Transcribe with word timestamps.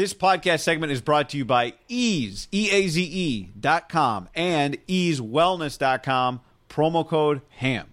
This 0.00 0.14
podcast 0.14 0.60
segment 0.60 0.92
is 0.92 1.02
brought 1.02 1.28
to 1.28 1.36
you 1.36 1.44
by 1.44 1.74
Eaze, 1.86 2.48
E-A-Z-E 2.52 3.50
dot 3.60 3.90
com 3.90 4.30
and 4.34 4.78
eazewellness.com, 4.86 6.40
promo 6.70 7.06
code 7.06 7.42
HAM. 7.50 7.92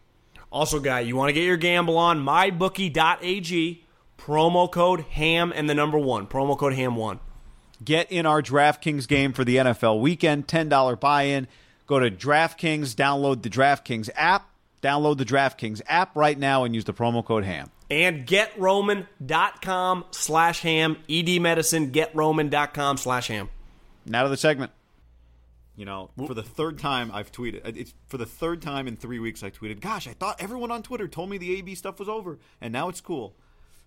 Also, 0.49 0.79
guy, 0.79 1.01
you 1.01 1.17
want 1.17 1.27
to 1.27 1.33
get 1.33 1.43
your 1.43 1.57
gamble 1.57 1.97
on 1.97 2.23
mybookie.ag, 2.23 3.83
promo 4.17 4.71
code 4.71 5.01
HAM 5.01 5.51
and 5.53 5.69
the 5.69 5.75
number 5.75 5.97
one, 5.97 6.27
promo 6.27 6.57
code 6.57 6.75
HAM1. 6.75 7.19
Get 7.83 8.09
in 8.09 8.25
our 8.25 8.41
DraftKings 8.41 9.05
game 9.05 9.33
for 9.33 9.43
the 9.43 9.57
NFL 9.57 9.99
weekend, 9.99 10.47
$10 10.47 10.97
buy-in. 11.01 11.49
Go 11.87 11.99
to 11.99 12.09
DraftKings, 12.09 12.95
download 12.95 13.41
the 13.41 13.49
DraftKings 13.49 14.09
app, 14.15 14.49
download 14.81 15.17
the 15.17 15.25
DraftKings 15.25 15.81
app 15.87 16.15
right 16.15 16.39
now 16.39 16.63
and 16.63 16.73
use 16.73 16.85
the 16.85 16.93
promo 16.93 17.25
code 17.25 17.43
HAM. 17.43 17.69
And 17.89 18.27
getroman.com 18.27 20.05
slash 20.11 20.61
ham, 20.61 20.97
ED 21.09 21.41
medicine, 21.41 21.91
getroman.com 21.91 22.97
slash 22.97 23.27
ham. 23.27 23.49
Now 24.05 24.23
to 24.23 24.29
the 24.29 24.37
segment. 24.37 24.71
You 25.75 25.85
know, 25.85 26.09
for 26.25 26.33
the 26.33 26.43
third 26.43 26.79
time 26.79 27.11
I've 27.13 27.31
tweeted. 27.31 27.65
Uh, 27.65 27.71
it's 27.75 27.93
for 28.07 28.17
the 28.17 28.25
third 28.25 28.63
time 28.63 28.87
in 28.87 28.97
three 28.97 29.19
weeks 29.19 29.43
I 29.43 29.51
tweeted. 29.51 29.79
Gosh, 29.79 30.07
I 30.07 30.13
thought 30.13 30.41
everyone 30.41 30.71
on 30.71 30.81
Twitter 30.81 31.07
told 31.07 31.29
me 31.29 31.37
the 31.37 31.55
AB 31.59 31.75
stuff 31.75 31.99
was 31.99 32.09
over, 32.09 32.39
and 32.59 32.73
now 32.73 32.89
it's 32.89 32.99
cool. 32.99 33.35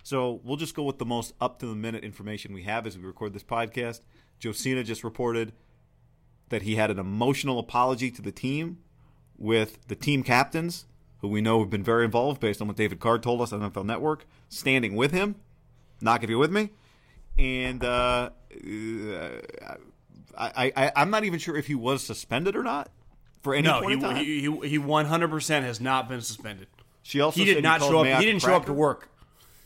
So 0.05 0.41
we'll 0.45 0.57
just 0.57 0.77
go 0.77 0.85
with 0.85 0.99
the 0.99 1.05
most 1.05 1.35
up 1.41 1.59
to 1.59 1.67
the 1.67 1.75
minute 1.75 2.05
information 2.05 2.55
we 2.55 2.63
have 2.63 2.87
as 2.87 2.97
we 2.97 3.05
record 3.05 3.33
this 3.33 3.43
podcast. 3.43 4.01
Josina 4.41 4.85
just 4.85 5.03
reported 5.03 5.53
that 6.49 6.63
he 6.63 6.77
had 6.77 6.91
an 6.91 6.99
emotional 6.99 7.59
apology 7.59 8.11
to 8.13 8.23
the 8.23 8.33
team 8.33 8.79
with 9.37 9.79
the 9.89 9.97
team 9.97 10.23
captains, 10.23 10.87
who 11.21 11.29
we 11.29 11.41
know 11.41 11.61
have 11.61 11.71
been 11.71 11.85
very 11.85 12.05
involved 12.05 12.41
based 12.41 12.61
on 12.61 12.69
what 12.69 12.77
David 12.77 13.01
Carr 13.01 13.19
told 13.19 13.41
us 13.41 13.53
on 13.53 13.61
NFL 13.61 13.85
Network, 13.85 14.27
standing 14.49 14.97
with 14.97 15.13
him. 15.13 15.37
Knock 16.01 16.23
if 16.25 16.31
you're 16.31 16.39
with 16.39 16.53
me. 16.53 16.71
And 17.39 17.85
uh, 17.85 18.31
I, 20.37 20.73
I, 20.77 20.93
I'm 20.97 21.11
not 21.11 21.25
even 21.25 21.39
sure 21.39 21.57
if 21.57 21.67
he 21.67 21.75
was 21.75 22.03
suspended 22.03 22.57
or 22.57 22.63
not 22.63 22.91
for 23.43 23.55
any 23.55 23.69
no, 23.69 23.81
point 23.81 23.89
he, 23.89 23.95
in 23.95 24.01
time. 24.01 24.17
he, 24.17 24.41
he, 24.41 24.69
he 24.69 24.79
100% 24.79 25.63
has 25.63 25.81
not 25.81 26.09
been 26.09 26.21
suspended. 26.21 26.69
she 27.03 27.21
also 27.21 27.41
He 27.41 27.47
did 27.47 27.63
not 27.63 27.81
called 27.81 27.93
show 27.93 27.99
up. 28.01 28.07
Mayock 28.07 28.19
He 28.21 28.27
didn't 28.27 28.43
show 28.43 28.55
up 28.55 28.67
to 28.67 28.73
work. 28.73 29.09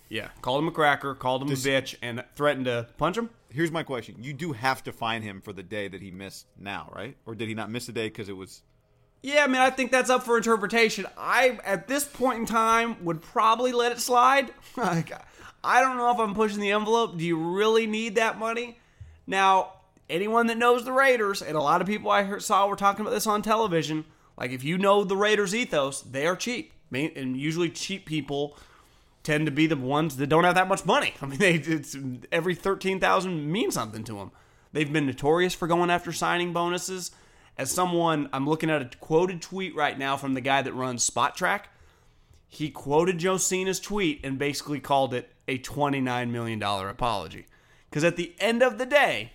Yeah, 0.09 0.29
called 0.43 0.63
him 0.63 0.69
a 0.69 0.71
cracker, 0.71 1.15
called 1.15 1.43
him 1.43 1.49
This- 1.49 1.65
a 1.65 1.69
bitch, 1.69 1.97
and 2.03 2.23
threatened 2.37 2.67
to 2.67 2.87
punch 2.99 3.17
him. 3.17 3.31
Here's 3.49 3.73
my 3.73 3.83
question: 3.83 4.17
You 4.21 4.33
do 4.33 4.53
have 4.53 4.85
to 4.85 4.93
fine 4.93 5.23
him 5.23 5.41
for 5.41 5.53
the 5.53 5.63
day 5.63 5.89
that 5.89 6.03
he 6.03 6.11
missed 6.11 6.47
now, 6.59 6.93
right? 6.95 7.17
Or 7.25 7.35
did 7.35 7.49
he 7.49 7.55
not 7.55 7.71
miss 7.71 7.89
a 7.89 7.93
day 7.93 8.09
because 8.09 8.29
it 8.29 8.37
was? 8.37 8.63
Yeah, 9.25 9.45
I 9.45 9.47
mean, 9.47 9.63
I 9.63 9.71
think 9.71 9.91
that's 9.91 10.11
up 10.11 10.23
for 10.23 10.37
interpretation. 10.37 11.07
I, 11.17 11.59
at 11.65 11.89
this 11.89 12.05
point 12.05 12.41
in 12.41 12.45
time, 12.45 13.03
would 13.07 13.23
probably 13.23 13.73
let 13.73 13.91
it 13.91 13.99
slide. 13.99 14.53
I 14.77 15.81
don't 15.81 15.97
know 15.97 16.11
if 16.11 16.19
I'm 16.19 16.35
pushing 16.35 16.61
the 16.61 16.73
envelope. 16.73 17.17
Do 17.17 17.25
you 17.25 17.39
really 17.39 17.87
need 17.87 18.17
that 18.17 18.39
money? 18.39 18.77
Now, 19.27 19.77
anyone 20.11 20.49
that 20.49 20.59
knows 20.59 20.85
the 20.85 20.93
Raiders, 20.93 21.41
and 21.41 21.57
a 21.57 21.63
lot 21.63 21.81
of 21.81 21.87
people 21.87 22.11
I 22.11 22.37
saw 22.37 22.69
were 22.69 22.77
talking 22.77 23.01
about 23.01 23.15
this 23.15 23.27
on 23.27 23.41
television, 23.41 24.05
like 24.37 24.51
if 24.51 24.63
you 24.63 24.77
know 24.77 25.05
the 25.05 25.17
Raiders 25.17 25.55
ethos, 25.55 26.03
they 26.03 26.27
are 26.27 26.37
cheap. 26.37 26.75
And 26.93 27.35
usually 27.35 27.71
cheap 27.71 28.05
people 28.05 28.59
tend 29.23 29.47
to 29.47 29.53
be 29.53 29.67
the 29.67 29.75
ones 29.75 30.19
that 30.19 30.27
don't 30.27 30.45
have 30.45 30.57
that 30.57 30.69
much 30.69 30.85
money. 30.85 31.15
I 31.23 31.25
mean, 31.25 31.39
they, 31.39 31.55
it's, 31.55 31.97
every 32.31 32.55
13,000 32.55 33.51
means 33.51 33.73
something 33.73 34.05
to 34.05 34.19
them. 34.19 34.33
They've 34.75 34.93
been 34.93 35.07
notorious 35.07 35.55
for 35.55 35.67
going 35.67 35.89
after 35.89 36.13
signing 36.13 36.53
bonuses. 36.53 37.11
As 37.57 37.71
someone, 37.71 38.29
I'm 38.33 38.49
looking 38.49 38.71
at 38.71 38.83
a 38.83 38.99
quoted 38.99 39.41
tweet 39.41 39.77
right 39.77 39.99
now 39.99 40.17
from 40.17 40.35
the 40.35 40.41
guy 40.41 40.63
that 40.63 40.73
runs 40.73 41.09
Spotrac. 41.09 41.63
He 42.49 42.71
quoted 42.71 43.19
Josina's 43.19 43.81
tweet 43.81 44.25
and 44.25 44.39
basically 44.39 44.81
called 44.81 45.15
it 45.15 45.31
a 45.47 45.59
$29 45.59 46.31
million 46.31 46.63
apology. 46.63 47.47
Because 47.89 48.05
at 48.05 48.17
the 48.17 48.35
end 48.41 48.63
of 48.63 48.79
the 48.79 48.87
day, 48.87 49.33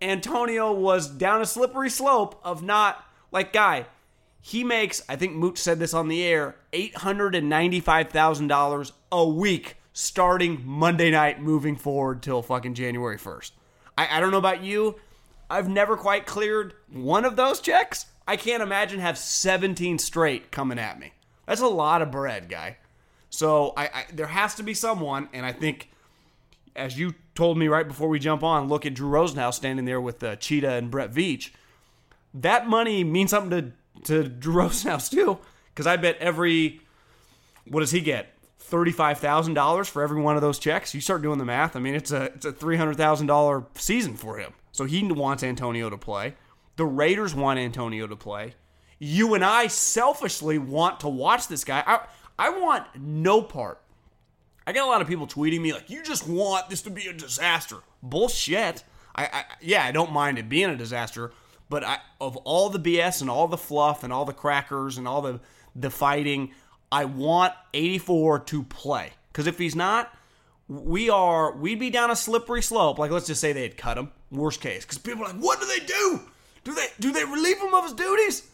Antonio 0.00 0.72
was 0.72 1.08
down 1.08 1.42
a 1.42 1.46
slippery 1.46 1.90
slope 1.90 2.40
of 2.42 2.62
not, 2.62 3.04
like, 3.30 3.52
guy, 3.52 3.84
he 4.40 4.64
makes, 4.64 5.02
I 5.08 5.16
think 5.16 5.34
Mooch 5.34 5.58
said 5.58 5.78
this 5.78 5.92
on 5.92 6.08
the 6.08 6.22
air, 6.22 6.56
$895,000 6.72 8.92
a 9.12 9.28
week 9.28 9.76
starting 9.92 10.62
Monday 10.64 11.10
night 11.10 11.42
moving 11.42 11.76
forward 11.76 12.22
till 12.22 12.40
fucking 12.40 12.72
January 12.74 13.18
1st. 13.18 13.50
I, 13.98 14.16
I 14.16 14.20
don't 14.20 14.30
know 14.30 14.38
about 14.38 14.62
you. 14.62 14.94
I've 15.50 15.68
never 15.68 15.96
quite 15.96 16.26
cleared 16.26 16.74
one 16.90 17.24
of 17.24 17.34
those 17.36 17.60
checks. 17.60 18.06
I 18.26 18.36
can't 18.36 18.62
imagine 18.62 19.00
have 19.00 19.18
17 19.18 19.98
straight 19.98 20.52
coming 20.52 20.78
at 20.78 21.00
me. 21.00 21.12
That's 21.46 21.60
a 21.60 21.66
lot 21.66 22.00
of 22.00 22.12
bread, 22.12 22.48
guy. 22.48 22.76
So 23.28 23.72
I, 23.76 23.84
I 23.86 24.04
there 24.12 24.28
has 24.28 24.54
to 24.56 24.62
be 24.62 24.74
someone, 24.74 25.28
and 25.32 25.44
I 25.44 25.52
think 25.52 25.90
as 26.76 26.96
you 26.98 27.14
told 27.34 27.58
me 27.58 27.66
right 27.68 27.86
before 27.86 28.08
we 28.08 28.20
jump 28.20 28.44
on, 28.44 28.68
look 28.68 28.86
at 28.86 28.94
Drew 28.94 29.10
Rosenhaus 29.10 29.54
standing 29.54 29.84
there 29.84 30.00
with 30.00 30.22
uh, 30.22 30.36
Cheetah 30.36 30.70
and 30.70 30.90
Brett 30.90 31.12
Veach. 31.12 31.50
That 32.32 32.68
money 32.68 33.02
means 33.02 33.30
something 33.30 33.72
to, 34.04 34.22
to 34.22 34.28
Drew 34.28 34.54
Rosenhaus 34.62 35.10
too, 35.10 35.38
because 35.74 35.86
I 35.86 35.96
bet 35.96 36.16
every 36.18 36.80
what 37.66 37.80
does 37.80 37.90
he 37.90 38.00
get? 38.00 38.32
Thirty-five 38.60 39.18
thousand 39.18 39.54
dollars 39.54 39.88
for 39.88 40.02
every 40.02 40.20
one 40.20 40.36
of 40.36 40.42
those 40.42 40.60
checks. 40.60 40.94
You 40.94 41.00
start 41.00 41.22
doing 41.22 41.38
the 41.38 41.44
math. 41.44 41.74
I 41.74 41.80
mean, 41.80 41.94
it's 41.96 42.12
a 42.12 42.24
it's 42.26 42.44
a 42.44 42.52
three 42.52 42.76
hundred 42.76 42.96
thousand 42.96 43.26
dollar 43.26 43.64
season 43.74 44.16
for 44.16 44.38
him. 44.38 44.52
So 44.80 44.86
he 44.86 45.04
wants 45.04 45.42
Antonio 45.42 45.90
to 45.90 45.98
play. 45.98 46.36
The 46.76 46.86
Raiders 46.86 47.34
want 47.34 47.58
Antonio 47.58 48.06
to 48.06 48.16
play. 48.16 48.54
You 48.98 49.34
and 49.34 49.44
I 49.44 49.66
selfishly 49.66 50.56
want 50.56 51.00
to 51.00 51.08
watch 51.10 51.48
this 51.48 51.64
guy. 51.64 51.84
I 51.86 52.00
I 52.38 52.48
want 52.48 52.86
no 52.96 53.42
part 53.42 53.82
I 54.66 54.72
get 54.72 54.82
a 54.82 54.86
lot 54.86 55.02
of 55.02 55.06
people 55.06 55.26
tweeting 55.26 55.60
me 55.60 55.74
like, 55.74 55.90
"You 55.90 56.02
just 56.02 56.26
want 56.26 56.70
this 56.70 56.80
to 56.82 56.90
be 56.90 57.08
a 57.08 57.12
disaster." 57.12 57.82
Bullshit. 58.02 58.84
I, 59.14 59.24
I 59.24 59.44
yeah, 59.60 59.84
I 59.84 59.92
don't 59.92 60.12
mind 60.12 60.38
it 60.38 60.48
being 60.48 60.70
a 60.70 60.76
disaster, 60.76 61.30
but 61.68 61.84
I 61.84 61.98
of 62.18 62.38
all 62.38 62.70
the 62.70 62.80
BS 62.80 63.20
and 63.20 63.28
all 63.28 63.48
the 63.48 63.58
fluff 63.58 64.02
and 64.02 64.10
all 64.10 64.24
the 64.24 64.32
crackers 64.32 64.96
and 64.96 65.06
all 65.06 65.20
the 65.20 65.40
the 65.76 65.90
fighting, 65.90 66.52
I 66.90 67.04
want 67.04 67.52
84 67.74 68.38
to 68.38 68.62
play. 68.62 69.10
Cuz 69.34 69.46
if 69.46 69.58
he's 69.58 69.76
not, 69.76 70.10
we 70.68 71.10
are 71.10 71.54
we'd 71.54 71.80
be 71.80 71.90
down 71.90 72.10
a 72.10 72.16
slippery 72.16 72.62
slope. 72.62 72.98
Like 72.98 73.10
let's 73.10 73.26
just 73.26 73.42
say 73.42 73.52
they 73.52 73.62
had 73.64 73.76
cut 73.76 73.98
him, 73.98 74.12
worst 74.30 74.60
case. 74.60 74.84
Cuz 74.84 74.98
people 74.98 75.24
are 75.24 75.28
like, 75.32 75.42
"What 75.42 75.60
do 75.60 75.66
they 75.66 75.80
do? 75.80 76.20
Do 76.64 76.74
they 76.74 76.88
do 76.98 77.12
they 77.12 77.24
relieve 77.24 77.58
him 77.58 77.74
of 77.74 77.84
his 77.84 77.92
duties?" 77.94 78.48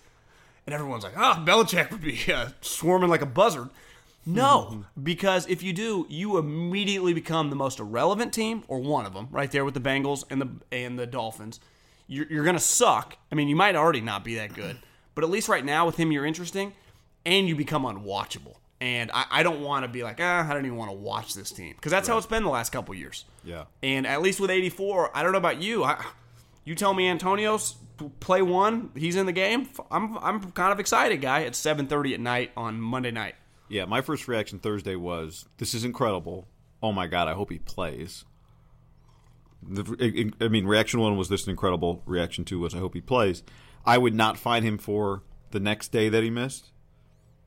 And 0.67 0.75
everyone's 0.75 1.05
like, 1.05 1.17
"Oh, 1.17 1.43
Belichick 1.45 1.91
would 1.91 2.03
be 2.03 2.33
uh, 2.33 2.49
swarming 2.61 3.11
like 3.11 3.23
a 3.23 3.27
buzzard." 3.27 3.71
No, 4.29 4.85
because 5.01 5.47
if 5.47 5.63
you 5.63 5.73
do, 5.73 6.05
you 6.09 6.37
immediately 6.37 7.15
become 7.15 7.49
the 7.49 7.55
most 7.57 7.79
irrelevant 7.79 8.33
team, 8.33 8.65
or 8.67 8.81
one 8.81 9.07
of 9.07 9.15
them, 9.15 9.29
right 9.31 9.51
there 9.51 9.65
with 9.65 9.75
the 9.75 9.81
Bengals 9.81 10.25
and 10.29 10.43
the 10.43 10.49
and 10.73 10.99
the 10.99 11.07
Dolphins. 11.07 11.61
You're, 12.09 12.27
you're 12.29 12.45
gonna 12.45 12.59
suck. 12.59 13.17
I 13.31 13.37
mean, 13.37 13.49
you 13.49 13.55
might 13.55 13.77
already 13.77 14.01
not 14.01 14.25
be 14.25 14.35
that 14.35 14.53
good, 14.53 14.79
but 15.15 15.23
at 15.23 15.31
least 15.31 15.49
right 15.49 15.65
now 15.65 15.87
with 15.87 15.97
him, 15.97 16.11
you're 16.11 16.27
interesting, 16.27 16.73
and 17.25 17.49
you 17.49 17.55
become 17.55 17.85
unwatchable. 17.85 18.57
And 18.81 19.11
I, 19.15 19.27
I 19.31 19.43
don't 19.45 19.63
want 19.63 19.85
to 19.85 19.89
be 19.89 20.03
like, 20.03 20.19
ah, 20.21 20.49
I 20.49 20.53
don't 20.53 20.67
even 20.67 20.77
want 20.77 20.91
to 20.91 20.97
watch 20.97 21.35
this 21.35 21.51
team 21.53 21.75
because 21.77 21.93
that's 21.93 22.09
how 22.09 22.19
it's 22.19 22.27
been 22.27 22.43
the 22.43 22.51
last 22.51 22.71
couple 22.73 22.95
years. 22.97 23.25
Yeah. 23.47 23.65
And 23.83 24.07
at 24.07 24.21
least 24.21 24.41
with 24.41 24.51
84, 24.51 25.17
I 25.17 25.23
don't 25.23 25.33
know 25.33 25.39
about 25.39 25.63
you. 25.63 25.85
I, 25.85 26.05
you 26.65 26.75
tell 26.75 26.93
me 26.93 27.09
Antonio's 27.09 27.77
play 28.21 28.43
one, 28.43 28.91
he's 28.95 29.17
in 29.17 29.27
the 29.27 29.33
game. 29.33 29.69
I'm 29.91 30.19
I'm 30.19 30.53
kind 30.53 30.73
of 30.73 30.81
excited, 30.81 31.21
guy. 31.21 31.41
It's 31.41 31.61
7:30 31.61 32.15
at 32.15 32.21
night 32.21 32.53
on 32.57 32.81
Monday 32.81 33.11
night. 33.11 33.35
Yeah, 33.69 33.85
my 33.85 34.01
first 34.01 34.29
reaction 34.29 34.59
Thursday 34.59 34.97
was, 34.97 35.47
"This 35.59 35.75
is 35.75 35.85
incredible. 35.85 36.49
Oh 36.83 36.93
my 36.93 37.07
god, 37.07 37.29
I 37.29 37.35
hope 37.35 37.51
he 37.51 37.59
plays." 37.59 38.25
The, 39.63 40.33
I 40.41 40.49
mean, 40.49 40.67
reaction 40.67 41.01
one 41.01 41.17
was 41.17 41.29
this 41.29 41.43
is 41.43 41.49
incredible. 41.49 42.03
Reaction 42.07 42.45
two 42.45 42.61
was 42.61 42.75
I 42.75 42.79
hope 42.79 42.95
he 42.95 43.01
plays. 43.01 43.43
I 43.85 43.99
would 43.99 44.15
not 44.15 44.39
find 44.39 44.65
him 44.65 44.79
for 44.79 45.23
the 45.51 45.61
next 45.61 45.89
day 45.89 46.09
that 46.09 46.23
he 46.23 46.31
missed 46.31 46.71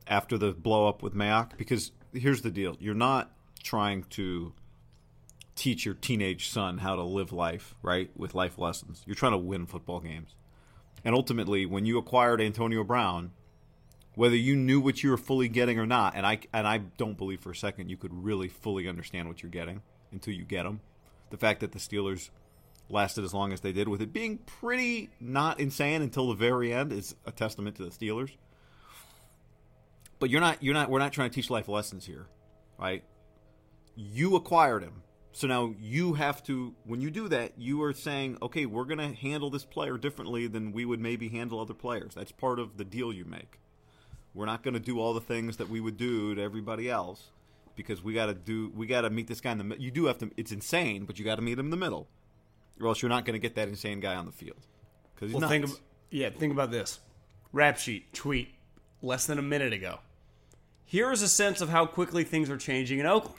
after 0.06 0.36
the 0.36 0.52
blow 0.52 0.88
up 0.88 1.02
with 1.02 1.14
Mayock 1.14 1.56
because 1.56 1.92
here's 2.12 2.42
the 2.42 2.50
deal: 2.50 2.76
you're 2.80 2.94
not 2.94 3.30
trying 3.62 4.04
to 4.10 4.52
teach 5.60 5.84
your 5.84 5.94
teenage 5.94 6.48
son 6.48 6.78
how 6.78 6.96
to 6.96 7.02
live 7.02 7.32
life 7.32 7.74
right 7.82 8.10
with 8.16 8.34
life 8.34 8.58
lessons. 8.58 9.02
You're 9.04 9.14
trying 9.14 9.32
to 9.32 9.38
win 9.38 9.66
football 9.66 10.00
games, 10.00 10.34
and 11.04 11.14
ultimately, 11.14 11.66
when 11.66 11.84
you 11.84 11.98
acquired 11.98 12.40
Antonio 12.40 12.82
Brown, 12.82 13.32
whether 14.14 14.36
you 14.36 14.56
knew 14.56 14.80
what 14.80 15.02
you 15.02 15.10
were 15.10 15.18
fully 15.18 15.48
getting 15.48 15.78
or 15.78 15.84
not, 15.84 16.14
and 16.16 16.26
I 16.26 16.38
and 16.54 16.66
I 16.66 16.78
don't 16.78 17.18
believe 17.18 17.40
for 17.40 17.50
a 17.50 17.56
second 17.56 17.90
you 17.90 17.98
could 17.98 18.24
really 18.24 18.48
fully 18.48 18.88
understand 18.88 19.28
what 19.28 19.42
you're 19.42 19.50
getting 19.50 19.82
until 20.12 20.32
you 20.32 20.44
get 20.44 20.64
him. 20.64 20.80
The 21.28 21.36
fact 21.36 21.60
that 21.60 21.72
the 21.72 21.78
Steelers 21.78 22.30
lasted 22.88 23.22
as 23.22 23.34
long 23.34 23.52
as 23.52 23.60
they 23.60 23.72
did, 23.72 23.86
with 23.86 24.00
it 24.00 24.14
being 24.14 24.38
pretty 24.38 25.10
not 25.20 25.60
insane 25.60 26.00
until 26.00 26.28
the 26.28 26.34
very 26.34 26.72
end, 26.72 26.90
is 26.90 27.14
a 27.26 27.32
testament 27.32 27.76
to 27.76 27.84
the 27.84 27.90
Steelers. 27.90 28.30
But 30.18 30.30
you're 30.30 30.40
not 30.40 30.62
you're 30.62 30.74
not 30.74 30.88
we're 30.88 31.00
not 31.00 31.12
trying 31.12 31.28
to 31.28 31.34
teach 31.34 31.50
life 31.50 31.68
lessons 31.68 32.06
here, 32.06 32.26
right? 32.78 33.04
You 33.94 34.36
acquired 34.36 34.82
him. 34.82 35.02
So 35.32 35.46
now 35.46 35.74
you 35.80 36.14
have 36.14 36.42
to 36.44 36.74
when 36.84 37.00
you 37.00 37.10
do 37.10 37.28
that, 37.28 37.52
you 37.56 37.82
are 37.82 37.92
saying, 37.92 38.38
okay, 38.42 38.66
we're 38.66 38.84
going 38.84 38.98
to 38.98 39.14
handle 39.14 39.50
this 39.50 39.64
player 39.64 39.96
differently 39.96 40.46
than 40.46 40.72
we 40.72 40.84
would 40.84 41.00
maybe 41.00 41.28
handle 41.28 41.60
other 41.60 41.74
players. 41.74 42.14
That's 42.14 42.32
part 42.32 42.58
of 42.58 42.76
the 42.76 42.84
deal 42.84 43.12
you 43.12 43.24
make. 43.24 43.60
We're 44.34 44.46
not 44.46 44.62
going 44.62 44.74
to 44.74 44.80
do 44.80 44.98
all 45.00 45.14
the 45.14 45.20
things 45.20 45.56
that 45.58 45.68
we 45.68 45.80
would 45.80 45.96
do 45.96 46.34
to 46.34 46.42
everybody 46.42 46.90
else 46.90 47.30
because 47.76 48.02
we 48.02 48.12
got 48.12 48.26
to 48.26 48.34
do 48.34 48.72
we 48.74 48.86
got 48.86 49.02
to 49.02 49.10
meet 49.10 49.28
this 49.28 49.40
guy 49.40 49.52
in 49.52 49.58
the 49.58 49.64
middle. 49.64 49.82
You 49.84 49.90
do 49.90 50.06
have 50.06 50.18
to 50.18 50.30
it's 50.36 50.52
insane, 50.52 51.04
but 51.04 51.18
you 51.18 51.24
got 51.24 51.36
to 51.36 51.42
meet 51.42 51.58
him 51.58 51.66
in 51.66 51.70
the 51.70 51.76
middle. 51.76 52.08
Or 52.80 52.88
else 52.88 53.02
you're 53.02 53.08
not 53.10 53.24
going 53.24 53.34
to 53.34 53.40
get 53.40 53.54
that 53.56 53.68
insane 53.68 54.00
guy 54.00 54.16
on 54.16 54.26
the 54.26 54.32
field. 54.32 54.66
Cuz 55.16 55.30
he's 55.30 55.32
Well, 55.34 55.48
nuts. 55.48 55.50
think 55.72 55.82
yeah, 56.10 56.30
think 56.30 56.52
about 56.52 56.70
this. 56.72 56.98
Rap 57.52 57.78
sheet 57.78 58.12
tweet 58.12 58.48
less 59.02 59.26
than 59.26 59.38
a 59.38 59.42
minute 59.42 59.72
ago. 59.72 60.00
Here 60.84 61.12
is 61.12 61.22
a 61.22 61.28
sense 61.28 61.60
of 61.60 61.68
how 61.68 61.86
quickly 61.86 62.24
things 62.24 62.50
are 62.50 62.56
changing 62.56 62.98
in 62.98 63.06
Oakland. 63.06 63.36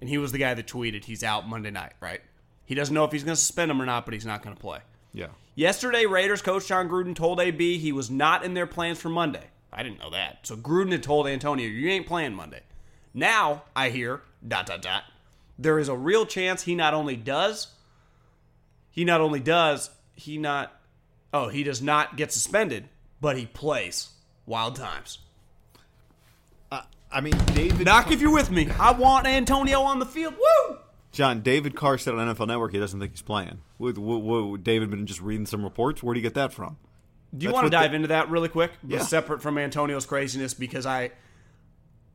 And 0.00 0.10
he 0.10 0.18
was 0.18 0.32
the 0.32 0.38
guy 0.38 0.54
that 0.54 0.66
tweeted 0.66 1.04
he's 1.04 1.24
out 1.24 1.48
Monday 1.48 1.70
night, 1.70 1.94
right? 2.00 2.20
He 2.64 2.74
doesn't 2.74 2.94
know 2.94 3.04
if 3.04 3.12
he's 3.12 3.24
going 3.24 3.34
to 3.34 3.40
suspend 3.40 3.70
him 3.70 3.80
or 3.80 3.86
not, 3.86 4.04
but 4.04 4.14
he's 4.14 4.26
not 4.26 4.42
going 4.42 4.54
to 4.54 4.60
play. 4.60 4.80
yeah. 5.12 5.28
Yesterday, 5.54 6.04
Raiders 6.04 6.42
coach 6.42 6.66
Jon 6.66 6.86
Gruden 6.86 7.14
told 7.14 7.40
AB 7.40 7.78
he 7.78 7.90
was 7.92 8.10
not 8.10 8.44
in 8.44 8.52
their 8.52 8.66
plans 8.66 8.98
for 9.00 9.08
Monday. 9.08 9.44
I 9.72 9.82
didn't 9.82 10.00
know 10.00 10.10
that. 10.10 10.46
So 10.46 10.54
Gruden 10.54 10.92
had 10.92 11.02
told 11.02 11.26
Antonio, 11.26 11.66
you 11.66 11.88
ain't 11.88 12.06
playing 12.06 12.34
Monday. 12.34 12.60
Now, 13.14 13.62
I 13.74 13.88
hear, 13.88 14.20
dot, 14.46 14.66
dot, 14.66 14.82
dot, 14.82 15.04
there 15.58 15.78
is 15.78 15.88
a 15.88 15.96
real 15.96 16.26
chance 16.26 16.62
he 16.62 16.74
not 16.74 16.92
only 16.92 17.16
does, 17.16 17.68
he 18.90 19.04
not 19.04 19.22
only 19.22 19.40
does, 19.40 19.88
he 20.14 20.36
not, 20.36 20.78
oh, 21.32 21.48
he 21.48 21.62
does 21.62 21.80
not 21.80 22.16
get 22.16 22.32
suspended, 22.32 22.90
but 23.20 23.38
he 23.38 23.46
plays. 23.46 24.10
Wild 24.44 24.76
times. 24.76 25.18
I 27.10 27.20
mean, 27.20 27.36
David 27.54 27.86
Knock 27.86 28.10
if 28.10 28.20
you're 28.20 28.32
with 28.32 28.50
me. 28.50 28.68
I 28.78 28.92
want 28.92 29.26
Antonio 29.26 29.80
on 29.82 29.98
the 29.98 30.06
field. 30.06 30.34
Woo! 30.34 30.78
John 31.12 31.40
David 31.40 31.74
Carr 31.76 31.96
said 31.98 32.14
on 32.14 32.34
NFL 32.34 32.48
Network 32.48 32.72
he 32.72 32.78
doesn't 32.78 32.98
think 33.00 33.12
he's 33.12 33.22
playing. 33.22 33.60
Would, 33.78 33.96
would, 33.96 34.18
would 34.18 34.64
David 34.64 34.90
been 34.90 35.06
just 35.06 35.20
reading 35.22 35.46
some 35.46 35.62
reports? 35.64 36.02
Where 36.02 36.12
do 36.14 36.20
you 36.20 36.22
get 36.22 36.34
that 36.34 36.52
from? 36.52 36.76
Do 37.36 37.44
you 37.44 37.48
That's 37.50 37.54
want 37.54 37.66
to 37.66 37.70
dive 37.70 37.90
the- 37.90 37.96
into 37.96 38.08
that 38.08 38.28
really 38.30 38.48
quick, 38.48 38.72
Yeah. 38.86 39.00
separate 39.00 39.40
from 39.42 39.56
Antonio's 39.58 40.04
craziness? 40.04 40.52
Because 40.54 40.84
I, 40.84 41.10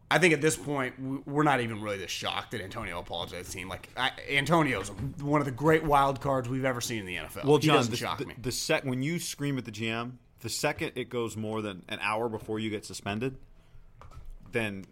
I 0.09 0.19
think 0.19 0.33
at 0.33 0.41
this 0.41 0.55
point 0.55 1.25
we're 1.25 1.43
not 1.43 1.61
even 1.61 1.81
really 1.81 1.97
this 1.97 2.11
shocked 2.11 2.51
that 2.51 2.61
Antonio 2.61 2.99
apologized 2.99 3.45
to 3.45 3.51
the 3.51 3.57
team. 3.59 3.69
Like 3.69 3.89
I, 3.97 4.11
Antonio's 4.29 4.89
one 5.21 5.41
of 5.41 5.45
the 5.45 5.51
great 5.51 5.83
wild 5.83 6.21
cards 6.21 6.47
we've 6.49 6.65
ever 6.65 6.81
seen 6.81 6.99
in 6.99 7.05
the 7.05 7.15
NFL. 7.15 7.45
Well, 7.45 7.57
he 7.57 7.67
John, 7.67 7.77
doesn't 7.77 7.91
the, 7.91 7.97
shock 7.97 8.19
the, 8.19 8.25
me. 8.25 8.35
the 8.41 8.51
sec 8.51 8.83
when 8.83 9.01
you 9.01 9.19
scream 9.19 9.57
at 9.57 9.65
the 9.65 9.71
GM, 9.71 10.13
the 10.41 10.49
second 10.49 10.91
it 10.95 11.09
goes 11.09 11.35
more 11.37 11.61
than 11.61 11.83
an 11.89 11.99
hour 12.01 12.29
before 12.29 12.59
you 12.59 12.69
get 12.69 12.85
suspended, 12.85 13.37
then 14.51 14.85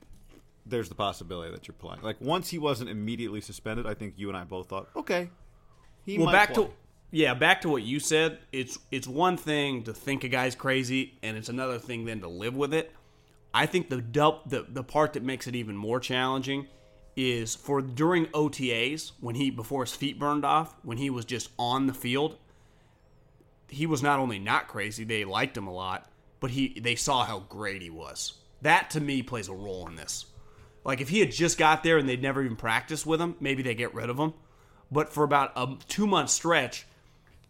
there's 0.65 0.89
the 0.89 0.95
possibility 0.95 1.51
that 1.51 1.67
you're 1.67 1.75
playing. 1.75 2.01
Like 2.01 2.21
once 2.21 2.49
he 2.49 2.59
wasn't 2.59 2.89
immediately 2.89 3.41
suspended, 3.41 3.85
I 3.85 3.93
think 3.93 4.15
you 4.17 4.29
and 4.29 4.37
I 4.37 4.43
both 4.43 4.67
thought, 4.69 4.89
okay, 4.95 5.29
he 6.05 6.17
well, 6.17 6.27
might 6.27 6.31
back 6.33 6.53
play. 6.53 6.65
to 6.65 6.71
yeah, 7.11 7.33
back 7.33 7.61
to 7.61 7.69
what 7.69 7.81
you 7.81 7.99
said. 7.99 8.39
It's 8.51 8.77
it's 8.91 9.07
one 9.07 9.37
thing 9.37 9.83
to 9.83 9.93
think 9.93 10.23
a 10.23 10.29
guy's 10.29 10.55
crazy, 10.55 11.17
and 11.23 11.37
it's 11.37 11.49
another 11.49 11.79
thing 11.79 12.05
then 12.05 12.21
to 12.21 12.27
live 12.27 12.55
with 12.55 12.73
it. 12.73 12.93
I 13.53 13.65
think 13.65 13.89
the 13.89 13.97
the 14.45 14.65
the 14.69 14.83
part 14.83 15.13
that 15.13 15.23
makes 15.23 15.47
it 15.47 15.55
even 15.55 15.75
more 15.75 15.99
challenging 15.99 16.67
is 17.15 17.55
for 17.55 17.81
during 17.81 18.27
OTAs 18.27 19.11
when 19.19 19.35
he 19.35 19.49
before 19.49 19.83
his 19.83 19.93
feet 19.93 20.19
burned 20.19 20.45
off 20.45 20.75
when 20.83 20.97
he 20.97 21.09
was 21.09 21.25
just 21.25 21.49
on 21.57 21.87
the 21.87 21.93
field. 21.93 22.37
He 23.67 23.85
was 23.85 24.03
not 24.03 24.19
only 24.19 24.37
not 24.37 24.67
crazy; 24.67 25.03
they 25.03 25.25
liked 25.25 25.57
him 25.57 25.67
a 25.67 25.73
lot, 25.73 26.11
but 26.39 26.51
he 26.51 26.79
they 26.79 26.95
saw 26.95 27.25
how 27.25 27.39
great 27.39 27.81
he 27.81 27.89
was. 27.89 28.33
That 28.61 28.89
to 28.91 29.01
me 29.01 29.21
plays 29.21 29.47
a 29.47 29.53
role 29.53 29.87
in 29.87 29.95
this. 29.95 30.25
Like 30.83 31.01
if 31.01 31.09
he 31.09 31.19
had 31.19 31.31
just 31.31 31.57
got 31.57 31.83
there 31.83 31.97
and 31.97 32.07
they'd 32.07 32.21
never 32.21 32.41
even 32.43 32.57
practiced 32.57 33.05
with 33.05 33.21
him, 33.21 33.35
maybe 33.39 33.63
they 33.63 33.75
get 33.75 33.93
rid 33.93 34.09
of 34.09 34.17
him. 34.17 34.33
But 34.91 35.09
for 35.09 35.23
about 35.23 35.51
a 35.55 35.75
two 35.87 36.07
month 36.07 36.29
stretch, 36.29 36.85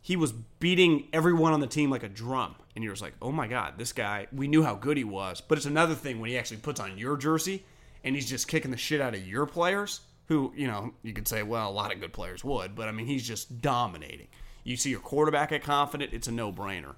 he 0.02 0.16
was 0.16 0.32
beating 0.32 1.08
everyone 1.14 1.54
on 1.54 1.60
the 1.60 1.68
team 1.68 1.90
like 1.90 2.04
a 2.04 2.10
drum. 2.10 2.56
And 2.76 2.84
you're 2.84 2.94
just 2.94 3.02
like, 3.02 3.16
oh 3.22 3.32
my 3.32 3.48
God, 3.48 3.74
this 3.78 3.94
guy, 3.94 4.28
we 4.32 4.48
knew 4.48 4.64
how 4.64 4.76
good 4.76 4.98
he 4.98 5.04
was. 5.04 5.42
But 5.42 5.58
it's 5.58 5.68
another 5.68 5.96
thing 5.96 6.20
when 6.20 6.30
he 6.30 6.38
actually 6.38 6.58
puts 6.58 6.80
on 6.80 6.98
your 6.98 7.18
jersey 7.18 7.64
and 8.04 8.16
he's 8.16 8.30
just 8.30 8.48
kicking 8.48 8.72
the 8.72 8.78
shit 8.78 9.02
out 9.02 9.14
of 9.14 9.28
your 9.28 9.46
players, 9.46 10.02
who, 10.28 10.54
you 10.56 10.68
know, 10.68 10.94
you 11.04 11.12
could 11.12 11.28
say, 11.28 11.44
well, 11.44 11.70
a 11.70 11.72
lot 11.72 11.94
of 11.94 12.00
good 12.00 12.14
players 12.14 12.44
would, 12.44 12.76
but 12.76 12.88
I 12.88 12.92
mean, 12.92 13.08
he's 13.08 13.28
just 13.28 13.62
dominating. 13.62 14.28
You 14.64 14.78
see 14.78 14.92
your 14.92 15.00
quarterback 15.00 15.50
get 15.50 15.64
confident, 15.64 16.14
it's 16.14 16.28
a 16.28 16.32
no 16.32 16.54
brainer. 16.54 16.96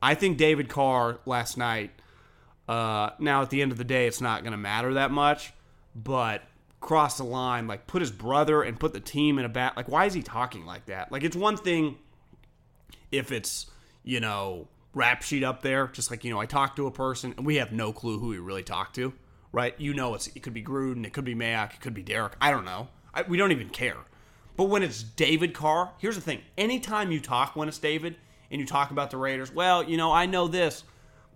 I 0.00 0.14
think 0.14 0.38
David 0.38 0.68
Carr 0.68 1.18
last 1.26 1.56
night, 1.58 1.90
uh, 2.68 3.10
now 3.18 3.42
at 3.42 3.50
the 3.50 3.62
end 3.62 3.72
of 3.72 3.78
the 3.78 3.84
day, 3.84 4.06
it's 4.06 4.20
not 4.20 4.42
going 4.42 4.52
to 4.52 4.58
matter 4.58 4.94
that 4.94 5.10
much, 5.10 5.52
but 5.94 6.42
cross 6.80 7.16
the 7.16 7.24
line, 7.24 7.66
like 7.66 7.86
put 7.86 8.00
his 8.02 8.10
brother 8.10 8.62
and 8.62 8.78
put 8.78 8.92
the 8.92 9.00
team 9.00 9.38
in 9.38 9.44
a 9.44 9.48
bat. 9.48 9.76
Like, 9.76 9.88
why 9.88 10.04
is 10.04 10.14
he 10.14 10.22
talking 10.22 10.66
like 10.66 10.86
that? 10.86 11.10
Like, 11.10 11.24
it's 11.24 11.36
one 11.36 11.56
thing 11.56 11.96
if 13.10 13.32
it's, 13.32 13.66
you 14.04 14.20
know, 14.20 14.68
rap 14.94 15.22
sheet 15.22 15.42
up 15.42 15.62
there, 15.62 15.88
just 15.88 16.10
like, 16.10 16.24
you 16.24 16.32
know, 16.32 16.38
I 16.38 16.46
talked 16.46 16.76
to 16.76 16.86
a 16.86 16.90
person 16.90 17.34
and 17.36 17.46
we 17.46 17.56
have 17.56 17.72
no 17.72 17.92
clue 17.92 18.18
who 18.18 18.32
he 18.32 18.38
really 18.38 18.62
talked 18.62 18.94
to, 18.96 19.12
right? 19.52 19.74
You 19.78 19.94
know, 19.94 20.14
it's 20.14 20.26
it 20.28 20.42
could 20.42 20.54
be 20.54 20.62
Gruden, 20.62 21.06
it 21.06 21.12
could 21.12 21.24
be 21.24 21.34
Mayock, 21.34 21.74
it 21.74 21.80
could 21.80 21.94
be 21.94 22.02
Derek. 22.02 22.34
I 22.40 22.50
don't 22.50 22.64
know. 22.64 22.88
I, 23.14 23.22
we 23.22 23.38
don't 23.38 23.52
even 23.52 23.70
care. 23.70 23.96
But 24.56 24.64
when 24.64 24.82
it's 24.82 25.02
David 25.02 25.54
Carr, 25.54 25.92
here's 25.98 26.16
the 26.16 26.20
thing. 26.20 26.40
Anytime 26.58 27.12
you 27.12 27.20
talk 27.20 27.56
when 27.56 27.68
it's 27.68 27.78
David 27.78 28.16
and 28.50 28.60
you 28.60 28.66
talk 28.66 28.90
about 28.90 29.10
the 29.10 29.16
Raiders, 29.16 29.54
well, 29.54 29.82
you 29.82 29.96
know, 29.96 30.12
I 30.12 30.26
know 30.26 30.48
this. 30.48 30.84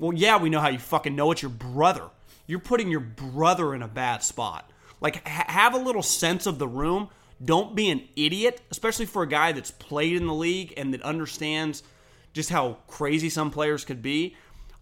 Well, 0.03 0.13
yeah, 0.13 0.37
we 0.37 0.51
know 0.51 0.59
how 0.59 0.69
you 0.69 0.81
fucking 0.81 1.15
know 1.15 1.31
it's 1.31 1.43
your 1.43 1.51
brother. 1.53 2.03
You're 2.49 2.59
putting 2.59 2.91
your 2.91 2.99
brother 2.99 3.73
in 3.73 3.83
a 3.83 3.89
bad 3.89 4.25
spot. 4.25 4.69
Like, 5.01 5.25
ha- 5.29 5.45
have 5.47 5.75
a 5.75 5.79
little 5.79 6.03
sense 6.03 6.45
of 6.45 6.59
the 6.59 6.67
room. 6.67 7.09
Don't 7.45 7.77
be 7.77 7.89
an 7.89 8.09
idiot, 8.17 8.63
especially 8.73 9.07
for 9.07 9.23
a 9.23 9.29
guy 9.29 9.53
that's 9.53 9.71
played 9.71 10.17
in 10.17 10.27
the 10.27 10.35
league 10.35 10.75
and 10.77 10.93
that 10.93 11.03
understands 11.03 11.85
just 12.33 12.51
how 12.51 12.79
crazy 12.89 13.31
some 13.31 13.53
players 13.53 13.85
could 13.85 14.03
be. 14.03 14.35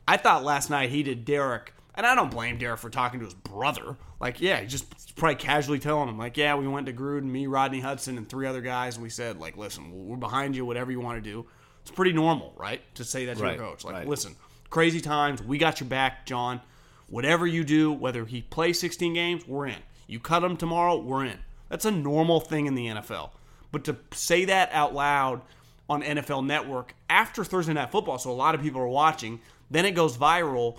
I 0.08 0.16
thought 0.16 0.42
last 0.42 0.70
night 0.70 0.88
he 0.88 1.02
did 1.02 1.26
Derek, 1.26 1.74
and 1.94 2.06
I 2.06 2.14
don't 2.14 2.30
blame 2.30 2.56
Derek 2.56 2.80
for 2.80 2.88
talking 2.88 3.20
to 3.20 3.26
his 3.26 3.34
brother. 3.34 3.98
Like, 4.20 4.40
yeah, 4.40 4.62
he 4.62 4.66
just 4.66 5.16
probably 5.16 5.34
casually 5.36 5.80
telling 5.80 6.08
him, 6.08 6.16
like, 6.16 6.38
yeah, 6.38 6.54
we 6.54 6.66
went 6.66 6.86
to 6.86 6.94
Gruden, 6.94 7.24
me, 7.24 7.46
Rodney 7.46 7.80
Hudson, 7.80 8.16
and 8.16 8.26
three 8.26 8.46
other 8.46 8.62
guys, 8.62 8.96
and 8.96 9.02
we 9.02 9.10
said, 9.10 9.38
like, 9.38 9.58
listen, 9.58 10.08
we're 10.08 10.16
behind 10.16 10.56
you, 10.56 10.64
whatever 10.64 10.90
you 10.90 11.00
want 11.00 11.22
to 11.22 11.30
do. 11.30 11.44
It's 11.82 11.90
pretty 11.90 12.14
normal, 12.14 12.54
right? 12.56 12.80
To 12.94 13.04
say 13.04 13.26
that 13.26 13.36
to 13.36 13.42
Right, 13.42 13.58
your 13.58 13.66
coach. 13.66 13.84
Like, 13.84 13.94
right. 13.94 14.08
listen, 14.08 14.34
crazy 14.70 15.00
times, 15.00 15.42
we 15.42 15.58
got 15.58 15.80
your 15.80 15.88
back, 15.88 16.24
John. 16.26 16.60
Whatever 17.08 17.46
you 17.46 17.64
do, 17.64 17.92
whether 17.92 18.24
he 18.24 18.42
plays 18.42 18.78
16 18.80 19.12
games, 19.14 19.46
we're 19.46 19.66
in. 19.66 19.82
You 20.06 20.20
cut 20.20 20.42
him 20.44 20.56
tomorrow, 20.56 20.96
we're 20.96 21.24
in. 21.24 21.38
That's 21.68 21.84
a 21.84 21.90
normal 21.90 22.40
thing 22.40 22.66
in 22.66 22.74
the 22.74 22.86
NFL. 22.86 23.30
But 23.72 23.84
to 23.84 23.96
say 24.12 24.44
that 24.46 24.70
out 24.72 24.94
loud 24.94 25.42
on 25.88 26.02
NFL 26.02 26.46
Network 26.46 26.94
after 27.08 27.44
Thursday 27.44 27.72
Night 27.72 27.90
Football, 27.90 28.18
so 28.18 28.30
a 28.30 28.32
lot 28.32 28.54
of 28.54 28.62
people 28.62 28.80
are 28.80 28.88
watching, 28.88 29.40
then 29.70 29.84
it 29.84 29.92
goes 29.92 30.16
viral. 30.16 30.78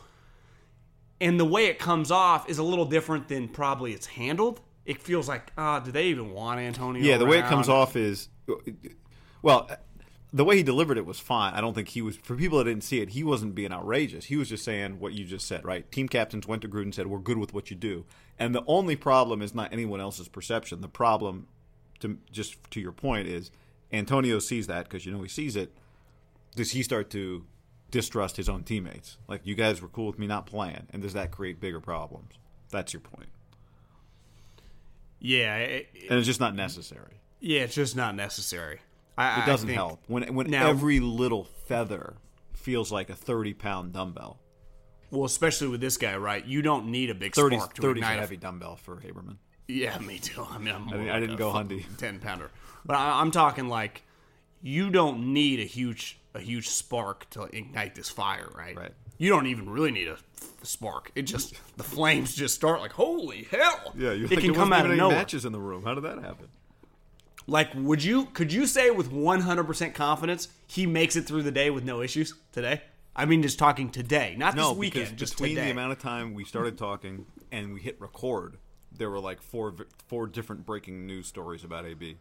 and 1.21 1.39
the 1.39 1.45
way 1.45 1.67
it 1.67 1.77
comes 1.79 2.11
off 2.11 2.49
is 2.49 2.57
a 2.57 2.63
little 2.63 2.85
different 2.85 3.27
than 3.27 3.47
probably 3.47 3.93
it's 3.93 4.07
handled. 4.07 4.59
It 4.85 5.01
feels 5.01 5.27
like, 5.27 5.51
ah, 5.57 5.79
do 5.79 5.91
they 5.91 6.07
even 6.07 6.31
want 6.31 6.59
Antonio? 6.59 7.01
Yeah, 7.03 7.17
the 7.17 7.25
way 7.25 7.37
it 7.39 7.45
comes 7.45 7.69
off 7.69 7.95
is, 7.95 8.29
well, 9.43 9.69
the 10.33 10.45
way 10.45 10.55
he 10.57 10.63
delivered 10.63 10.97
it 10.97 11.05
was 11.05 11.19
fine. 11.19 11.53
I 11.53 11.61
don't 11.61 11.73
think 11.73 11.89
he 11.89 12.01
was. 12.01 12.15
For 12.17 12.35
people 12.35 12.57
that 12.59 12.63
didn't 12.65 12.83
see 12.83 13.01
it, 13.01 13.09
he 13.09 13.23
wasn't 13.23 13.53
being 13.55 13.71
outrageous. 13.73 14.25
He 14.25 14.37
was 14.37 14.49
just 14.49 14.63
saying 14.63 14.99
what 14.99 15.13
you 15.13 15.25
just 15.25 15.45
said, 15.47 15.65
right? 15.65 15.89
Team 15.91 16.07
captains 16.07 16.47
went 16.47 16.61
to 16.61 16.69
Gruden 16.69 16.83
and 16.83 16.95
said, 16.95 17.07
"We're 17.07 17.19
good 17.19 17.37
with 17.37 17.53
what 17.53 17.69
you 17.69 17.75
do." 17.75 18.05
And 18.39 18.55
the 18.55 18.63
only 18.65 18.95
problem 18.95 19.41
is 19.41 19.53
not 19.53 19.73
anyone 19.73 19.99
else's 19.99 20.27
perception. 20.29 20.81
The 20.81 20.87
problem, 20.87 21.47
to 21.99 22.17
just 22.31 22.55
to 22.71 22.79
your 22.79 22.91
point, 22.93 23.27
is 23.27 23.51
Antonio 23.91 24.39
sees 24.39 24.67
that 24.67 24.85
because 24.85 25.05
you 25.05 25.11
know 25.11 25.21
he 25.21 25.27
sees 25.29 25.55
it. 25.55 25.73
Does 26.55 26.71
he 26.71 26.81
start 26.83 27.09
to 27.11 27.45
distrust 27.91 28.37
his 28.37 28.47
own 28.47 28.63
teammates? 28.63 29.17
Like 29.27 29.41
you 29.43 29.55
guys 29.55 29.81
were 29.81 29.89
cool 29.89 30.07
with 30.07 30.17
me 30.19 30.27
not 30.27 30.45
playing, 30.45 30.87
and 30.91 31.01
does 31.01 31.13
that 31.13 31.31
create 31.31 31.59
bigger 31.59 31.81
problems? 31.81 32.31
That's 32.69 32.93
your 32.93 33.01
point, 33.01 33.27
Yeah, 35.19 35.57
it, 35.57 35.89
and 36.09 36.17
it's 36.17 36.25
just 36.27 36.39
not 36.39 36.55
necessary. 36.55 37.19
yeah, 37.41 37.61
it's 37.61 37.75
just 37.75 37.95
not 37.97 38.15
necessary. 38.15 38.79
I, 39.17 39.43
It 39.43 39.45
doesn't 39.45 39.69
I 39.69 39.73
help 39.73 40.01
when 40.07 40.33
when 40.33 40.49
Now- 40.49 40.69
every 40.69 40.99
little 40.99 41.45
feather 41.67 42.15
feels 42.53 42.91
like 42.91 43.09
a 43.09 43.15
thirty 43.15 43.53
pound 43.53 43.93
dumbbell. 43.93 44.39
Well, 45.09 45.25
especially 45.25 45.67
with 45.67 45.81
this 45.81 45.97
guy, 45.97 46.15
right? 46.15 46.45
You 46.45 46.61
don't 46.61 46.85
need 46.87 47.09
a 47.09 47.13
big 47.15 47.35
30 47.35 47.57
spark 47.57 47.73
to 47.73 47.81
30 47.81 47.99
ignite 47.99 48.17
a 48.17 48.21
heavy 48.21 48.37
dumbbell 48.37 48.77
for 48.77 48.95
Haberman. 48.95 49.35
Yeah, 49.67 49.97
me 49.99 50.19
too. 50.19 50.45
I 50.49 50.57
mean, 50.57 50.73
I'm 50.73 50.83
more 50.83 50.93
didn't- 50.95 51.09
I 51.09 51.19
didn't 51.19 51.35
a 51.35 51.37
go 51.37 51.51
Hundy. 51.51 51.83
ten 51.97 52.19
pounder, 52.19 52.49
but 52.85 52.95
I, 52.95 53.19
I'm 53.19 53.31
talking 53.31 53.67
like 53.67 54.03
you 54.61 54.89
don't 54.89 55.33
need 55.33 55.59
a 55.59 55.65
huge 55.65 56.17
a 56.33 56.39
huge 56.39 56.69
spark 56.69 57.29
to 57.31 57.43
ignite 57.43 57.95
this 57.95 58.09
fire, 58.09 58.49
right? 58.55 58.77
Right. 58.77 58.91
You 59.17 59.29
don't 59.29 59.47
even 59.47 59.69
really 59.69 59.91
need 59.91 60.07
a 60.07 60.17
spark. 60.63 61.11
It 61.15 61.23
just 61.23 61.53
the 61.77 61.83
flames 61.83 62.33
just 62.33 62.55
start 62.55 62.79
like 62.79 62.91
holy 62.93 63.43
hell. 63.51 63.93
Yeah, 63.97 64.13
you 64.13 64.25
it 64.31 64.39
can 64.39 64.53
come 64.53 64.71
out 64.71 64.89
of 64.89 64.95
nowhere. 64.95 65.17
matches 65.17 65.43
in 65.45 65.51
the 65.51 65.59
room. 65.59 65.83
How 65.83 65.93
did 65.93 66.03
that 66.05 66.19
happen? 66.23 66.47
Like, 67.47 67.69
would 67.73 68.03
you 68.03 68.25
could 68.25 68.53
you 68.53 68.65
say 68.67 68.91
with 68.91 69.11
100 69.11 69.63
percent 69.65 69.93
confidence 69.95 70.47
he 70.67 70.85
makes 70.85 71.15
it 71.15 71.23
through 71.23 71.43
the 71.43 71.51
day 71.51 71.69
with 71.69 71.83
no 71.83 72.01
issues 72.01 72.33
today? 72.51 72.81
I 73.15 73.25
mean, 73.25 73.41
just 73.41 73.59
talking 73.59 73.89
today, 73.89 74.35
not 74.37 74.55
No, 74.55 74.69
this 74.69 74.77
weekend, 74.77 75.17
just 75.17 75.33
between 75.33 75.55
today. 75.55 75.65
the 75.65 75.71
amount 75.71 75.91
of 75.91 75.99
time 75.99 76.33
we 76.33 76.45
started 76.45 76.77
talking 76.77 77.25
and 77.51 77.73
we 77.73 77.81
hit 77.81 77.99
record, 77.99 78.55
there 78.97 79.09
were 79.09 79.19
like 79.19 79.41
four 79.41 79.75
four 80.07 80.27
different 80.27 80.65
breaking 80.65 81.05
news 81.07 81.27
stories 81.27 81.63
about 81.65 81.85
AB. 81.85 82.17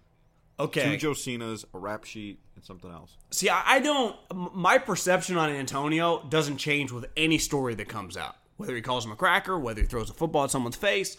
okay, 0.59 0.97
Two 0.99 1.09
Josinas, 1.11 1.65
a 1.75 1.79
rap 1.79 2.05
sheet, 2.05 2.41
and 2.57 2.65
something 2.65 2.91
else. 2.91 3.17
See, 3.31 3.49
I 3.49 3.63
I 3.77 3.79
don't. 3.81 4.17
My 4.55 4.79
perception 4.79 5.37
on 5.37 5.49
Antonio 5.51 6.25
doesn't 6.29 6.57
change 6.57 6.91
with 6.91 7.07
any 7.17 7.39
story 7.39 7.75
that 7.77 7.89
comes 7.89 8.17
out. 8.17 8.37
Whether 8.57 8.75
he 8.75 8.83
calls 8.83 9.05
him 9.07 9.13
a 9.13 9.17
cracker, 9.17 9.59
whether 9.59 9.81
he 9.83 9.87
throws 9.87 10.11
a 10.11 10.13
football 10.15 10.45
at 10.45 10.51
someone's 10.51 10.77
face, 10.77 11.17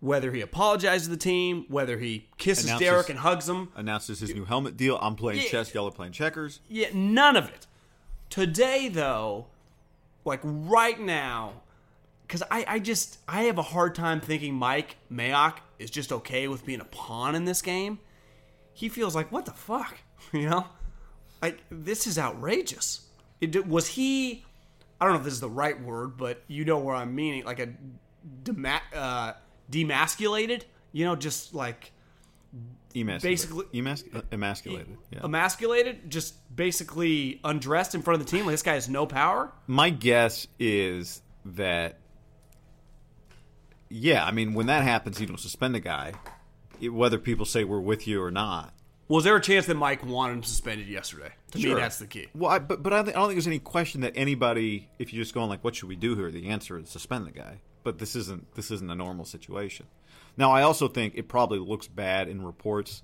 whether 0.00 0.32
he 0.32 0.40
apologizes 0.40 1.06
to 1.06 1.10
the 1.10 1.16
team, 1.16 1.66
whether 1.68 1.98
he 1.98 2.28
kisses 2.38 2.64
Announces- 2.64 2.86
Derek 2.86 3.08
and 3.10 3.18
hugs 3.18 3.48
him. 3.48 3.68
Announces 3.76 4.20
his 4.20 4.34
new 4.34 4.44
helmet 4.44 4.76
deal. 4.76 4.98
I'm 5.00 5.14
playing 5.14 5.42
Yeah. 5.42 5.48
chess. 5.48 5.74
Y'all 5.74 5.86
are 5.88 5.92
playing 5.92 6.12
checkers. 6.12 6.60
Yeah, 6.68 6.88
none 6.94 7.36
of 7.36 7.48
it. 7.48 7.66
Today, 8.30 8.88
though, 8.88 9.46
like 10.24 10.40
right 10.42 10.98
now, 10.98 11.62
because 12.26 12.42
I, 12.50 12.64
I 12.66 12.78
just 12.78 13.18
I 13.28 13.42
have 13.42 13.58
a 13.58 13.62
hard 13.62 13.94
time 13.94 14.20
thinking 14.20 14.54
Mike 14.54 14.96
Mayock 15.12 15.56
is 15.78 15.90
just 15.90 16.12
okay 16.12 16.46
with 16.48 16.64
being 16.64 16.80
a 16.80 16.84
pawn 16.84 17.34
in 17.34 17.44
this 17.44 17.60
game. 17.60 17.98
He 18.72 18.88
feels 18.88 19.14
like 19.14 19.30
what 19.32 19.46
the 19.46 19.52
fuck, 19.52 19.98
you 20.32 20.48
know? 20.48 20.66
Like 21.42 21.58
this 21.70 22.06
is 22.06 22.18
outrageous. 22.18 23.06
It, 23.40 23.66
was 23.66 23.88
he? 23.88 24.44
I 25.00 25.04
don't 25.04 25.14
know 25.14 25.18
if 25.18 25.24
this 25.24 25.32
is 25.34 25.40
the 25.40 25.48
right 25.50 25.80
word, 25.82 26.16
but 26.16 26.42
you 26.46 26.64
know 26.64 26.78
where 26.78 26.94
I'm 26.94 27.14
meaning. 27.14 27.44
Like 27.44 27.58
a 27.58 27.68
uh, 28.96 29.32
demasculated, 29.70 30.62
you 30.92 31.04
know, 31.04 31.16
just 31.16 31.54
like 31.54 31.92
Emasculated. 32.92 33.22
Basically- 33.22 33.66
uh, 34.14 34.22
emasculated. 34.32 34.96
Yeah. 35.12 35.20
emasculated, 35.22 36.10
just 36.10 36.34
basically 36.54 37.38
undressed 37.44 37.94
in 37.94 38.02
front 38.02 38.20
of 38.20 38.26
the 38.26 38.30
team. 38.30 38.46
Like 38.46 38.54
this 38.54 38.62
guy 38.62 38.74
has 38.74 38.88
no 38.88 39.06
power. 39.06 39.52
My 39.68 39.90
guess 39.90 40.48
is 40.58 41.22
that, 41.44 41.98
yeah, 43.88 44.24
I 44.24 44.30
mean, 44.32 44.54
when 44.54 44.66
that 44.66 44.82
happens, 44.82 45.20
you 45.20 45.26
don't 45.26 45.38
suspend 45.38 45.76
a 45.76 45.80
guy, 45.80 46.14
it- 46.80 46.88
whether 46.90 47.18
people 47.18 47.44
say 47.46 47.62
we're 47.64 47.80
with 47.80 48.06
you 48.06 48.22
or 48.22 48.30
not. 48.30 48.72
Was 49.08 49.24
there 49.24 49.34
a 49.34 49.40
chance 49.40 49.66
that 49.66 49.74
Mike 49.76 50.04
wanted 50.06 50.34
him 50.34 50.42
suspended 50.44 50.86
yesterday? 50.86 51.30
To 51.52 51.58
me, 51.58 51.74
that's 51.74 51.98
the 51.98 52.06
key. 52.06 52.28
Well, 52.34 52.50
I, 52.50 52.58
but 52.60 52.80
but 52.82 52.92
I, 52.92 52.96
don't 52.96 53.04
think- 53.06 53.16
I 53.16 53.20
don't 53.20 53.28
think 53.30 53.36
there's 53.36 53.46
any 53.48 53.58
question 53.58 54.02
that 54.02 54.12
anybody, 54.14 54.88
if 55.00 55.12
you're 55.12 55.22
just 55.22 55.34
going 55.34 55.48
like, 55.48 55.64
what 55.64 55.74
should 55.74 55.88
we 55.88 55.96
do 55.96 56.14
here? 56.14 56.30
The 56.30 56.48
answer 56.48 56.78
is 56.78 56.88
suspend 56.90 57.26
the 57.26 57.32
guy. 57.32 57.60
But 57.82 57.98
this 57.98 58.14
isn't 58.16 58.54
this 58.54 58.70
isn't 58.70 58.90
a 58.90 58.94
normal 58.94 59.24
situation. 59.24 59.86
Now, 60.36 60.52
I 60.52 60.62
also 60.62 60.88
think 60.88 61.14
it 61.16 61.28
probably 61.28 61.58
looks 61.58 61.86
bad 61.86 62.28
in 62.28 62.44
reports. 62.44 63.02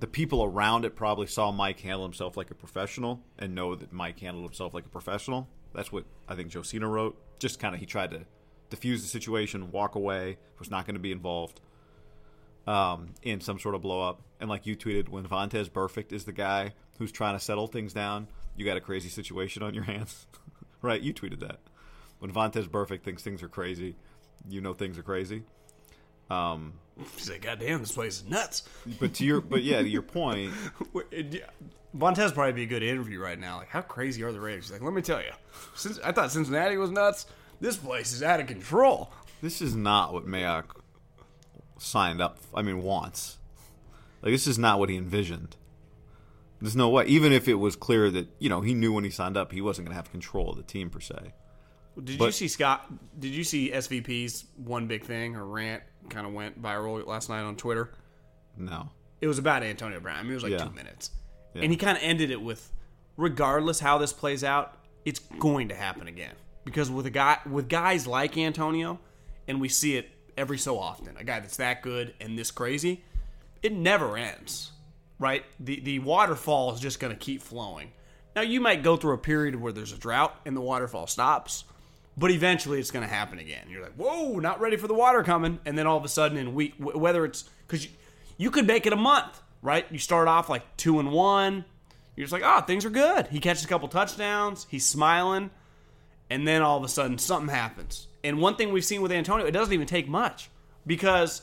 The 0.00 0.06
people 0.06 0.44
around 0.44 0.84
it 0.84 0.94
probably 0.94 1.26
saw 1.26 1.50
Mike 1.50 1.80
handle 1.80 2.02
himself 2.02 2.36
like 2.36 2.50
a 2.50 2.54
professional 2.54 3.20
and 3.38 3.54
know 3.54 3.74
that 3.74 3.92
Mike 3.92 4.20
handled 4.20 4.44
himself 4.44 4.74
like 4.74 4.84
a 4.84 4.90
professional. 4.90 5.48
That's 5.74 5.90
what 5.90 6.04
I 6.28 6.34
think 6.34 6.52
Josina 6.52 6.88
wrote. 6.88 7.16
Just 7.38 7.58
kind 7.58 7.74
of 7.74 7.80
he 7.80 7.86
tried 7.86 8.10
to 8.10 8.26
diffuse 8.70 9.02
the 9.02 9.08
situation, 9.08 9.70
walk 9.70 9.94
away, 9.94 10.38
was 10.58 10.70
not 10.70 10.86
going 10.86 10.94
to 10.94 11.00
be 11.00 11.12
involved 11.12 11.60
um, 12.66 13.14
in 13.22 13.40
some 13.40 13.58
sort 13.58 13.74
of 13.74 13.82
blow 13.82 14.06
up. 14.06 14.22
And 14.40 14.50
like 14.50 14.66
you 14.66 14.76
tweeted, 14.76 15.08
when 15.08 15.24
Vontaze 15.24 15.70
Burfict 15.70 16.12
is 16.12 16.24
the 16.24 16.32
guy 16.32 16.74
who's 16.98 17.12
trying 17.12 17.36
to 17.36 17.44
settle 17.44 17.66
things 17.66 17.92
down, 17.92 18.28
you 18.56 18.64
got 18.64 18.76
a 18.76 18.80
crazy 18.80 19.08
situation 19.08 19.62
on 19.62 19.74
your 19.74 19.84
hands. 19.92 20.26
right? 20.82 21.00
You 21.00 21.14
tweeted 21.14 21.40
that. 21.40 21.60
When 22.18 22.32
Vontaze 22.32 22.68
Burfict 22.68 23.02
thinks 23.02 23.22
things 23.22 23.42
are 23.42 23.48
crazy, 23.48 23.96
you 24.48 24.60
know 24.60 24.72
things 24.72 24.98
are 24.98 25.02
crazy. 25.02 25.42
Um, 26.30 26.74
He's 27.16 27.30
like, 27.30 27.42
God 27.42 27.60
damn, 27.60 27.80
this 27.80 27.92
place 27.92 28.22
is 28.22 28.28
nuts. 28.28 28.62
but 28.98 29.14
to 29.14 29.24
your, 29.24 29.40
but 29.40 29.62
yeah, 29.62 29.82
to 29.82 29.88
your 29.88 30.02
point, 30.02 30.52
Vontaze 31.96 32.34
probably 32.34 32.52
be 32.52 32.62
a 32.62 32.66
good 32.66 32.82
interview 32.82 33.20
right 33.20 33.38
now. 33.38 33.58
Like, 33.58 33.68
how 33.68 33.82
crazy 33.82 34.22
are 34.22 34.32
the 34.32 34.40
Raiders? 34.40 34.64
He's 34.64 34.72
like, 34.72 34.82
let 34.82 34.92
me 34.92 35.02
tell 35.02 35.20
you, 35.20 35.32
since 35.74 35.98
I 36.00 36.12
thought 36.12 36.32
Cincinnati 36.32 36.76
was 36.76 36.90
nuts, 36.90 37.26
this 37.60 37.76
place 37.76 38.12
is 38.12 38.22
out 38.22 38.40
of 38.40 38.46
control. 38.46 39.12
this 39.42 39.62
is 39.62 39.74
not 39.74 40.12
what 40.12 40.26
Mayock 40.26 40.64
signed 41.78 42.20
up. 42.20 42.38
I 42.54 42.62
mean, 42.62 42.82
wants. 42.82 43.38
Like 44.22 44.32
this 44.32 44.46
is 44.46 44.58
not 44.58 44.78
what 44.78 44.88
he 44.88 44.96
envisioned. 44.96 45.56
There's 46.60 46.76
no 46.76 46.88
way. 46.88 47.04
Even 47.06 47.32
if 47.32 47.48
it 47.48 47.54
was 47.54 47.76
clear 47.76 48.10
that 48.10 48.28
you 48.38 48.48
know 48.48 48.62
he 48.62 48.74
knew 48.74 48.92
when 48.92 49.04
he 49.04 49.10
signed 49.10 49.36
up, 49.36 49.52
he 49.52 49.60
wasn't 49.60 49.86
going 49.86 49.92
to 49.92 49.96
have 49.96 50.10
control 50.10 50.50
of 50.50 50.56
the 50.56 50.62
team 50.62 50.90
per 50.90 51.00
se. 51.00 51.32
Did 52.02 52.20
you 52.20 52.30
see 52.30 52.48
Scott? 52.48 52.86
Did 53.18 53.32
you 53.32 53.44
see 53.44 53.70
SVP's 53.70 54.44
one 54.56 54.86
big 54.86 55.04
thing 55.04 55.34
or 55.36 55.44
rant 55.46 55.82
kind 56.10 56.26
of 56.26 56.32
went 56.32 56.60
viral 56.60 57.04
last 57.06 57.28
night 57.28 57.40
on 57.42 57.56
Twitter? 57.56 57.90
No. 58.56 58.90
It 59.20 59.26
was 59.28 59.38
about 59.38 59.62
Antonio 59.62 59.98
Brown. 60.00 60.18
I 60.18 60.22
mean, 60.22 60.32
it 60.32 60.34
was 60.34 60.42
like 60.42 60.52
Yeah. 60.52 60.58
two 60.64 60.70
minutes, 60.74 61.10
and 61.54 61.70
he 61.72 61.76
kind 61.76 61.96
of 61.96 62.02
ended 62.02 62.30
it 62.30 62.40
with, 62.40 62.70
regardless 63.16 63.80
how 63.80 63.96
this 63.98 64.12
plays 64.12 64.44
out, 64.44 64.78
it's 65.04 65.20
going 65.38 65.68
to 65.68 65.74
happen 65.74 66.06
again 66.06 66.34
because 66.64 66.90
with 66.90 67.06
a 67.06 67.10
guy 67.10 67.38
with 67.50 67.68
guys 67.68 68.06
like 68.06 68.36
Antonio, 68.36 68.98
and 69.48 69.60
we 69.60 69.68
see 69.68 69.96
it 69.96 70.10
every 70.36 70.58
so 70.58 70.78
often, 70.78 71.16
a 71.16 71.24
guy 71.24 71.40
that's 71.40 71.56
that 71.56 71.80
good 71.80 72.12
and 72.20 72.38
this 72.38 72.50
crazy, 72.50 73.02
it 73.62 73.72
never 73.72 74.18
ends, 74.18 74.72
right? 75.18 75.44
The 75.60 75.80
the 75.80 75.98
waterfall 76.00 76.74
is 76.74 76.80
just 76.80 77.00
going 77.00 77.12
to 77.14 77.18
keep 77.18 77.40
flowing. 77.40 77.92
Now 78.34 78.42
you 78.42 78.60
might 78.60 78.82
go 78.82 78.98
through 78.98 79.14
a 79.14 79.18
period 79.18 79.56
where 79.56 79.72
there's 79.72 79.92
a 79.92 79.96
drought 79.98 80.38
and 80.44 80.54
the 80.54 80.60
waterfall 80.60 81.06
stops, 81.06 81.64
but 82.16 82.30
eventually 82.30 82.78
it's 82.80 82.90
going 82.90 83.06
to 83.06 83.12
happen 83.12 83.38
again. 83.38 83.66
You're 83.68 83.82
like, 83.82 83.94
whoa, 83.94 84.38
not 84.38 84.60
ready 84.60 84.76
for 84.76 84.88
the 84.88 84.94
water 84.94 85.22
coming, 85.22 85.58
and 85.66 85.76
then 85.76 85.86
all 85.86 85.96
of 85.96 86.04
a 86.04 86.08
sudden 86.08 86.38
in 86.38 86.54
week, 86.54 86.74
whether 86.78 87.24
it's 87.24 87.44
because 87.66 87.84
you, 87.84 87.90
you 88.38 88.50
could 88.50 88.66
make 88.66 88.86
it 88.86 88.92
a 88.92 88.96
month, 88.96 89.42
right? 89.62 89.86
You 89.90 89.98
start 89.98 90.28
off 90.28 90.48
like 90.48 90.76
two 90.76 90.98
and 90.98 91.10
one, 91.12 91.64
you're 92.14 92.24
just 92.24 92.32
like, 92.32 92.42
oh, 92.44 92.60
things 92.62 92.84
are 92.84 92.90
good. 92.90 93.26
He 93.28 93.38
catches 93.40 93.64
a 93.64 93.68
couple 93.68 93.88
touchdowns, 93.88 94.66
he's 94.70 94.86
smiling, 94.86 95.50
and 96.30 96.46
then 96.48 96.62
all 96.62 96.78
of 96.78 96.84
a 96.84 96.88
sudden 96.88 97.18
something 97.18 97.54
happens. 97.54 98.08
And 98.24 98.40
one 98.40 98.56
thing 98.56 98.72
we've 98.72 98.84
seen 98.84 99.02
with 99.02 99.12
Antonio, 99.12 99.44
it 99.46 99.52
doesn't 99.52 99.74
even 99.74 99.86
take 99.86 100.08
much 100.08 100.48
because 100.86 101.42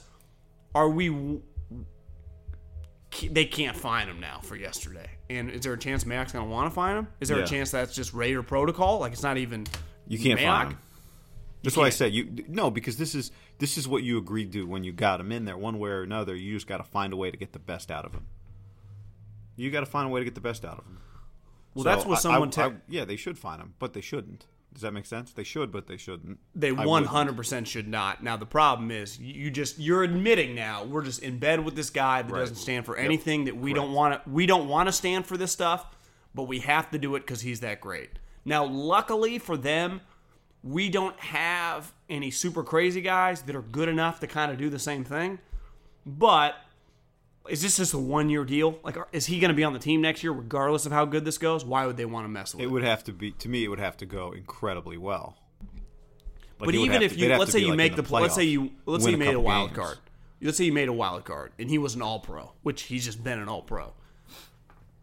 are 0.75 0.89
we? 0.89 1.39
They 3.29 3.45
can't 3.45 3.77
find 3.77 4.09
him 4.09 4.19
now 4.19 4.39
for 4.41 4.55
yesterday. 4.55 5.07
And 5.29 5.51
is 5.51 5.61
there 5.61 5.73
a 5.73 5.77
chance 5.77 6.03
Mayock's 6.03 6.31
going 6.31 6.45
to 6.45 6.51
want 6.51 6.69
to 6.69 6.73
find 6.73 6.97
him? 6.97 7.07
Is 7.19 7.29
there 7.29 7.37
Yeah. 7.37 7.43
a 7.43 7.47
chance 7.47 7.69
that's 7.69 7.93
just 7.93 8.13
Raider 8.13 8.41
protocol? 8.41 8.99
Like 8.99 9.13
it's 9.13 9.21
not 9.23 9.37
even 9.37 9.67
You 10.07 10.19
can't 10.19 10.39
Mayock? 10.39 10.45
find 10.45 10.71
him. 10.73 10.79
That's 11.63 11.77
why 11.77 11.85
I 11.85 11.89
said 11.91 12.13
you 12.13 12.43
no 12.49 12.69
because 12.69 12.97
this 12.97 13.15
is 13.15 13.31
this 13.59 13.77
is 13.77 13.87
what 13.87 14.03
you 14.03 14.17
agreed 14.17 14.51
to 14.53 14.67
when 14.67 14.83
you 14.83 14.91
got 14.91 15.19
him 15.21 15.31
in 15.31 15.45
there 15.45 15.57
one 15.57 15.79
way 15.79 15.89
or 15.91 16.03
another. 16.03 16.35
You 16.35 16.53
just 16.53 16.67
got 16.67 16.77
to 16.77 16.83
find 16.83 17.13
a 17.13 17.15
way 17.15 17.31
to 17.31 17.37
get 17.37 17.53
the 17.53 17.59
best 17.59 17.89
out 17.89 18.03
of 18.05 18.13
him. 18.13 18.25
You 19.55 19.71
got 19.71 19.81
to 19.81 19.85
find 19.85 20.07
a 20.07 20.09
way 20.09 20.19
to 20.19 20.25
get 20.25 20.35
the 20.35 20.41
best 20.41 20.65
out 20.65 20.79
of 20.79 20.85
him. 20.85 20.97
Well, 21.73 21.83
So 21.83 21.89
that's 21.89 22.05
what 22.05 22.17
I- 22.17 22.21
someone. 22.21 22.49
I- 22.49 22.51
te- 22.51 22.61
I- 22.61 22.73
yeah, 22.89 23.05
they 23.05 23.15
should 23.15 23.37
find 23.37 23.61
him, 23.61 23.75
but 23.79 23.93
they 23.93 24.01
shouldn't. 24.01 24.45
Does 24.73 24.81
that 24.81 24.91
make 24.91 25.05
sense? 25.05 25.31
They 25.31 25.43
should, 25.43 25.71
but 25.71 25.85
they 25.85 25.97
shouldn't. 25.97 26.39
They 26.55 26.71
one 26.71 27.05
hundred 27.05 27.37
percent 27.37 27.67
should 27.67 27.87
not. 27.87 28.23
Now 28.23 28.35
the 28.37 28.45
problem 28.47 28.89
is 28.89 29.19
you 29.19 29.51
just 29.51 29.77
you're 29.79 30.03
admitting 30.03 30.55
now 30.55 30.83
we're 30.83 31.03
just 31.03 31.21
in 31.21 31.37
bed 31.37 31.63
with 31.63 31.75
this 31.75 31.91
guy 31.91 32.23
that 32.23 32.31
Right. 32.33 32.39
doesn't 32.39 32.55
stand 32.55 32.85
for 32.87 32.95
Yep. 32.97 33.05
anything 33.05 33.43
that 33.45 33.55
we 33.55 33.71
Correct. 33.71 33.85
don't 33.85 33.93
want 33.93 34.23
to 34.23 34.29
we 34.29 34.47
don't 34.47 34.67
want 34.67 34.87
to 34.89 34.91
stand 34.91 35.27
for 35.27 35.37
this 35.37 35.51
stuff, 35.51 35.85
but 36.33 36.43
we 36.43 36.59
have 36.59 36.89
to 36.91 36.97
do 36.97 37.15
it 37.15 37.19
because 37.19 37.41
he's 37.41 37.59
that 37.59 37.81
great. 37.81 38.09
Now, 38.45 38.65
luckily 38.65 39.39
for 39.39 39.55
them, 39.57 40.01
we 40.63 40.89
don't 40.89 41.17
have 41.19 41.93
any 42.09 42.31
super 42.31 42.63
crazy 42.63 43.01
guys 43.01 43.41
that 43.43 43.55
are 43.55 43.61
good 43.61 43.89
enough 43.89 44.19
to 44.21 44.27
kind 44.27 44.51
of 44.51 44.57
do 44.57 44.69
the 44.69 44.79
same 44.79 45.03
thing. 45.03 45.39
But 46.05 46.55
is 47.49 47.61
this 47.61 47.77
just 47.77 47.93
a 47.93 47.97
one 47.97 48.29
year 48.29 48.43
deal? 48.45 48.79
Like, 48.83 48.97
are- 48.97 49.07
is 49.11 49.25
he 49.25 49.39
going 49.39 49.49
to 49.49 49.55
be 49.55 49.63
on 49.63 49.73
the 49.73 49.79
team 49.79 50.01
next 50.01 50.23
year, 50.23 50.31
regardless 50.33 50.85
of 50.85 50.91
how 50.91 51.05
good 51.05 51.25
this 51.25 51.37
goes? 51.37 51.63
Why 51.65 51.85
would 51.85 51.97
they 51.97 52.05
want 52.05 52.25
to 52.25 52.29
mess 52.29 52.53
with 52.53 52.61
It 52.61 52.65
it? 52.65 52.71
would 52.71 52.83
have 52.83 53.03
to 53.05 53.13
be 53.13 53.31
to 53.31 53.49
me. 53.49 53.63
It 53.63 53.67
would 53.69 53.79
have 53.79 53.97
to 53.97 54.05
go 54.05 54.31
incredibly 54.31 54.97
well. 54.97 55.37
Like, 56.59 56.67
but 56.67 56.75
even 56.75 57.01
if 57.01 57.13
to- 57.13 57.19
you 57.19 57.35
let's 57.37 57.51
say 57.51 57.59
you 57.59 57.69
like, 57.69 57.77
make 57.77 57.95
the, 57.95 58.03
pl- 58.03 58.21
let's 58.21 58.35
say 58.35 58.43
you 58.43 58.71
let's 58.85 59.03
say 59.03 59.11
you 59.11 59.17
made 59.17 59.33
a 59.35 59.39
wild 59.39 59.69
games. 59.69 59.77
card. 59.79 59.97
Let's 60.41 60.57
say 60.57 60.65
you 60.65 60.73
made 60.73 60.87
a 60.89 60.93
wild 60.93 61.23
card 61.25 61.51
and 61.57 61.69
he 61.69 61.77
was 61.77 61.95
an 61.95 62.01
all 62.01 62.19
pro, 62.19 62.51
which 62.63 62.83
he's 62.83 63.03
just 63.05 63.23
been 63.23 63.39
an 63.39 63.47
all 63.49 63.61
pro. 63.61 63.93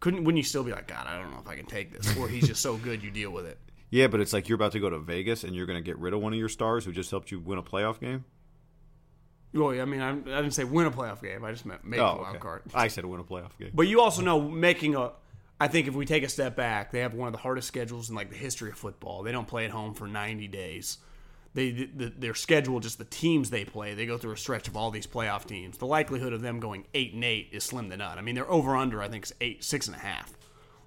Couldn't 0.01 0.25
wouldn't 0.25 0.37
you 0.37 0.43
still 0.43 0.63
be 0.65 0.71
like, 0.71 0.87
God, 0.87 1.07
I 1.07 1.17
don't 1.17 1.31
know 1.31 1.39
if 1.39 1.47
I 1.47 1.55
can 1.55 1.65
take 1.65 1.97
this, 1.97 2.17
or 2.17 2.27
he's 2.27 2.45
just 2.47 2.61
so 2.61 2.75
good 2.75 3.01
you 3.01 3.09
deal 3.11 3.31
with 3.31 3.45
it. 3.45 3.57
Yeah, 3.93 4.07
but 4.07 4.21
it's 4.21 4.31
like 4.31 4.47
you're 4.47 4.55
about 4.55 4.71
to 4.71 4.79
go 4.79 4.89
to 4.89 4.99
Vegas 4.99 5.43
and 5.43 5.53
you're 5.53 5.65
going 5.65 5.77
to 5.77 5.83
get 5.83 5.97
rid 5.97 6.13
of 6.13 6.21
one 6.21 6.31
of 6.31 6.39
your 6.39 6.47
stars 6.47 6.85
who 6.85 6.93
just 6.93 7.11
helped 7.11 7.29
you 7.29 7.41
win 7.41 7.59
a 7.59 7.61
playoff 7.61 7.99
game. 7.99 8.23
Well, 9.53 9.71
I 9.81 9.83
mean, 9.83 9.99
I, 9.99 10.11
I 10.11 10.13
didn't 10.13 10.51
say 10.51 10.63
win 10.63 10.85
a 10.87 10.91
playoff 10.91 11.21
game. 11.21 11.43
I 11.43 11.51
just 11.51 11.65
meant 11.65 11.83
make 11.83 11.99
oh, 11.99 12.05
a 12.05 12.11
Oh, 12.13 12.21
wild 12.21 12.29
okay. 12.29 12.39
card. 12.39 12.61
I 12.73 12.87
said 12.87 13.03
win 13.03 13.19
a 13.19 13.23
playoff 13.25 13.57
game. 13.59 13.71
But 13.73 13.89
you 13.89 13.99
also 13.99 14.21
know 14.21 14.39
making 14.39 14.95
a. 14.95 15.11
I 15.59 15.67
think 15.67 15.89
if 15.89 15.93
we 15.93 16.05
take 16.05 16.23
a 16.23 16.29
step 16.29 16.55
back, 16.55 16.91
they 16.91 17.01
have 17.01 17.13
one 17.13 17.27
of 17.27 17.33
the 17.33 17.39
hardest 17.39 17.67
schedules 17.67 18.09
in 18.09 18.15
like 18.15 18.29
the 18.29 18.37
history 18.37 18.69
of 18.69 18.77
football. 18.77 19.23
They 19.23 19.33
don't 19.33 19.47
play 19.47 19.65
at 19.65 19.71
home 19.71 19.93
for 19.93 20.07
90 20.07 20.47
days. 20.47 20.97
They 21.53 21.71
the, 21.71 22.13
their 22.17 22.33
schedule, 22.33 22.79
just 22.79 22.97
the 22.97 23.03
teams 23.05 23.49
they 23.49 23.65
play, 23.65 23.93
they 23.93 24.05
go 24.05 24.17
through 24.17 24.31
a 24.31 24.37
stretch 24.37 24.67
of 24.69 24.77
all 24.77 24.89
these 24.89 25.05
playoff 25.07 25.45
teams. 25.45 25.77
The 25.77 25.85
likelihood 25.85 26.31
of 26.31 26.41
them 26.41 26.59
going 26.59 26.85
eight 26.93 27.13
and 27.13 27.23
eight 27.23 27.49
is 27.51 27.63
slim 27.65 27.89
to 27.89 27.97
none. 27.97 28.17
I 28.17 28.21
mean, 28.21 28.35
they're 28.35 28.49
over 28.49 28.75
under. 28.75 29.01
I 29.01 29.09
think 29.09 29.25
is 29.25 29.33
eight 29.41 29.63
six 29.63 29.87
and 29.87 29.95
a 29.95 29.99
half. 29.99 30.33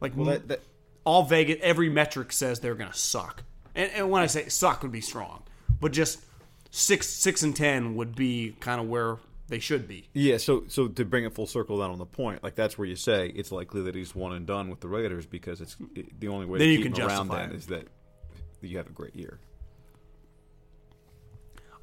Like 0.00 0.16
that- 0.24 0.48
that- 0.48 0.60
all 1.04 1.22
Vegas, 1.24 1.58
every 1.60 1.90
metric 1.90 2.32
says 2.32 2.60
they're 2.60 2.74
going 2.74 2.90
to 2.90 2.96
suck. 2.96 3.42
And, 3.74 3.90
and 3.92 4.10
when 4.10 4.22
I 4.22 4.26
say 4.26 4.48
suck, 4.48 4.82
would 4.82 4.90
be 4.92 5.02
strong, 5.02 5.42
but 5.80 5.92
just 5.92 6.24
six 6.70 7.08
six 7.08 7.42
and 7.42 7.54
ten 7.54 7.94
would 7.96 8.14
be 8.16 8.56
kind 8.60 8.80
of 8.80 8.88
where 8.88 9.18
they 9.48 9.58
should 9.58 9.86
be. 9.86 10.08
Yeah, 10.14 10.38
so 10.38 10.64
so 10.68 10.88
to 10.88 11.04
bring 11.04 11.24
it 11.24 11.34
full 11.34 11.46
circle 11.46 11.78
down 11.78 11.90
on 11.90 11.98
the 11.98 12.06
point, 12.06 12.42
like 12.42 12.54
that's 12.54 12.78
where 12.78 12.88
you 12.88 12.96
say 12.96 13.28
it's 13.28 13.52
likely 13.52 13.82
that 13.82 13.94
he's 13.94 14.14
one 14.14 14.32
and 14.32 14.46
done 14.46 14.70
with 14.70 14.80
the 14.80 14.88
Raiders 14.88 15.26
because 15.26 15.60
it's 15.60 15.76
it, 15.94 16.18
the 16.18 16.28
only 16.28 16.46
way 16.46 16.58
Then 16.58 16.68
to 16.68 16.72
you 16.72 16.78
keep 16.78 16.94
can 16.94 17.02
him 17.02 17.08
around 17.08 17.28
justify 17.28 17.46
then 17.48 17.84
that 18.60 18.66
you 18.66 18.78
have 18.78 18.86
a 18.86 18.92
great 18.92 19.14
year. 19.14 19.38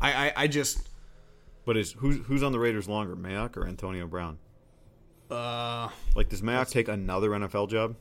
I, 0.02 0.28
I, 0.28 0.34
I 0.36 0.48
just 0.48 0.90
But 1.66 1.78
is 1.78 1.92
who's 1.94 2.18
who's 2.26 2.44
on 2.44 2.52
the 2.52 2.60
Raiders 2.60 2.90
longer, 2.90 3.16
Mayock 3.16 3.56
or 3.58 3.68
Antonio 3.68 4.08
Brown? 4.08 4.38
uh 5.30 5.90
Like, 6.16 6.30
does 6.30 6.42
Mayock 6.42 6.70
take 6.70 6.88
another 6.88 7.30
NFL 7.30 7.70
job? 7.70 7.96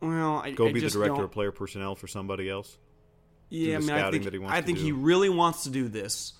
well 0.00 0.38
I 0.44 0.50
Go 0.50 0.68
I 0.68 0.72
be 0.72 0.80
the 0.80 0.90
director 0.90 1.14
don't- 1.16 1.24
of 1.24 1.30
player 1.32 1.52
personnel 1.52 1.94
for 1.94 2.06
somebody 2.06 2.48
else? 2.48 2.76
Yeah, 3.50 3.76
I 3.76 3.80
mean, 3.80 3.90
I 3.90 4.10
think 4.10 4.24
he 4.32 4.44
I 4.46 4.60
think 4.62 4.78
he 4.78 4.90
really 4.90 5.28
wants 5.28 5.62
to 5.64 5.70
do 5.70 5.86
this, 5.88 6.32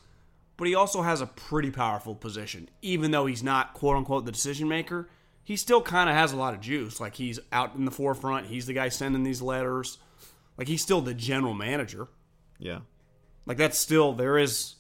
but 0.56 0.66
he 0.66 0.74
also 0.74 1.02
has 1.02 1.20
a 1.20 1.26
pretty 1.26 1.70
powerful 1.70 2.14
position. 2.14 2.68
Even 2.82 3.10
though 3.12 3.26
he's 3.26 3.42
not 3.42 3.72
quote 3.74 3.96
unquote 3.96 4.24
the 4.24 4.32
decision 4.32 4.68
maker, 4.68 5.08
he 5.44 5.54
still 5.56 5.80
kind 5.80 6.10
of 6.10 6.16
has 6.16 6.32
a 6.32 6.36
lot 6.36 6.54
of 6.54 6.60
juice. 6.60 6.98
Like 7.00 7.14
he's 7.14 7.38
out 7.52 7.76
in 7.76 7.84
the 7.84 7.90
forefront. 7.92 8.46
He's 8.46 8.66
the 8.66 8.72
guy 8.72 8.88
sending 8.88 9.22
these 9.22 9.40
letters. 9.42 9.98
Like 10.58 10.66
he's 10.66 10.82
still 10.82 11.02
the 11.02 11.14
general 11.14 11.54
manager. 11.54 12.08
Yeah. 12.58 12.80
Like 13.46 13.56
that's 13.56 13.78
still 13.78 14.12
there 14.12 14.38
is. 14.38 14.74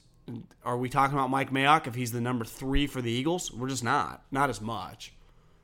Are 0.64 0.78
we 0.78 0.88
talking 0.88 1.16
about 1.16 1.28
Mike 1.28 1.50
Mayock 1.50 1.86
if 1.86 1.94
he's 1.94 2.10
the 2.12 2.20
number 2.20 2.44
three 2.46 2.86
for 2.86 3.02
the 3.02 3.10
Eagles? 3.10 3.52
We're 3.52 3.68
just 3.68 3.84
not. 3.84 4.24
Not 4.30 4.48
as 4.48 4.60
much. 4.60 5.12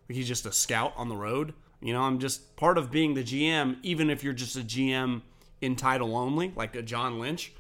Like 0.09 0.16
he's 0.16 0.28
just 0.28 0.45
a 0.45 0.52
scout 0.52 0.92
on 0.97 1.09
the 1.09 1.16
road. 1.16 1.54
You 1.80 1.95
know, 1.95 2.02
I'm 2.02 2.19
just 2.19 2.57
part 2.57 2.76
of 2.76 2.90
being 2.90 3.14
the 3.14 3.23
GM. 3.23 3.78
Even 3.83 4.11
if 4.11 4.23
you're 4.23 4.35
just 4.35 4.57
a 4.57 4.61
GM 4.61 5.23
in 5.62 5.76
title 5.76 6.14
only, 6.16 6.52
like 6.54 6.76
a 6.76 6.83
John 6.83 7.19
Lynch. 7.19 7.52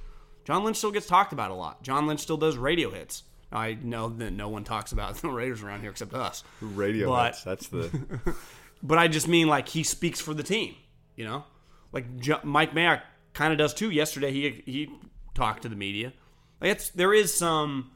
John 0.44 0.62
Lynch 0.64 0.76
still 0.76 0.90
gets 0.90 1.06
talked 1.06 1.32
about 1.32 1.50
a 1.50 1.54
lot. 1.54 1.82
John 1.82 2.06
Lynch 2.06 2.20
still 2.20 2.36
does 2.36 2.56
radio 2.58 2.90
hits. 2.90 3.22
I 3.52 3.78
know 3.82 4.08
that 4.10 4.32
no 4.32 4.48
one 4.48 4.64
talks 4.64 4.92
about 4.92 5.14
the 5.22 5.28
Raiders 5.30 5.62
around 5.62 5.80
here 5.80 5.90
except 5.90 6.12
us. 6.14 6.44
Radio 6.60 7.08
But- 7.08 7.28
hits, 7.32 7.44
That's 7.44 7.68
the 7.68 8.34
But 8.82 8.98
I 8.98 9.08
just 9.08 9.28
mean 9.28 9.46
like 9.48 9.68
he 9.68 9.82
speaks 9.82 10.20
for 10.20 10.32
the 10.34 10.42
team, 10.42 10.74
you 11.16 11.24
know, 11.24 11.44
like 11.92 12.06
Mike 12.44 12.72
Mayock 12.72 13.02
kind 13.34 13.52
of 13.52 13.58
does 13.58 13.74
too. 13.74 13.90
Yesterday 13.90 14.32
he 14.32 14.62
he 14.64 14.90
talked 15.34 15.62
to 15.62 15.68
the 15.68 15.76
media. 15.76 16.12
Like 16.60 16.72
it's 16.72 16.90
there 16.90 17.14
is 17.14 17.34
some. 17.34 17.90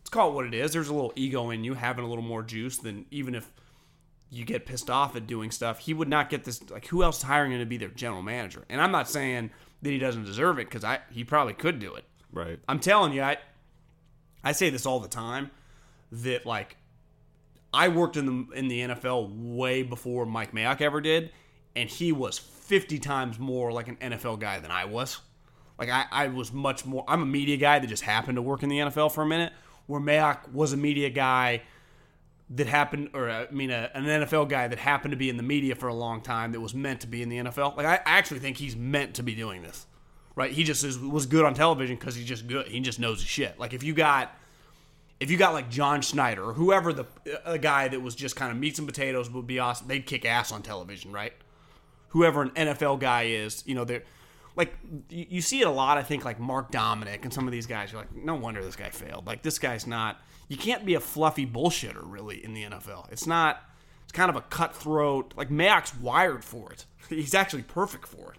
Let's 0.00 0.10
call 0.10 0.30
it 0.30 0.34
what 0.34 0.46
it 0.46 0.54
is. 0.54 0.72
There's 0.72 0.88
a 0.88 0.94
little 0.94 1.12
ego 1.14 1.50
in 1.50 1.62
you 1.64 1.74
having 1.74 2.04
a 2.04 2.08
little 2.08 2.24
more 2.24 2.42
juice 2.42 2.78
than 2.78 3.06
even 3.10 3.34
if 3.34 3.50
you 4.30 4.44
get 4.44 4.64
pissed 4.64 4.88
off 4.88 5.16
at 5.16 5.26
doing 5.26 5.50
stuff. 5.50 5.80
He 5.80 5.92
would 5.92 6.08
not 6.08 6.30
get 6.30 6.44
this. 6.44 6.68
Like 6.70 6.86
who 6.86 7.02
else 7.02 7.18
is 7.18 7.22
hiring 7.24 7.52
him 7.52 7.58
to 7.58 7.66
be 7.66 7.76
their 7.76 7.88
general 7.88 8.22
manager? 8.22 8.64
And 8.68 8.80
I'm 8.80 8.92
not 8.92 9.08
saying 9.08 9.50
that 9.82 9.90
he 9.90 9.98
doesn't 9.98 10.24
deserve 10.24 10.58
it 10.58 10.66
because 10.66 10.84
I 10.84 11.00
he 11.10 11.24
probably 11.24 11.54
could 11.54 11.78
do 11.78 11.94
it. 11.94 12.04
right. 12.32 12.58
I'm 12.68 12.80
telling 12.80 13.12
you, 13.12 13.22
I 13.22 13.38
I 14.42 14.52
say 14.52 14.70
this 14.70 14.86
all 14.86 15.00
the 15.00 15.08
time 15.08 15.50
that 16.12 16.46
like 16.46 16.76
I 17.72 17.88
worked 17.88 18.16
in 18.16 18.26
the 18.26 18.56
in 18.56 18.68
the 18.68 18.80
NFL 18.80 19.54
way 19.54 19.82
before 19.82 20.26
Mike 20.26 20.52
Mayock 20.52 20.80
ever 20.80 21.00
did, 21.00 21.30
and 21.76 21.88
he 21.88 22.12
was 22.12 22.38
50 22.38 22.98
times 22.98 23.38
more 23.38 23.72
like 23.72 23.88
an 23.88 23.96
NFL 23.96 24.40
guy 24.40 24.58
than 24.58 24.70
I 24.70 24.84
was. 24.86 25.20
Like 25.80 25.88
I, 25.88 26.04
I 26.12 26.28
was 26.28 26.52
much 26.52 26.84
more. 26.84 27.04
I'm 27.08 27.22
a 27.22 27.26
media 27.26 27.56
guy 27.56 27.78
that 27.78 27.86
just 27.86 28.02
happened 28.02 28.36
to 28.36 28.42
work 28.42 28.62
in 28.62 28.68
the 28.68 28.78
NFL 28.78 29.12
for 29.12 29.22
a 29.22 29.26
minute, 29.26 29.54
where 29.86 29.98
Mayock 29.98 30.52
was 30.52 30.74
a 30.74 30.76
media 30.76 31.08
guy 31.08 31.62
that 32.50 32.66
happened, 32.66 33.08
or 33.14 33.30
uh, 33.30 33.46
I 33.48 33.50
mean, 33.50 33.70
a, 33.70 33.90
an 33.94 34.04
NFL 34.04 34.50
guy 34.50 34.68
that 34.68 34.78
happened 34.78 35.12
to 35.12 35.16
be 35.16 35.30
in 35.30 35.38
the 35.38 35.42
media 35.42 35.74
for 35.74 35.88
a 35.88 35.94
long 35.94 36.20
time 36.20 36.52
that 36.52 36.60
was 36.60 36.74
meant 36.74 37.00
to 37.00 37.06
be 37.06 37.22
in 37.22 37.30
the 37.30 37.38
NFL. 37.38 37.78
Like 37.78 37.86
I, 37.86 37.94
I 37.94 38.18
actually 38.18 38.40
think 38.40 38.58
he's 38.58 38.76
meant 38.76 39.14
to 39.14 39.22
be 39.22 39.34
doing 39.34 39.62
this, 39.62 39.86
right? 40.34 40.52
He 40.52 40.64
just 40.64 40.84
is, 40.84 40.98
was 40.98 41.24
good 41.24 41.46
on 41.46 41.54
television 41.54 41.96
because 41.96 42.14
he's 42.14 42.26
just 42.26 42.46
good. 42.46 42.68
He 42.68 42.80
just 42.80 43.00
knows 43.00 43.20
his 43.20 43.28
shit. 43.28 43.58
Like 43.58 43.72
if 43.72 43.82
you 43.82 43.94
got, 43.94 44.36
if 45.18 45.30
you 45.30 45.38
got 45.38 45.54
like 45.54 45.70
John 45.70 46.02
Schneider 46.02 46.44
or 46.44 46.52
whoever 46.52 46.92
the 46.92 47.06
a 47.46 47.56
guy 47.56 47.88
that 47.88 48.02
was 48.02 48.14
just 48.14 48.36
kind 48.36 48.52
of 48.52 48.58
meats 48.58 48.78
and 48.78 48.86
potatoes 48.86 49.30
would 49.30 49.46
be 49.46 49.58
awesome. 49.58 49.88
They'd 49.88 50.04
kick 50.04 50.26
ass 50.26 50.52
on 50.52 50.60
television, 50.60 51.10
right? 51.10 51.32
Whoever 52.08 52.42
an 52.42 52.50
NFL 52.50 53.00
guy 53.00 53.22
is, 53.28 53.62
you 53.66 53.74
know, 53.74 53.84
they're 53.84 54.02
like 54.56 54.74
you, 55.08 55.26
you 55.30 55.40
see 55.42 55.60
it 55.60 55.66
a 55.66 55.70
lot. 55.70 55.98
I 55.98 56.02
think 56.02 56.24
like 56.24 56.38
Mark 56.40 56.70
Dominik 56.72 57.22
and 57.22 57.32
some 57.32 57.46
of 57.46 57.52
these 57.52 57.66
guys. 57.66 57.92
You're 57.92 58.00
like, 58.02 58.14
no 58.14 58.34
wonder 58.34 58.62
this 58.62 58.76
guy 58.76 58.90
failed. 58.90 59.26
Like 59.26 59.42
this 59.42 59.58
guy's 59.58 59.86
not. 59.86 60.20
You 60.48 60.56
can't 60.56 60.84
be 60.84 60.94
a 60.94 61.00
fluffy 61.00 61.46
bullshitter 61.46 62.00
really 62.02 62.44
in 62.44 62.54
the 62.54 62.64
NFL. 62.64 63.10
It's 63.12 63.26
not. 63.26 63.62
It's 64.02 64.12
kind 64.12 64.28
of 64.30 64.36
a 64.36 64.40
cutthroat. 64.42 65.34
Like 65.36 65.50
Mayock's 65.50 65.94
wired 65.96 66.44
for 66.44 66.72
it. 66.72 66.84
He's 67.08 67.34
actually 67.34 67.62
perfect 67.62 68.06
for 68.06 68.32
it, 68.32 68.38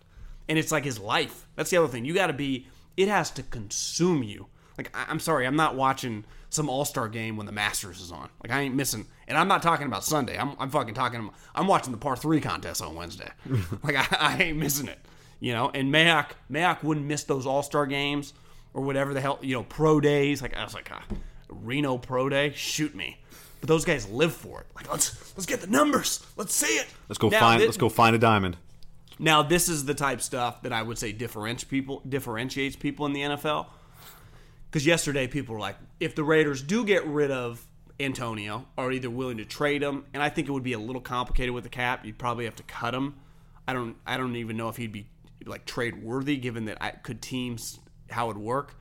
and 0.49 0.57
it's 0.59 0.71
like 0.71 0.83
his 0.83 0.99
life. 0.99 1.47
That's 1.55 1.69
the 1.69 1.77
other 1.77 1.87
thing. 1.87 2.05
You 2.05 2.13
got 2.13 2.27
to 2.27 2.33
be. 2.33 2.67
It 2.97 3.07
has 3.07 3.31
to 3.31 3.43
consume 3.43 4.23
you. 4.23 4.47
Like 4.77 4.95
I- 4.95 5.05
I'm 5.09 5.19
sorry, 5.19 5.47
I'm 5.47 5.55
not 5.55 5.75
watching 5.75 6.25
some 6.49 6.69
All 6.69 6.83
Star 6.83 7.07
game 7.07 7.37
when 7.37 7.45
the 7.45 7.51
Masters 7.53 8.01
is 8.01 8.11
on. 8.11 8.29
Like 8.43 8.51
I 8.51 8.59
ain't 8.61 8.75
missing. 8.75 9.07
And 9.27 9.37
I'm 9.37 9.47
not 9.47 9.63
talking 9.63 9.87
about 9.87 10.03
Sunday. 10.03 10.37
I'm, 10.37 10.55
I'm 10.59 10.69
fucking 10.69 10.93
talking. 10.93 11.29
I'm 11.55 11.67
watching 11.67 11.93
the 11.93 11.97
par 11.97 12.17
three 12.17 12.41
contest 12.41 12.81
on 12.81 12.95
Wednesday. 12.95 13.29
like 13.83 13.95
I, 13.95 14.17
I 14.19 14.43
ain't 14.43 14.57
missing 14.57 14.89
it. 14.89 14.99
You 15.41 15.51
know. 15.51 15.69
And 15.73 15.93
Mayock 15.93 16.27
Mayock 16.49 16.81
wouldn't 16.83 17.05
miss 17.05 17.25
those 17.25 17.45
All 17.45 17.63
Star 17.63 17.85
games 17.85 18.31
or 18.73 18.83
whatever 18.83 19.13
the 19.13 19.19
hell. 19.19 19.39
You 19.41 19.55
know, 19.55 19.63
pro 19.63 19.99
days. 19.99 20.41
Like 20.41 20.55
I 20.55 20.63
was 20.63 20.73
like, 20.73 20.89
ah, 20.93 21.03
Reno 21.49 21.97
Pro 21.97 22.29
Day. 22.29 22.53
Shoot 22.55 22.95
me. 22.95 23.17
But 23.59 23.67
those 23.67 23.83
guys 23.85 24.09
live 24.09 24.33
for 24.33 24.61
it. 24.61 24.67
Like 24.75 24.89
let's 24.89 25.35
let's 25.35 25.45
get 25.45 25.59
the 25.59 25.67
numbers. 25.67 26.25
Let's 26.37 26.55
see 26.55 26.77
it. 26.77 26.87
Let's 27.09 27.19
go 27.19 27.27
Now, 27.29 27.39
find 27.41 27.59
thi- 27.59 27.65
let's 27.67 27.77
go 27.77 27.89
find 27.89 28.15
a 28.15 28.19
diamond. 28.19 28.55
now, 29.19 29.43
this 29.43 29.67
is 29.69 29.85
the 29.85 29.93
type 29.93 30.21
stuff 30.21 30.61
that 30.63 30.71
I 30.73 30.81
would 30.81 30.97
say 30.97 31.11
differentiates 31.11 31.65
people 31.65 32.01
differentiates 32.07 32.75
people 32.77 33.05
in 33.05 33.13
the 33.13 33.21
NFL. 33.21 33.67
Because 34.69 34.85
yesterday 34.85 35.27
people 35.27 35.53
were 35.55 35.59
like, 35.59 35.75
if 35.99 36.15
the 36.15 36.23
Raiders 36.23 36.61
do 36.61 36.85
get 36.85 37.05
rid 37.05 37.29
of 37.29 37.67
Antonio, 37.99 38.65
are 38.77 38.91
either 38.91 39.09
willing 39.09 39.37
to 39.37 39.45
trade 39.45 39.83
him, 39.83 40.05
and 40.13 40.23
I 40.23 40.29
think 40.29 40.47
it 40.47 40.51
would 40.51 40.63
be 40.63 40.73
a 40.73 40.79
little 40.79 41.01
complicated 41.01 41.53
with 41.53 41.65
the 41.65 41.69
cap. 41.69 42.05
You'd 42.05 42.17
probably 42.17 42.45
have 42.45 42.55
to 42.55 42.63
cut 42.63 42.95
him. 42.95 43.15
I 43.67 43.73
don't. 43.73 43.95
I 44.07 44.17
don't 44.17 44.35
even 44.37 44.57
know 44.57 44.69
if 44.69 44.77
he'd 44.77 44.91
be 44.91 45.07
like 45.45 45.65
trade 45.65 46.03
worthy, 46.03 46.37
given 46.37 46.65
that 46.65 46.77
I 46.81 46.91
could 46.91 47.21
teams 47.21 47.79
how 48.09 48.29
it 48.29 48.37
work. 48.37 48.75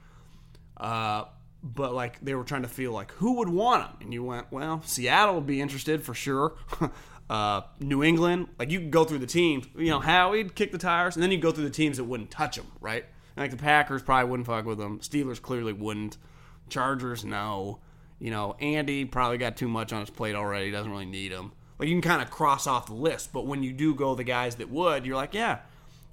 Uh, 0.77 1.25
but 1.63 1.95
like 1.95 2.21
they 2.21 2.35
were 2.35 2.45
trying 2.45 2.63
to 2.63 2.69
feel 2.69 2.93
like 2.93 3.13
who 3.13 3.35
would 3.35 3.49
want 3.49 3.87
him, 3.87 3.97
and 4.01 4.13
you 4.13 4.25
went, 4.25 4.51
well, 4.51 4.83
Seattle 4.85 5.35
would 5.37 5.47
be 5.47 5.61
interested 5.61 6.03
for 6.03 6.15
sure. 6.15 6.57
uh, 7.31 7.63
New 7.79 8.03
England, 8.03 8.49
like 8.59 8.71
you 8.71 8.81
go 8.81 9.05
through 9.05 9.19
the 9.19 9.27
teams. 9.27 9.67
You 9.77 9.91
know, 9.91 10.01
Howie'd 10.01 10.55
kick 10.55 10.73
the 10.73 10.79
tires, 10.79 11.17
and 11.17 11.23
then 11.23 11.31
you 11.31 11.39
go 11.39 11.53
through 11.53 11.65
the 11.65 11.71
teams 11.71 11.99
that 11.99 12.05
wouldn't 12.05 12.31
touch 12.31 12.57
him, 12.57 12.67
right? 12.81 13.05
And 13.37 13.45
Like 13.45 13.51
the 13.51 13.57
Packers 13.57 14.03
probably 14.03 14.31
wouldn't 14.31 14.47
fuck 14.47 14.65
with 14.65 14.79
them. 14.79 15.01
Steelers 15.01 15.41
clearly 15.41 15.73
wouldn't. 15.73 16.17
Chargers, 16.69 17.25
no. 17.25 17.81
You 18.19 18.31
know, 18.31 18.55
Andy 18.61 19.05
probably 19.05 19.39
got 19.39 19.57
too 19.57 19.69
much 19.69 19.93
on 19.93 20.01
his 20.01 20.11
plate 20.11 20.35
already. 20.35 20.71
Doesn't 20.71 20.91
really 20.91 21.07
need 21.07 21.33
him. 21.33 21.53
Like 21.79 21.89
you 21.89 21.95
can 21.95 22.03
kind 22.03 22.21
of 22.21 22.31
cross 22.31 22.67
off 22.67 22.87
the 22.87 22.95
list, 22.95 23.33
but 23.33 23.47
when 23.47 23.63
you 23.63 23.73
do 23.73 23.95
go 23.95 24.15
the 24.15 24.25
guys 24.25 24.57
that 24.57 24.69
would, 24.69 25.07
you're 25.07 25.17
like, 25.17 25.33
yeah, 25.33 25.61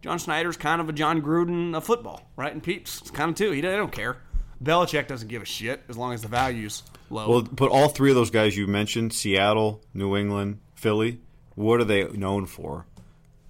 John 0.01 0.19
Schneider's 0.19 0.57
kind 0.57 0.81
of 0.81 0.89
a 0.89 0.93
Jon 0.93 1.21
Gruden 1.21 1.75
of 1.75 1.83
football, 1.83 2.29
right? 2.35 2.51
And 2.51 2.63
Peeps 2.63 3.01
it's 3.01 3.11
kind 3.11 3.29
of 3.29 3.35
too. 3.35 3.51
He 3.51 3.61
don't, 3.61 3.71
they 3.71 3.77
don't 3.77 3.91
care. 3.91 4.17
Belichick 4.63 5.07
doesn't 5.07 5.27
give 5.27 5.41
a 5.41 5.45
shit 5.45 5.83
as 5.87 5.97
long 5.97 6.13
as 6.13 6.21
the 6.21 6.27
value's 6.27 6.83
low. 7.09 7.29
Well, 7.29 7.41
but 7.41 7.69
all 7.69 7.89
three 7.89 8.09
of 8.09 8.15
those 8.15 8.31
guys 8.31 8.57
you 8.57 8.67
mentioned, 8.67 9.13
Seattle, 9.13 9.81
New 9.93 10.15
England, 10.15 10.59
Philly, 10.75 11.19
what 11.55 11.79
are 11.79 11.83
they 11.85 12.07
known 12.09 12.45
for? 12.45 12.85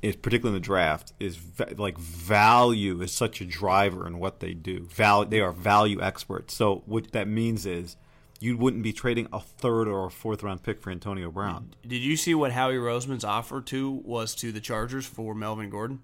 is 0.02 0.16
particularly 0.16 0.56
in 0.56 0.62
the 0.62 0.66
draft, 0.66 1.14
is 1.20 1.36
va- 1.38 1.74
like 1.78 1.98
value 1.98 3.02
is 3.02 3.12
such 3.12 3.42
a 3.42 3.46
driver 3.46 4.06
in 4.08 4.20
what 4.20 4.40
they 4.40 4.54
do. 4.54 4.86
Val- 4.92 5.26
they 5.26 5.40
are 5.40 5.52
value 5.52 6.02
experts. 6.02 6.54
So 6.54 6.84
what 6.86 7.12
that 7.14 7.28
means 7.28 7.66
is 7.66 7.98
you 8.40 8.58
wouldn't 8.58 8.84
be 8.84 8.94
trading 8.94 9.28
a 9.34 9.40
third 9.40 9.88
or 9.88 10.06
a 10.06 10.12
fourth 10.12 10.44
round 10.44 10.64
pick 10.64 10.82
for 10.82 10.92
Antonio 10.92 11.32
Brown. 11.32 11.74
Did 11.86 12.02
you 12.02 12.16
see 12.16 12.36
what 12.36 12.52
Howie 12.52 12.76
Roseman's 12.76 13.24
offer 13.24 13.62
to 13.62 13.92
was 13.92 14.36
to 14.36 14.52
the 14.52 14.62
Chargers 14.62 15.06
for 15.06 15.34
Melvin 15.34 15.70
Gordon? 15.70 16.02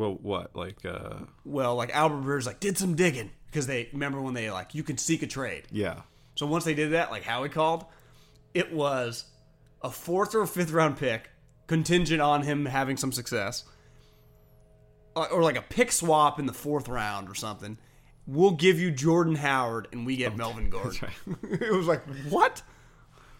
Well, 0.00 0.16
what 0.22 0.56
like? 0.56 0.78
uh 0.86 1.16
Well, 1.44 1.74
like 1.76 1.90
Albert 1.94 2.22
Breer's 2.22 2.46
like 2.46 2.58
did 2.58 2.78
some 2.78 2.94
digging 2.94 3.30
because 3.46 3.66
they 3.66 3.90
remember 3.92 4.22
when 4.22 4.32
they 4.32 4.50
like 4.50 4.74
you 4.74 4.82
can 4.82 4.96
seek 4.96 5.22
a 5.22 5.26
trade. 5.26 5.64
Yeah, 5.70 6.00
So 6.36 6.46
once 6.46 6.64
they 6.64 6.72
did 6.72 6.92
that, 6.92 7.10
like 7.10 7.22
Howie 7.22 7.50
called, 7.50 7.84
it 8.54 8.72
was 8.72 9.26
a 9.82 9.90
fourth 9.90 10.34
or 10.34 10.46
fifth 10.46 10.70
round 10.72 10.96
pick 10.96 11.28
contingent 11.66 12.22
on 12.22 12.42
him 12.44 12.64
having 12.64 12.96
some 12.96 13.12
success, 13.12 13.64
Uh, 15.14 15.26
or 15.30 15.42
like 15.42 15.56
a 15.58 15.62
pick 15.62 15.92
swap 15.92 16.38
in 16.38 16.46
the 16.46 16.54
fourth 16.54 16.88
round 16.88 17.28
or 17.28 17.34
something. 17.34 17.76
We'll 18.26 18.52
give 18.52 18.80
you 18.80 18.90
Jordan 18.90 19.34
Howard 19.34 19.88
and 19.92 20.06
we 20.06 20.16
get 20.16 20.34
Melvin 20.34 20.70
Gordon. 20.70 21.10
it 21.42 21.74
was 21.74 21.86
like 21.86 22.02
what? 22.30 22.62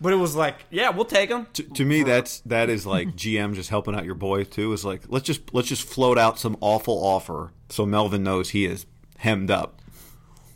But 0.00 0.12
it 0.12 0.16
was 0.16 0.34
like, 0.34 0.64
yeah, 0.70 0.90
we'll 0.90 1.04
take 1.04 1.28
him. 1.30 1.46
to, 1.52 1.62
to 1.62 1.84
me 1.84 2.02
that's 2.02 2.40
that 2.40 2.70
is 2.70 2.86
like 2.86 3.08
GM 3.16 3.54
just 3.54 3.70
helping 3.70 3.94
out 3.94 4.04
your 4.04 4.14
boy 4.14 4.44
too. 4.44 4.72
Is 4.72 4.84
like 4.84 5.02
let's 5.08 5.26
just 5.26 5.52
let's 5.52 5.68
just 5.68 5.82
float 5.82 6.18
out 6.18 6.38
some 6.38 6.56
awful 6.60 6.94
offer 6.94 7.52
so 7.68 7.84
Melvin 7.84 8.22
knows 8.22 8.50
he 8.50 8.64
is 8.64 8.86
hemmed 9.18 9.50
up. 9.50 9.80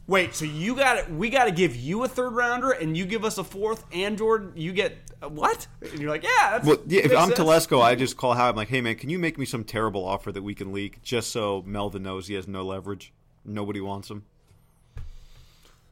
Wait, 0.06 0.34
so 0.34 0.44
you 0.44 0.76
got 0.76 0.98
it? 0.98 1.10
We 1.10 1.30
got 1.30 1.46
to 1.46 1.50
give 1.50 1.74
you 1.74 2.04
a 2.04 2.08
third 2.08 2.30
rounder, 2.30 2.72
and 2.72 2.94
you 2.94 3.06
give 3.06 3.24
us 3.24 3.38
a 3.38 3.44
fourth, 3.44 3.84
and 3.90 4.18
Jordan, 4.18 4.52
you 4.54 4.72
get 4.72 4.98
uh, 5.22 5.30
what? 5.30 5.66
And 5.80 5.98
you're 5.98 6.10
like, 6.10 6.22
yeah, 6.22 6.50
that's, 6.50 6.66
Well, 6.66 6.76
yeah, 6.86 7.02
if 7.04 7.16
I'm 7.16 7.28
sense. 7.28 7.38
Telesco, 7.38 7.80
I 7.80 7.94
just 7.94 8.18
call 8.18 8.34
Howie. 8.34 8.50
I'm 8.50 8.56
like, 8.56 8.68
hey 8.68 8.82
man, 8.82 8.96
can 8.96 9.08
you 9.08 9.18
make 9.18 9.38
me 9.38 9.46
some 9.46 9.64
terrible 9.64 10.04
offer 10.04 10.30
that 10.32 10.42
we 10.42 10.54
can 10.54 10.72
leak 10.72 11.02
just 11.02 11.30
so 11.30 11.62
Melvin 11.66 12.02
knows 12.02 12.26
he 12.26 12.34
has 12.34 12.46
no 12.46 12.64
leverage, 12.64 13.14
nobody 13.46 13.80
wants 13.80 14.10
him. 14.10 14.24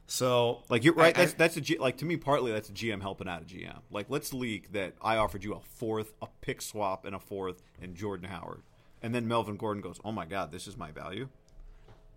So 0.05 0.63
Like 0.69 0.83
you're 0.83 0.93
right. 0.93 1.17
I- 1.17 1.21
I- 1.21 1.25
that's 1.25 1.33
that's 1.33 1.57
a 1.57 1.61
G, 1.61 1.77
like 1.77 1.97
to 1.97 2.05
me 2.05 2.17
partly 2.17 2.51
that's 2.51 2.69
a 2.69 2.73
GM 2.73 3.01
helping 3.01 3.27
out 3.27 3.41
a 3.41 3.45
GM. 3.45 3.79
Like 3.89 4.07
let's 4.09 4.33
leak 4.33 4.73
that 4.73 4.93
I 5.01 5.17
offered 5.17 5.43
you 5.43 5.53
a 5.53 5.59
fourth, 5.59 6.13
a 6.21 6.27
pick 6.41 6.61
swap, 6.61 7.05
and 7.05 7.15
a 7.15 7.19
fourth, 7.19 7.63
and 7.81 7.95
Jordan 7.95 8.29
Howard, 8.29 8.61
and 9.01 9.13
then 9.15 9.27
Melvin 9.27 9.55
Gordon 9.57 9.81
goes, 9.81 9.99
oh 10.03 10.11
my 10.11 10.25
god, 10.25 10.51
this 10.51 10.67
is 10.67 10.77
my 10.77 10.91
value. 10.91 11.29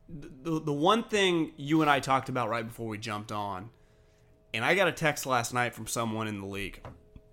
the 0.09 0.61
the 0.61 0.72
one 0.72 1.05
thing 1.05 1.53
you 1.57 1.81
and 1.81 1.90
I 1.90 2.01
talked 2.01 2.29
about 2.29 2.49
right 2.49 2.66
before 2.66 2.88
we 2.88 2.99
jumped 2.99 3.31
on, 3.33 3.70
and 4.53 4.64
I 4.64 4.75
got 4.75 4.88
a 4.88 4.92
text 4.92 5.25
last 5.27 5.55
night 5.55 5.72
from 5.75 5.87
someone 5.87 6.27
in 6.29 6.40
the 6.40 6.46
league, 6.46 6.81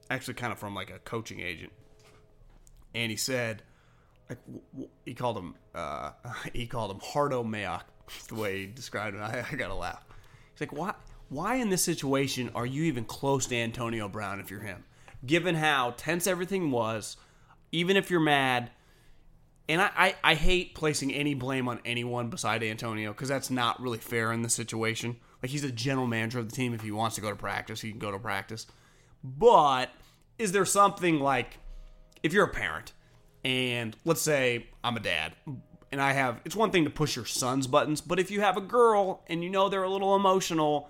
actually 0.09 0.35
kind 0.35 0.53
of 0.53 0.59
from 0.59 0.75
like 0.75 0.89
a 0.91 0.99
coaching 0.99 1.39
agent, 1.39 1.71
and 2.93 3.09
he 3.11 3.17
said, 3.17 3.63
like 4.29 4.37
he 5.05 5.13
called 5.15 5.37
him 5.37 5.55
uh, 5.75 6.11
he 6.53 6.67
called 6.67 6.91
him 6.91 6.99
Hardo 7.03 7.43
Mayock, 7.43 7.83
the 8.29 8.35
way 8.35 8.59
he 8.61 8.65
described 8.67 9.15
him. 9.17 9.23
I, 9.23 9.43
I 9.51 9.55
gotta 9.55 9.73
laugh. 9.75 10.03
He's 10.53 10.61
like, 10.61 10.73
why 10.73 10.93
why 11.29 11.55
in 11.55 11.69
this 11.69 11.83
situation 11.83 12.51
are 12.53 12.65
you 12.65 12.83
even 12.83 13.05
close 13.05 13.47
to 13.47 13.55
Antonio 13.55 14.07
Brown 14.07 14.39
if 14.39 14.51
you're 14.51 14.61
him? 14.61 14.83
Given 15.25 15.55
how 15.55 15.95
tense 15.97 16.27
everything 16.27 16.69
was, 16.69 17.17
even 17.71 17.97
if 17.97 18.11
you're 18.11 18.19
mad, 18.19 18.69
and 19.67 19.81
I, 19.81 19.89
I, 19.95 20.15
I 20.23 20.35
hate 20.35 20.75
placing 20.75 21.13
any 21.13 21.33
blame 21.33 21.67
on 21.67 21.79
anyone 21.85 22.29
beside 22.29 22.61
Antonio 22.61 23.13
because 23.13 23.29
that's 23.29 23.49
not 23.49 23.81
really 23.81 23.97
fair 23.97 24.31
in 24.31 24.41
this 24.41 24.53
situation. 24.53 25.15
Like 25.41 25.51
he's 25.51 25.61
the 25.61 25.71
general 25.71 26.07
manager 26.07 26.39
of 26.39 26.49
the 26.49 26.55
team. 26.55 26.73
If 26.73 26.81
he 26.81 26.91
wants 26.91 27.15
to 27.15 27.21
go 27.21 27.29
to 27.29 27.35
practice, 27.35 27.81
he 27.81 27.91
can 27.91 27.99
go 27.99 28.11
to 28.11 28.19
practice. 28.19 28.67
But 29.23 29.89
is 30.37 30.51
there 30.51 30.65
something 30.65 31.19
like 31.19 31.57
if 32.21 32.33
you're 32.33 32.45
a 32.45 32.53
parent 32.53 32.93
and 33.45 33.95
let's 34.05 34.21
say 34.21 34.67
I'm 34.83 34.97
a 34.97 34.99
dad 34.99 35.33
and 35.93 36.01
I 36.01 36.11
have 36.11 36.41
it's 36.43 36.55
one 36.55 36.71
thing 36.71 36.83
to 36.83 36.89
push 36.89 37.15
your 37.15 37.25
son's 37.25 37.67
buttons, 37.67 38.01
but 38.01 38.19
if 38.19 38.31
you 38.31 38.41
have 38.41 38.57
a 38.57 38.61
girl 38.61 39.23
and 39.27 39.43
you 39.43 39.49
know 39.49 39.69
they're 39.69 39.83
a 39.83 39.89
little 39.89 40.15
emotional, 40.15 40.89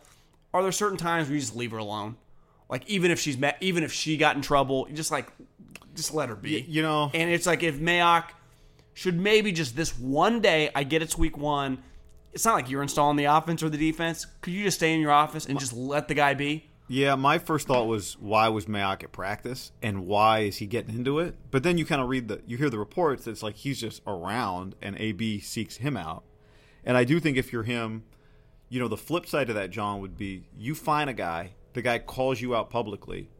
are 0.53 0.63
there 0.63 0.71
certain 0.71 0.97
times 0.97 1.27
where 1.27 1.35
you 1.35 1.41
just 1.41 1.55
leave 1.55 1.71
her 1.71 1.77
alone? 1.77 2.15
Like 2.69 2.87
even 2.89 3.11
if 3.11 3.19
she's 3.19 3.37
met, 3.37 3.57
even 3.61 3.83
if 3.83 3.91
she 3.93 4.17
got 4.17 4.35
in 4.35 4.41
trouble, 4.41 4.87
you 4.89 4.95
just 4.95 5.11
like 5.11 5.31
just 5.93 6.13
let 6.13 6.29
her 6.29 6.35
be. 6.35 6.65
You 6.67 6.81
know- 6.81 7.11
and 7.13 7.29
it's 7.29 7.45
like 7.45 7.61
if 7.61 7.75
Mayock 7.75 8.29
should 8.93 9.19
maybe 9.19 9.51
just 9.51 9.75
this 9.75 9.97
one 9.99 10.39
day, 10.39 10.71
I 10.73 10.83
get 10.83 11.01
it's 11.01 11.17
week 11.17 11.37
one. 11.37 11.83
It's 12.31 12.45
not 12.45 12.55
like 12.55 12.69
you're 12.69 12.81
installing 12.81 13.17
the 13.17 13.25
offense 13.25 13.61
or 13.61 13.69
the 13.69 13.77
defense. 13.77 14.25
Could 14.41 14.53
you 14.53 14.63
just 14.63 14.77
stay 14.77 14.93
in 14.93 14.99
your 15.01 15.11
office 15.11 15.45
and 15.45 15.59
just 15.59 15.73
let 15.73 16.07
the 16.07 16.15
guy 16.15 16.33
be? 16.33 16.65
Yeah, 16.93 17.15
my 17.15 17.39
first 17.39 17.65
thought 17.65 17.87
was 17.87 18.19
why 18.19 18.49
was 18.49 18.67
Mayock 18.67 19.03
at 19.03 19.11
practice 19.11 19.71
and 19.81 20.05
why 20.05 20.41
is 20.41 20.57
he 20.57 20.67
getting 20.67 20.93
into 20.93 21.17
it? 21.17 21.35
But 21.49 21.63
then 21.63 21.79
you 21.79 21.85
kind 21.85 21.99
of 21.99 22.07
read 22.07 22.27
the 22.27 22.43
you 22.45 22.55
hear 22.55 22.69
the 22.69 22.77
reports 22.77 23.25
it's 23.25 23.41
like 23.41 23.55
he's 23.55 23.79
just 23.79 24.03
around 24.05 24.75
and 24.79 24.95
AB 24.99 25.39
seeks 25.39 25.77
him 25.77 25.97
out. 25.97 26.23
And 26.85 26.95
I 26.95 27.03
do 27.03 27.19
think 27.19 27.35
if 27.35 27.51
you're 27.51 27.63
him, 27.63 28.03
you 28.69 28.79
know, 28.79 28.87
the 28.87 28.95
flip 28.95 29.25
side 29.25 29.49
of 29.49 29.55
that 29.55 29.71
John 29.71 30.01
would 30.01 30.15
be 30.19 30.43
you 30.55 30.75
find 30.75 31.09
a 31.09 31.13
guy, 31.13 31.53
the 31.73 31.81
guy 31.81 31.97
calls 31.97 32.39
you 32.39 32.55
out 32.55 32.69
publicly. 32.69 33.31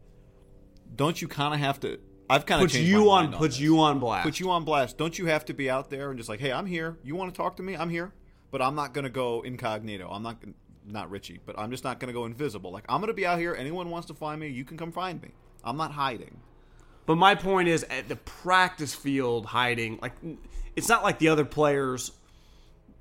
Don't 0.92 1.22
you 1.22 1.28
kind 1.28 1.54
of 1.54 1.60
have 1.60 1.78
to 1.80 2.00
I've 2.28 2.46
kind 2.46 2.60
of 2.60 2.70
Puts 2.72 2.80
you 2.80 3.08
on, 3.12 3.32
puts 3.34 3.60
you 3.60 3.78
on 3.78 4.00
blast. 4.00 4.24
put 4.24 4.40
you 4.40 4.50
on 4.50 4.64
blast. 4.64 4.98
Don't 4.98 5.16
you 5.16 5.26
have 5.26 5.44
to 5.44 5.54
be 5.54 5.70
out 5.70 5.90
there 5.90 6.10
and 6.10 6.18
just 6.18 6.28
like, 6.28 6.40
"Hey, 6.40 6.50
I'm 6.50 6.66
here. 6.66 6.98
You 7.04 7.14
want 7.14 7.32
to 7.32 7.36
talk 7.36 7.58
to 7.58 7.62
me? 7.62 7.76
I'm 7.76 7.90
here." 7.90 8.12
But 8.50 8.62
I'm 8.62 8.74
not 8.74 8.94
going 8.94 9.04
to 9.04 9.10
go 9.10 9.42
incognito. 9.42 10.08
I'm 10.10 10.22
not 10.24 10.40
not 10.86 11.10
Richie, 11.10 11.40
but 11.44 11.58
I'm 11.58 11.70
just 11.70 11.84
not 11.84 11.98
going 12.00 12.08
to 12.08 12.12
go 12.12 12.26
invisible. 12.26 12.70
Like 12.70 12.84
I'm 12.88 13.00
going 13.00 13.08
to 13.08 13.14
be 13.14 13.26
out 13.26 13.38
here. 13.38 13.54
Anyone 13.54 13.90
wants 13.90 14.08
to 14.08 14.14
find 14.14 14.40
me, 14.40 14.48
you 14.48 14.64
can 14.64 14.76
come 14.76 14.92
find 14.92 15.20
me. 15.22 15.30
I'm 15.62 15.76
not 15.76 15.92
hiding. 15.92 16.40
But 17.06 17.16
my 17.16 17.34
point 17.34 17.68
is, 17.68 17.84
at 17.84 18.08
the 18.08 18.16
practice 18.16 18.94
field, 18.94 19.46
hiding 19.46 19.98
like 20.00 20.12
it's 20.76 20.88
not 20.88 21.02
like 21.02 21.18
the 21.18 21.28
other 21.28 21.44
players, 21.44 22.12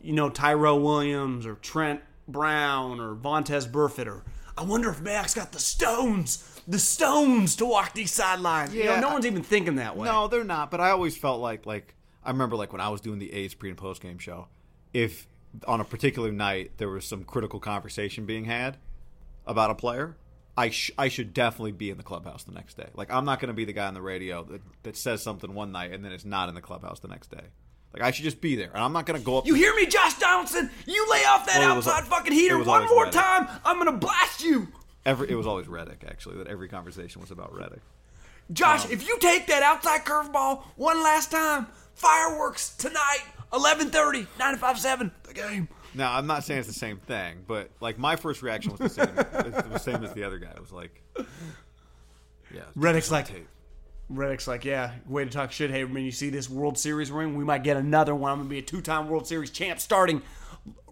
you 0.01 0.13
know, 0.13 0.29
Tyrell 0.29 0.79
Williams 0.79 1.45
or 1.45 1.55
Trent 1.55 2.01
Brown 2.27 2.99
or 2.99 3.15
Vontaze 3.15 3.69
Burfict 3.69 4.07
or 4.07 4.23
I 4.57 4.63
wonder 4.63 4.89
if 4.89 5.01
Max 5.01 5.33
got 5.33 5.51
the 5.51 5.59
stones, 5.59 6.61
the 6.67 6.77
stones 6.77 7.55
to 7.55 7.65
walk 7.65 7.93
these 7.93 8.11
sidelines. 8.11 8.73
you 8.73 8.83
know, 8.83 8.93
Yeah, 8.93 8.99
no 8.99 9.09
one's 9.09 9.25
even 9.25 9.41
thinking 9.41 9.75
that 9.75 9.97
way. 9.97 10.07
No, 10.07 10.27
they're 10.27 10.43
not. 10.43 10.69
But 10.69 10.79
I 10.79 10.91
always 10.91 11.17
felt 11.17 11.41
like 11.41 11.65
like 11.65 11.95
I 12.23 12.31
remember 12.31 12.55
like 12.55 12.71
when 12.71 12.81
I 12.81 12.89
was 12.89 13.01
doing 13.01 13.19
the 13.19 13.33
A's 13.33 13.53
pre 13.53 13.69
and 13.69 13.77
post 13.77 14.01
game 14.01 14.19
show, 14.19 14.47
if 14.93 15.27
on 15.67 15.79
a 15.81 15.83
particular 15.83 16.31
night 16.31 16.71
there 16.77 16.89
was 16.89 17.05
some 17.05 17.23
critical 17.23 17.59
conversation 17.59 18.25
being 18.25 18.45
had 18.45 18.77
about 19.45 19.69
a 19.71 19.75
player, 19.75 20.15
I 20.57 20.69
sh- 20.69 20.91
I 20.97 21.07
should 21.09 21.33
definitely 21.33 21.71
be 21.73 21.89
in 21.89 21.97
the 21.97 22.03
clubhouse 22.03 22.43
the 22.43 22.51
next 22.53 22.77
day. 22.77 22.87
Like 22.93 23.11
I'm 23.11 23.25
not 23.25 23.39
going 23.39 23.47
to 23.49 23.53
be 23.53 23.65
the 23.65 23.73
guy 23.73 23.87
on 23.87 23.93
the 23.93 24.01
radio 24.01 24.43
that 24.43 24.61
that 24.83 24.97
says 24.97 25.21
something 25.23 25.53
one 25.53 25.71
night 25.71 25.91
and 25.91 26.03
then 26.03 26.11
it's 26.11 26.25
not 26.25 26.49
in 26.49 26.55
the 26.55 26.61
clubhouse 26.61 26.99
the 26.99 27.07
next 27.07 27.31
day. 27.31 27.43
Like 27.93 28.01
I 28.03 28.09
should 28.11 28.23
just 28.23 28.41
be 28.41 28.55
there, 28.55 28.71
and 28.73 28.81
I'm 28.83 28.91
not 28.93 29.05
going 29.05 29.19
to 29.19 29.25
go 29.25 29.37
up. 29.37 29.45
You 29.45 29.53
hear 29.53 29.75
me, 29.75 29.85
Josh 29.85 30.15
Donaldson? 30.15 30.71
You 30.87 31.05
lay 31.11 31.23
off 31.25 31.45
that 31.45 31.59
Well, 31.59 31.75
was- 31.75 31.87
outside 31.87 32.05
fucking 32.07 32.33
heater 32.33 32.57
one 32.63 32.87
more 32.89 33.09
time, 33.11 33.47
I'm 33.63 33.77
gonna 33.77 33.91
blast 33.97 34.43
you. 34.43 34.67
Every, 35.05 35.29
it 35.29 35.35
was 35.35 35.45
always 35.45 35.67
Reddick 35.67 36.03
actually. 36.07 36.37
That 36.37 36.47
every 36.47 36.67
conversation 36.69 37.21
was 37.21 37.29
about 37.29 37.53
Reddick. 37.55 37.81
Josh, 38.51 38.85
um, 38.85 38.91
if 38.91 39.07
you 39.07 39.17
take 39.19 39.47
that 39.47 39.61
outside 39.63 40.05
curveball 40.05 40.63
one 40.75 41.03
last 41.03 41.29
time, 41.31 41.67
fireworks 41.93 42.75
tonight, 42.75 43.23
11:30, 43.53 44.27
95.7, 44.39 45.11
the 45.23 45.33
game. 45.33 45.69
Now 45.93 46.15
I'm 46.15 46.25
not 46.25 46.43
saying 46.43 46.59
it's 46.61 46.67
the 46.67 46.73
same 46.73 46.97
thing, 46.97 47.43
but 47.47 47.69
like 47.79 47.99
my 47.99 48.15
first 48.15 48.41
reaction 48.41 48.71
was 48.71 48.79
the 48.79 48.89
same. 48.89 49.09
it 49.17 49.53
was 49.53 49.65
the 49.71 49.77
same 49.79 50.03
as 50.03 50.13
the 50.13 50.23
other 50.23 50.39
guy. 50.39 50.49
It 50.49 50.59
was 50.59 50.71
like, 50.71 51.01
yeah, 52.53 52.61
Reddick's 52.75 53.11
like, 53.11 53.27
tape. 53.27 53.47
Reddick's 54.09 54.47
like, 54.47 54.65
yeah, 54.65 54.93
way 55.07 55.23
to 55.23 55.29
talk 55.29 55.51
shit, 55.51 55.71
Haberman. 55.71 56.03
You 56.03 56.11
see 56.11 56.29
this 56.29 56.49
World 56.49 56.77
Series 56.77 57.11
ring? 57.11 57.35
We 57.35 57.43
might 57.43 57.63
get 57.63 57.77
another 57.77 58.15
one. 58.15 58.31
I'm 58.31 58.37
gonna 58.39 58.49
be 58.49 58.59
a 58.59 58.63
two-time 58.63 59.07
World 59.07 59.27
Series 59.27 59.51
champ, 59.51 59.79
starting 59.79 60.21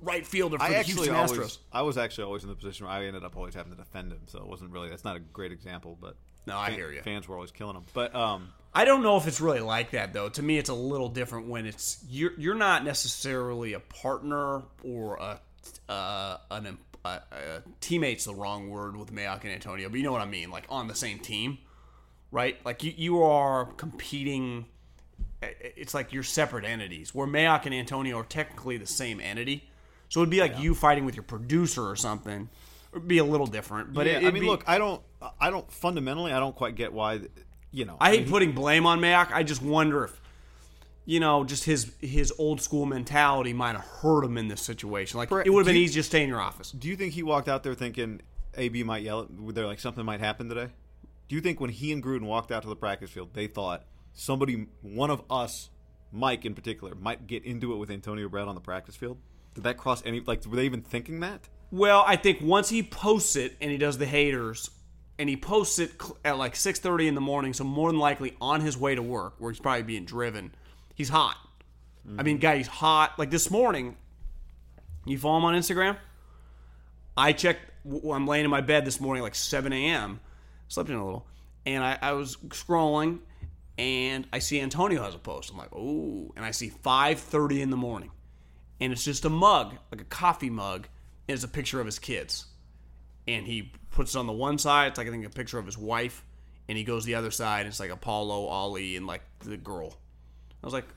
right 0.02 0.26
fielder 0.26 0.58
for 0.58 0.64
I 0.64 0.70
the 0.70 0.76
actually 0.78 0.94
Houston 1.10 1.16
always, 1.16 1.32
Astros. 1.32 1.58
I 1.72 1.82
was 1.82 1.98
actually 1.98 2.26
always 2.26 2.44
in 2.44 2.50
the 2.50 2.56
position 2.56 2.86
where 2.86 2.96
I 2.96 3.06
ended 3.06 3.24
up 3.24 3.36
always 3.36 3.54
having 3.56 3.72
to 3.72 3.78
defend 3.78 4.12
him. 4.12 4.22
So 4.28 4.40
it 4.40 4.48
wasn't 4.48 4.72
really. 4.72 4.90
That's 4.90 5.04
not 5.04 5.16
a 5.16 5.20
great 5.20 5.52
example, 5.52 5.98
but 6.00 6.16
No, 6.46 6.58
I 6.58 6.68
fan- 6.70 6.76
hear 6.76 6.92
you. 6.92 7.02
Fans 7.02 7.28
were 7.28 7.36
always 7.36 7.52
killing 7.52 7.76
him, 7.76 7.84
but 7.94 8.14
um, 8.16 8.50
I 8.74 8.86
don't 8.86 9.04
know 9.04 9.18
if 9.18 9.28
it's 9.28 9.42
really 9.42 9.60
like 9.60 9.92
that 9.92 10.14
though. 10.14 10.30
To 10.30 10.42
me, 10.42 10.58
it's 10.58 10.70
a 10.70 10.74
little 10.74 11.10
different 11.10 11.48
when 11.48 11.66
it's 11.66 12.04
you're 12.10 12.34
you're 12.38 12.56
not 12.56 12.86
necessarily 12.86 13.74
a 13.74 13.80
partner 13.80 14.64
or 14.84 15.18
a 15.18 15.40
uh, 15.92 16.38
an 16.52 16.78
uh, 17.04 17.08
uh, 17.08 17.20
teammate's 17.82 18.26
the 18.26 18.36
wrong 18.36 18.70
word 18.70 18.96
with 18.96 19.14
Mayock 19.14 19.44
and 19.44 19.52
Antonio, 19.52 19.90
but 19.90 19.98
you 19.98 20.04
know 20.04 20.12
what 20.12 20.22
I 20.22 20.26
mean. 20.26 20.52
Like 20.52 20.66
on 20.70 20.88
the 20.88 20.96
same 20.96 21.20
team, 21.20 21.58
right? 22.32 22.58
Like 22.66 22.84
you 22.84 22.94
you 22.96 23.24
are 23.24 23.66
competing. 23.66 24.66
It's 25.42 25.94
like 25.94 26.14
you're 26.14 26.24
separate 26.24 26.66
entities. 26.66 27.14
Where 27.16 27.28
Mayock 27.28 27.66
and 27.66 27.74
Antonio 27.74 28.20
are 28.20 28.24
technically 28.24 28.78
the 28.78 28.86
same 28.86 29.20
entity, 29.20 29.68
so 30.08 30.22
it'd 30.22 30.30
be 30.30 30.40
like 30.40 30.60
you 30.60 30.76
fighting 30.76 31.04
with 31.04 31.16
your 31.16 31.24
producer 31.24 31.84
or 31.84 31.96
something. 31.96 32.48
It'd 32.94 33.08
be 33.08 33.18
a 33.18 33.24
little 33.24 33.48
different, 33.48 33.94
but 33.94 34.06
yeah, 34.06 34.20
it, 34.20 34.26
I 34.26 34.32
mean, 34.32 34.44
be- 34.44 34.48
look, 34.50 34.64
I 34.68 34.78
don't, 34.78 35.02
I 35.40 35.50
don't 35.50 35.72
fundamentally, 35.72 36.34
I 36.34 36.40
don't 36.40 36.56
quite 36.56 36.76
get 36.76 36.92
why, 36.92 37.22
you 37.72 37.86
know, 37.86 37.98
I 38.00 38.12
hate 38.12 38.30
putting 38.30 38.52
blame 38.52 38.86
on 38.86 39.00
Mayock. 39.00 39.32
I 39.32 39.44
just 39.44 39.62
wonder 39.62 40.04
if, 40.06 40.22
you 41.06 41.20
know, 41.20 41.44
just 41.44 41.64
his 41.64 41.92
his 42.00 42.34
old 42.38 42.62
school 42.62 42.86
mentality 42.86 43.54
might 43.54 43.74
have 43.76 43.86
hurt 43.86 44.24
him 44.24 44.38
in 44.38 44.48
this 44.48 44.62
situation. 44.62 45.18
Like 45.18 45.32
it 45.32 45.50
would 45.50 45.62
have 45.62 45.66
been 45.66 45.76
you- 45.76 45.84
easy 45.84 46.00
to 46.00 46.04
stay 46.04 46.24
in 46.24 46.30
your 46.30 46.42
office. 46.42 46.72
Do 46.72 46.88
you 46.88 46.96
think 46.96 47.14
he 47.14 47.24
walked 47.24 47.48
out 47.48 47.64
there 47.64 47.74
thinking 47.74 48.22
AB 48.56 48.84
might 48.84 49.04
yell 49.04 49.22
at? 49.22 49.56
They're 49.56 49.66
like 49.68 49.80
something 49.80 50.06
might 50.06 50.20
happen 50.20 50.50
today. 50.50 50.70
Do 51.28 51.36
you 51.36 51.42
think 51.42 51.62
when 51.62 51.70
he 51.70 51.94
and 51.94 52.04
Gruden 52.04 52.24
walked 52.24 52.52
out 52.52 52.62
to 52.64 52.70
the 52.70 52.76
practice 52.76 53.10
field, 53.10 53.30
they 53.34 53.48
thought 53.48 53.86
somebody, 54.14 54.68
one 54.82 55.10
of 55.10 55.24
us, 55.30 55.70
Mike 56.12 56.44
in 56.46 56.54
particular, 56.54 56.94
might 56.94 57.26
get 57.26 57.46
into 57.46 57.72
it 57.72 57.78
with 57.78 57.90
Antonio 57.90 58.28
Brown 58.28 58.50
on 58.50 58.56
the 58.56 58.60
practice 58.62 58.98
field? 58.98 59.18
Did 59.54 59.64
that 59.64 59.78
cross 59.78 60.04
any? 60.06 60.20
Like, 60.20 60.46
were 60.46 60.58
they 60.58 60.66
even 60.66 60.82
thinking 60.82 61.22
that? 61.22 61.48
Well, 61.72 62.04
I 62.06 62.18
think 62.18 62.40
once 62.42 62.68
he 62.68 62.84
posts 62.84 63.38
it 63.38 63.56
and 63.62 63.72
he 63.72 63.78
does 63.78 63.98
the 63.98 64.06
haters, 64.06 64.70
and 65.22 65.30
he 65.30 65.38
posts 65.38 65.78
it 65.78 65.92
at 66.26 66.40
like 66.40 66.56
6:30 66.56 67.08
in 67.08 67.14
the 67.14 67.22
morning, 67.22 67.54
so 67.54 67.64
more 67.64 67.92
than 67.92 68.00
likely 68.00 68.36
on 68.42 68.60
his 68.60 68.76
way 68.76 68.96
to 68.96 69.04
work, 69.04 69.36
where 69.38 69.52
he's 69.52 69.60
probably 69.60 69.84
being 69.84 70.04
driven. 70.04 70.52
He's 70.96 71.10
hot. 71.10 71.38
I 72.18 72.24
mean, 72.24 72.40
guy, 72.40 72.58
he's 72.58 72.66
hot. 72.66 73.20
Like 73.20 73.30
this 73.30 73.52
morning, 73.52 73.96
you 75.06 75.20
follow 75.20 75.38
him 75.38 75.46
on 75.46 75.54
Instagram. 75.54 75.96
I 77.16 77.34
checked. 77.34 77.62
I'm 77.86 78.26
laying 78.26 78.46
in 78.46 78.50
my 78.50 78.62
bed 78.62 78.84
this 78.84 79.00
morning, 79.00 79.22
like 79.22 79.36
7 79.36 79.72
a.m. 79.72 80.22
Slept 80.70 80.90
in 80.90 80.96
a 80.96 81.06
little, 81.06 81.28
and 81.68 81.84
I, 81.84 82.00
I 82.02 82.14
was 82.14 82.38
scrolling, 82.48 83.20
and 83.78 84.28
I 84.34 84.40
see 84.40 84.60
Antonio 84.60 85.04
has 85.04 85.14
a 85.14 85.20
post. 85.20 85.52
I'm 85.52 85.58
like, 85.60 85.70
oh, 85.72 86.34
and 86.36 86.44
I 86.44 86.50
see 86.50 86.72
5:30 86.72 87.62
in 87.62 87.70
the 87.70 87.78
morning, 87.78 88.10
and 88.80 88.92
it's 88.92 89.04
just 89.04 89.24
a 89.26 89.30
mug, 89.30 89.76
like 89.92 90.02
a 90.02 90.06
coffee 90.06 90.50
mug, 90.50 90.88
and 91.28 91.36
it's 91.36 91.44
a 91.44 91.48
picture 91.48 91.80
of 91.80 91.86
his 91.86 92.00
kids, 92.00 92.48
and 93.28 93.46
he 93.46 93.72
puts 93.92 94.16
it 94.16 94.20
on 94.20 94.28
the 94.28 94.34
one 94.34 94.58
side. 94.58 94.88
It's 94.88 94.98
like 94.98 95.08
I 95.08 95.12
think 95.12 95.26
a 95.26 95.30
picture 95.30 95.60
of 95.60 95.66
his 95.66 95.78
wife, 95.78 96.24
and 96.68 96.78
he 96.78 96.84
goes 96.84 97.06
the 97.06 97.16
other 97.16 97.32
side. 97.32 97.62
And 97.62 97.70
it's 97.70 97.80
like 97.80 97.92
Apollo, 97.92 98.46
Ollie, 98.46 98.96
and 98.96 99.06
like 99.06 99.22
the 99.40 99.58
girl. 99.58 99.98
I 100.64 100.68
was 100.68 100.74
like, 100.74 100.88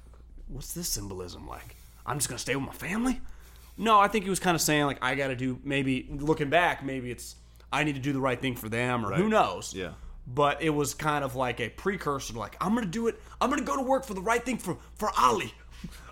what's 0.48 0.72
this 0.72 0.88
symbolism 0.88 1.48
like? 1.48 1.76
I'm 2.06 2.18
just 2.18 2.28
gonna 2.28 2.38
stay 2.38 2.56
with 2.56 2.66
my 2.66 2.72
family. 2.72 3.20
No, 3.76 3.98
I 3.98 4.08
think 4.08 4.24
he 4.24 4.30
was 4.30 4.40
kind 4.40 4.54
of 4.54 4.60
saying 4.60 4.84
like 4.84 4.98
I 5.02 5.14
got 5.14 5.28
to 5.28 5.36
do 5.36 5.58
maybe 5.64 6.06
looking 6.10 6.50
back, 6.50 6.84
maybe 6.84 7.10
it's 7.10 7.36
I 7.72 7.82
need 7.82 7.94
to 7.94 8.00
do 8.00 8.12
the 8.12 8.20
right 8.20 8.40
thing 8.40 8.54
for 8.54 8.68
them 8.68 9.04
or 9.04 9.12
who 9.14 9.28
knows. 9.28 9.74
Yeah. 9.74 9.92
But 10.26 10.62
it 10.62 10.70
was 10.70 10.94
kind 10.94 11.24
of 11.24 11.34
like 11.34 11.60
a 11.60 11.68
precursor 11.70 12.34
like 12.34 12.56
I'm 12.60 12.74
gonna 12.74 12.86
do 12.86 13.08
it. 13.08 13.20
I'm 13.40 13.50
gonna 13.50 13.62
go 13.62 13.76
to 13.76 13.82
work 13.82 14.04
for 14.04 14.14
the 14.14 14.22
right 14.22 14.44
thing 14.44 14.58
for 14.58 14.78
for 14.94 15.10
Ali. 15.18 15.52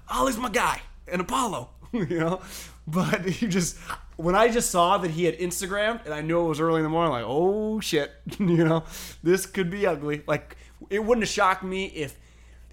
Ollie's 0.09 0.37
my 0.37 0.51
guy 0.51 0.83
and 1.07 1.21
Apollo, 1.21 1.71
you 1.93 2.19
know. 2.19 2.41
But 2.87 3.25
he 3.27 3.47
just 3.47 3.79
when 4.23 4.35
I 4.35 4.49
just 4.49 4.71
saw 4.71 4.99
that 4.99 5.11
he 5.11 5.25
had 5.25 5.39
Instagrammed 5.39 6.05
and 6.05 6.15
I 6.15 6.21
knew 6.21 6.45
it 6.45 6.49
was 6.49 6.61
early 6.61 6.79
in 6.79 6.85
the 6.85 6.89
morning, 6.89 7.13
like 7.13 7.25
oh 7.27 7.81
shit, 7.81 8.13
you 8.39 8.65
know, 8.65 8.85
this 9.23 9.47
could 9.47 9.71
be 9.71 9.87
ugly. 9.87 10.23
Like 10.27 10.57
it 10.91 11.05
wouldn't 11.05 11.25
have 11.25 11.33
shocked 11.33 11.65
me 11.65 11.87
if 11.87 12.19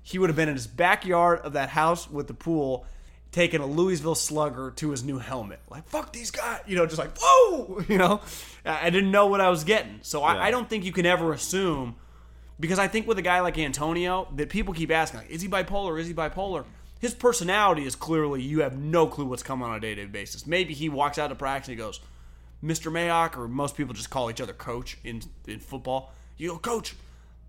he 0.04 0.20
would 0.20 0.30
have 0.30 0.38
been 0.38 0.50
in 0.50 0.56
his 0.56 0.68
backyard 0.68 1.40
of 1.40 1.54
that 1.54 1.70
house 1.70 2.10
with 2.10 2.28
the 2.28 2.34
pool, 2.34 2.86
taking 3.32 3.62
a 3.62 3.66
Louisville 3.66 4.16
Slugger 4.16 4.72
to 4.78 4.92
his 4.92 5.04
new 5.04 5.18
helmet. 5.18 5.60
Like 5.70 5.88
fuck 5.88 6.14
these 6.14 6.32
guys, 6.32 6.62
you 6.68 6.76
know, 6.76 6.86
just 6.86 7.00
like 7.00 7.18
whoa, 7.20 7.84
you 7.90 7.98
know. 7.98 8.22
I 8.66 8.90
didn't 8.90 9.12
know 9.12 9.28
what 9.28 9.42
I 9.42 9.50
was 9.50 9.64
getting, 9.64 10.00
so 10.02 10.22
I, 10.22 10.48
I 10.48 10.52
don't 10.52 10.70
think 10.70 10.86
you 10.86 10.92
can 10.92 11.06
ever 11.06 11.34
assume 11.34 11.96
because 12.60 12.78
I 12.78 12.88
think 12.88 13.08
with 13.08 13.18
a 13.18 13.22
guy 13.22 13.40
like 13.40 13.58
Antonio, 13.58 14.28
that 14.36 14.50
people 14.50 14.74
keep 14.74 14.92
asking, 14.92 15.22
like, 15.22 15.30
is 15.30 15.42
he 15.42 15.48
bipolar? 15.48 16.00
Is 16.00 16.08
he 16.08 16.14
bipolar? 16.14 16.66
His 17.00 17.14
personality 17.14 17.86
is 17.86 17.96
clearly 17.96 18.42
you 18.42 18.62
have 18.62 18.78
no 18.78 19.08
clue 19.08 19.26
what's 19.26 19.44
coming 19.44 19.68
on 19.68 19.76
a 19.76 19.80
day 19.80 19.96
to 19.96 20.02
day 20.06 20.08
basis. 20.12 20.46
Maybe 20.46 20.74
he 20.74 20.90
walks 20.90 21.18
out 21.18 21.30
to 21.30 21.36
practice 21.36 21.70
and 21.70 21.78
he 21.78 21.84
goes, 21.84 22.00
Mr. 22.64 22.92
Mayock, 22.92 23.38
or 23.38 23.48
most 23.48 23.78
people 23.78 23.94
just 23.94 24.10
call 24.10 24.30
each 24.30 24.42
other 24.42 24.54
coach 24.54 24.98
in 25.04 25.22
in 25.48 25.60
football. 25.60 26.14
You 26.38 26.50
go, 26.50 26.58
Coach, 26.58 26.96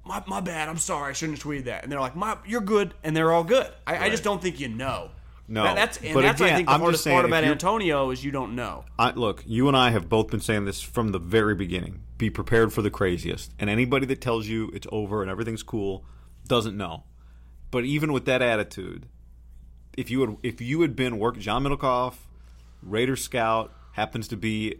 my, 0.04 0.22
my 0.26 0.40
bad. 0.40 0.68
I'm 0.68 0.78
sorry. 0.78 1.10
I 1.10 1.12
shouldn't 1.14 1.38
have 1.38 1.46
tweeted 1.46 1.64
that. 1.64 1.82
And 1.82 1.90
they're 1.92 2.00
like, 2.00 2.14
my, 2.16 2.36
you're 2.46 2.60
good. 2.60 2.94
And 3.02 3.16
they're 3.16 3.32
all 3.32 3.44
good. 3.44 3.66
I, 3.86 4.06
I 4.06 4.10
just 4.10 4.22
don't 4.24 4.40
think 4.40 4.60
you 4.60 4.68
know. 4.68 5.10
No, 5.48 5.64
That- 5.64 5.74
that's 5.74 5.98
and 5.98 6.14
but 6.14 6.22
that's 6.22 6.40
I 6.40 6.46
again, 6.46 6.56
think 6.58 6.68
the 6.68 6.74
I'm 6.74 6.80
hardest 6.80 7.02
saying, 7.02 7.16
part 7.16 7.26
about 7.26 7.42
Antonio 7.42 8.10
is 8.10 8.24
you 8.24 8.30
don't 8.30 8.54
know. 8.54 8.84
I, 9.00 9.10
look, 9.10 9.42
you 9.46 9.66
and 9.66 9.76
I 9.76 9.90
have 9.90 10.08
both 10.08 10.28
been 10.30 10.38
saying 10.40 10.64
this 10.64 10.80
from 10.80 11.10
the 11.10 11.18
very 11.18 11.56
beginning. 11.56 12.02
Be 12.18 12.30
prepared 12.30 12.72
for 12.72 12.82
the 12.82 12.90
craziest. 12.90 13.52
And 13.58 13.68
anybody 13.68 14.06
that 14.06 14.20
tells 14.20 14.46
you 14.46 14.70
it's 14.72 14.86
over 14.92 15.22
and 15.22 15.30
everything's 15.30 15.64
cool 15.64 16.04
doesn't 16.46 16.76
know. 16.76 17.02
But 17.72 17.84
even 17.84 18.12
with 18.12 18.26
that 18.26 18.42
attitude, 18.42 19.06
if 20.00 20.10
you 20.10 20.20
had 20.22 20.36
if 20.42 20.60
you 20.62 20.80
had 20.80 20.96
been 20.96 21.18
work 21.18 21.38
John 21.38 21.62
Middlekauff, 21.62 22.14
Raider 22.82 23.16
scout, 23.16 23.70
happens 23.92 24.28
to 24.28 24.36
be, 24.36 24.76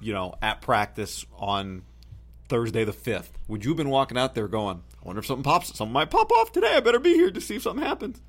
you 0.00 0.14
know, 0.14 0.36
at 0.40 0.62
practice 0.62 1.26
on 1.36 1.82
Thursday 2.48 2.82
the 2.82 2.92
fifth, 2.94 3.38
would 3.46 3.62
you 3.62 3.72
have 3.72 3.76
been 3.76 3.90
walking 3.90 4.16
out 4.16 4.34
there 4.34 4.48
going, 4.48 4.82
I 5.02 5.06
wonder 5.06 5.20
if 5.20 5.26
something 5.26 5.42
pops 5.42 5.76
something 5.76 5.92
might 5.92 6.08
pop 6.08 6.32
off 6.32 6.50
today. 6.50 6.76
I 6.76 6.80
better 6.80 6.98
be 6.98 7.12
here 7.12 7.30
to 7.30 7.40
see 7.42 7.56
if 7.56 7.62
something 7.62 7.84
happens. 7.84 8.22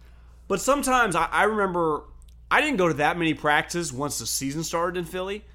But 0.49 0.59
sometimes 0.59 1.15
I, 1.15 1.25
I 1.31 1.43
remember 1.43 2.03
I 2.51 2.59
didn't 2.59 2.77
go 2.77 2.89
to 2.89 2.95
that 2.95 3.17
many 3.17 3.33
practices 3.33 3.93
once 3.93 4.19
the 4.19 4.25
season 4.25 4.65
started 4.65 4.99
in 4.99 5.05
Philly. 5.05 5.45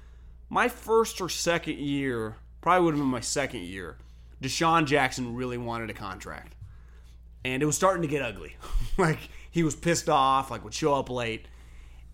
My 0.49 0.67
first 0.67 1.21
or 1.21 1.29
second 1.29 1.77
year, 1.77 2.37
probably 2.59 2.85
would 2.85 2.95
have 2.95 3.01
been 3.01 3.07
my 3.07 3.21
second 3.21 3.61
year, 3.61 3.97
DeSean 4.41 4.87
Jackson 4.87 5.35
really 5.35 5.59
wanted 5.59 5.91
a 5.91 5.93
contract. 5.93 6.55
And 7.45 7.61
it 7.61 7.67
was 7.67 7.75
starting 7.75 8.01
to 8.01 8.07
get 8.07 8.23
ugly. 8.23 8.55
like 8.97 9.19
he 9.51 9.63
was 9.63 9.75
pissed 9.75 10.09
off, 10.09 10.49
like 10.49 10.63
would 10.63 10.73
show 10.73 10.95
up 10.95 11.09
late. 11.09 11.47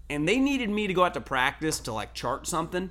And 0.09 0.27
they 0.27 0.39
needed 0.39 0.69
me 0.69 0.87
to 0.87 0.93
go 0.93 1.03
out 1.03 1.13
to 1.13 1.21
practice 1.21 1.79
to 1.81 1.93
like 1.93 2.13
chart 2.13 2.47
something. 2.47 2.89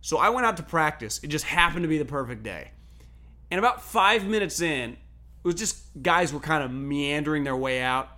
So 0.00 0.18
I 0.18 0.30
went 0.30 0.46
out 0.46 0.56
to 0.58 0.62
practice. 0.62 1.20
It 1.22 1.28
just 1.28 1.44
happened 1.44 1.82
to 1.84 1.88
be 1.88 1.98
the 1.98 2.04
perfect 2.04 2.42
day. 2.42 2.70
And 3.50 3.58
about 3.58 3.82
five 3.82 4.26
minutes 4.26 4.60
in, 4.60 4.92
it 4.92 4.98
was 5.44 5.54
just 5.54 5.78
guys 6.00 6.32
were 6.32 6.40
kind 6.40 6.62
of 6.62 6.70
meandering 6.70 7.44
their 7.44 7.56
way 7.56 7.82
out. 7.82 8.08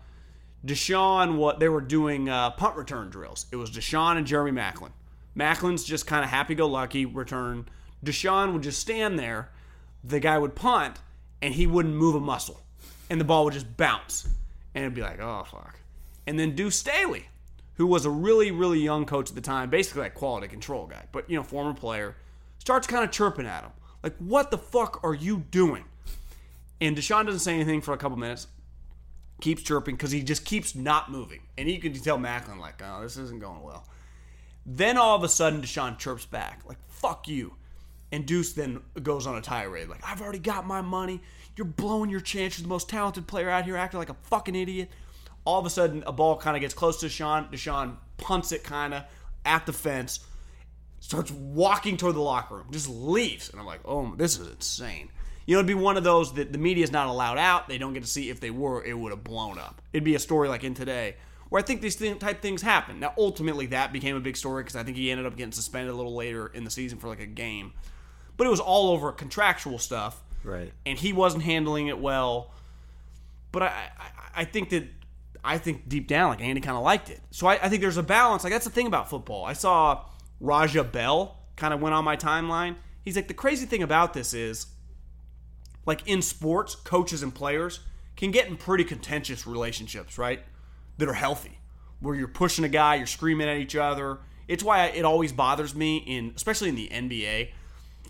DeSean, 0.64 1.36
what 1.36 1.60
they 1.60 1.68
were 1.68 1.82
doing 1.82 2.28
uh, 2.28 2.50
punt 2.50 2.76
return 2.76 3.10
drills. 3.10 3.46
It 3.52 3.56
was 3.56 3.70
DeSean 3.70 4.16
and 4.16 4.26
Jeremy 4.26 4.52
Maclin. 4.52 4.92
Maclin's 5.36 5.84
just 5.84 6.06
kind 6.06 6.24
of 6.24 6.30
happy-go-lucky 6.30 7.06
return. 7.06 7.66
DeSean 8.04 8.52
would 8.52 8.62
just 8.62 8.80
stand 8.80 9.18
there. 9.18 9.50
The 10.02 10.20
guy 10.20 10.38
would 10.38 10.54
punt, 10.54 10.98
and 11.42 11.52
he 11.52 11.66
wouldn't 11.66 11.94
move 11.94 12.14
a 12.14 12.20
muscle, 12.20 12.62
and 13.10 13.20
the 13.20 13.24
ball 13.24 13.44
would 13.44 13.54
just 13.54 13.76
bounce, 13.76 14.28
and 14.74 14.84
it'd 14.84 14.94
be 14.94 15.02
like, 15.02 15.20
oh 15.20 15.44
fuck. 15.50 15.80
And 16.26 16.38
then 16.38 16.54
Deuce 16.54 16.76
Staley, 16.76 17.28
who 17.74 17.86
was 17.86 18.04
a 18.04 18.10
really, 18.10 18.50
really 18.50 18.80
young 18.80 19.04
coach 19.04 19.28
at 19.28 19.34
the 19.34 19.40
time, 19.40 19.70
basically 19.70 20.02
like 20.02 20.14
quality 20.14 20.48
control 20.48 20.86
guy, 20.86 21.04
but 21.12 21.28
you 21.28 21.36
know, 21.36 21.42
former 21.42 21.74
player, 21.74 22.16
starts 22.58 22.86
kind 22.86 23.04
of 23.04 23.10
chirping 23.10 23.46
at 23.46 23.62
him, 23.62 23.72
like, 24.02 24.16
"What 24.18 24.50
the 24.50 24.58
fuck 24.58 25.02
are 25.04 25.14
you 25.14 25.38
doing?" 25.50 25.84
And 26.80 26.96
DeSean 26.96 27.26
doesn't 27.26 27.40
say 27.40 27.54
anything 27.54 27.80
for 27.80 27.92
a 27.92 27.96
couple 27.96 28.16
minutes 28.16 28.46
keeps 29.40 29.62
chirping 29.62 29.94
because 29.94 30.10
he 30.10 30.22
just 30.22 30.44
keeps 30.44 30.74
not 30.74 31.10
moving. 31.10 31.42
And 31.58 31.68
you 31.68 31.80
can 31.80 31.92
tell 31.92 32.18
Maclin, 32.18 32.58
like, 32.58 32.82
oh, 32.82 33.02
this 33.02 33.16
isn't 33.16 33.40
going 33.40 33.62
well. 33.62 33.86
Then 34.64 34.96
all 34.96 35.16
of 35.16 35.22
a 35.22 35.28
sudden, 35.28 35.60
DeSean 35.60 35.98
chirps 35.98 36.24
back, 36.24 36.62
like, 36.66 36.78
fuck 36.88 37.28
you. 37.28 37.54
And 38.14 38.24
Deuce 38.26 38.52
then 38.52 38.80
goes 39.02 39.26
on 39.26 39.34
a 39.34 39.40
tirade, 39.40 39.88
like, 39.88 40.08
I've 40.08 40.22
already 40.22 40.38
got 40.38 40.64
my 40.64 40.82
money. 40.82 41.20
You're 41.56 41.64
blowing 41.64 42.10
your 42.10 42.20
chance. 42.20 42.56
You're 42.56 42.62
the 42.62 42.68
most 42.68 42.88
talented 42.88 43.26
player 43.26 43.50
out 43.50 43.64
here 43.64 43.76
acting 43.76 43.98
like 43.98 44.08
a 44.08 44.14
fucking 44.30 44.54
idiot. 44.54 44.88
All 45.44 45.58
of 45.58 45.66
a 45.66 45.70
sudden, 45.70 46.04
a 46.06 46.12
ball 46.12 46.36
kind 46.36 46.56
of 46.56 46.60
gets 46.60 46.74
close 46.74 47.00
to 47.00 47.06
DeSean. 47.06 47.50
DeSean 47.50 47.96
punts 48.16 48.52
it 48.52 48.62
kind 48.62 48.94
of 48.94 49.02
at 49.44 49.66
the 49.66 49.72
fence, 49.72 50.20
starts 51.00 51.32
walking 51.32 51.96
toward 51.96 52.14
the 52.14 52.20
locker 52.20 52.54
room, 52.58 52.68
just 52.70 52.88
leaves. 52.88 53.50
And 53.50 53.58
I'm 53.58 53.66
like, 53.66 53.80
oh, 53.84 54.14
this 54.16 54.38
is 54.38 54.46
insane. 54.46 55.08
You 55.44 55.56
know, 55.56 55.58
it'd 55.58 55.66
be 55.66 55.74
one 55.74 55.96
of 55.96 56.04
those 56.04 56.34
that 56.34 56.52
the 56.52 56.58
media's 56.58 56.92
not 56.92 57.08
allowed 57.08 57.38
out. 57.38 57.66
They 57.68 57.78
don't 57.78 57.94
get 57.94 58.04
to 58.04 58.08
see. 58.08 58.30
If 58.30 58.38
they 58.38 58.50
were, 58.50 58.84
it 58.84 58.96
would 58.96 59.10
have 59.10 59.24
blown 59.24 59.58
up. 59.58 59.82
It'd 59.92 60.04
be 60.04 60.14
a 60.14 60.20
story 60.20 60.48
like 60.48 60.62
in 60.62 60.74
today, 60.74 61.16
where 61.48 61.60
I 61.60 61.64
think 61.64 61.80
these 61.80 61.96
type 61.96 62.42
things 62.42 62.62
happen. 62.62 63.00
Now, 63.00 63.12
ultimately, 63.18 63.66
that 63.66 63.92
became 63.92 64.14
a 64.14 64.20
big 64.20 64.36
story 64.36 64.62
because 64.62 64.76
I 64.76 64.84
think 64.84 64.96
he 64.96 65.10
ended 65.10 65.26
up 65.26 65.36
getting 65.36 65.50
suspended 65.50 65.90
a 65.92 65.96
little 65.96 66.14
later 66.14 66.46
in 66.46 66.62
the 66.62 66.70
season 66.70 66.98
for 66.98 67.08
like 67.08 67.18
a 67.18 67.26
game. 67.26 67.72
But 68.36 68.46
it 68.46 68.50
was 68.50 68.60
all 68.60 68.90
over 68.90 69.12
contractual 69.12 69.78
stuff, 69.78 70.20
Right. 70.42 70.72
and 70.84 70.98
he 70.98 71.12
wasn't 71.12 71.44
handling 71.44 71.86
it 71.86 71.98
well. 71.98 72.50
But 73.52 73.62
I, 73.64 73.66
I, 73.66 74.10
I 74.40 74.44
think 74.44 74.70
that 74.70 74.84
I 75.44 75.58
think 75.58 75.88
deep 75.88 76.08
down, 76.08 76.30
like 76.30 76.40
Andy 76.40 76.60
kind 76.60 76.76
of 76.76 76.82
liked 76.82 77.10
it. 77.10 77.20
So 77.30 77.46
I, 77.46 77.54
I 77.62 77.68
think 77.68 77.80
there's 77.82 77.96
a 77.98 78.02
balance. 78.02 78.42
Like 78.44 78.52
that's 78.52 78.64
the 78.64 78.70
thing 78.70 78.86
about 78.86 79.08
football. 79.10 79.44
I 79.44 79.52
saw 79.52 80.04
Raja 80.40 80.82
Bell 80.82 81.36
kind 81.56 81.72
of 81.74 81.80
went 81.80 81.94
on 81.94 82.04
my 82.04 82.16
timeline. 82.16 82.76
He's 83.02 83.14
like 83.16 83.28
the 83.28 83.34
crazy 83.34 83.66
thing 83.66 83.82
about 83.82 84.14
this 84.14 84.32
is, 84.34 84.66
like 85.86 86.06
in 86.08 86.22
sports, 86.22 86.74
coaches 86.74 87.22
and 87.22 87.34
players 87.34 87.80
can 88.16 88.30
get 88.30 88.48
in 88.48 88.56
pretty 88.56 88.84
contentious 88.84 89.46
relationships, 89.46 90.16
right? 90.18 90.40
That 90.98 91.08
are 91.08 91.12
healthy, 91.14 91.58
where 92.00 92.14
you're 92.14 92.28
pushing 92.28 92.64
a 92.64 92.68
guy, 92.68 92.94
you're 92.96 93.06
screaming 93.06 93.48
at 93.48 93.58
each 93.58 93.76
other. 93.76 94.18
It's 94.48 94.62
why 94.64 94.86
it 94.86 95.04
always 95.04 95.32
bothers 95.32 95.74
me 95.74 95.98
in, 95.98 96.32
especially 96.36 96.68
in 96.70 96.74
the 96.76 96.88
NBA. 96.88 97.50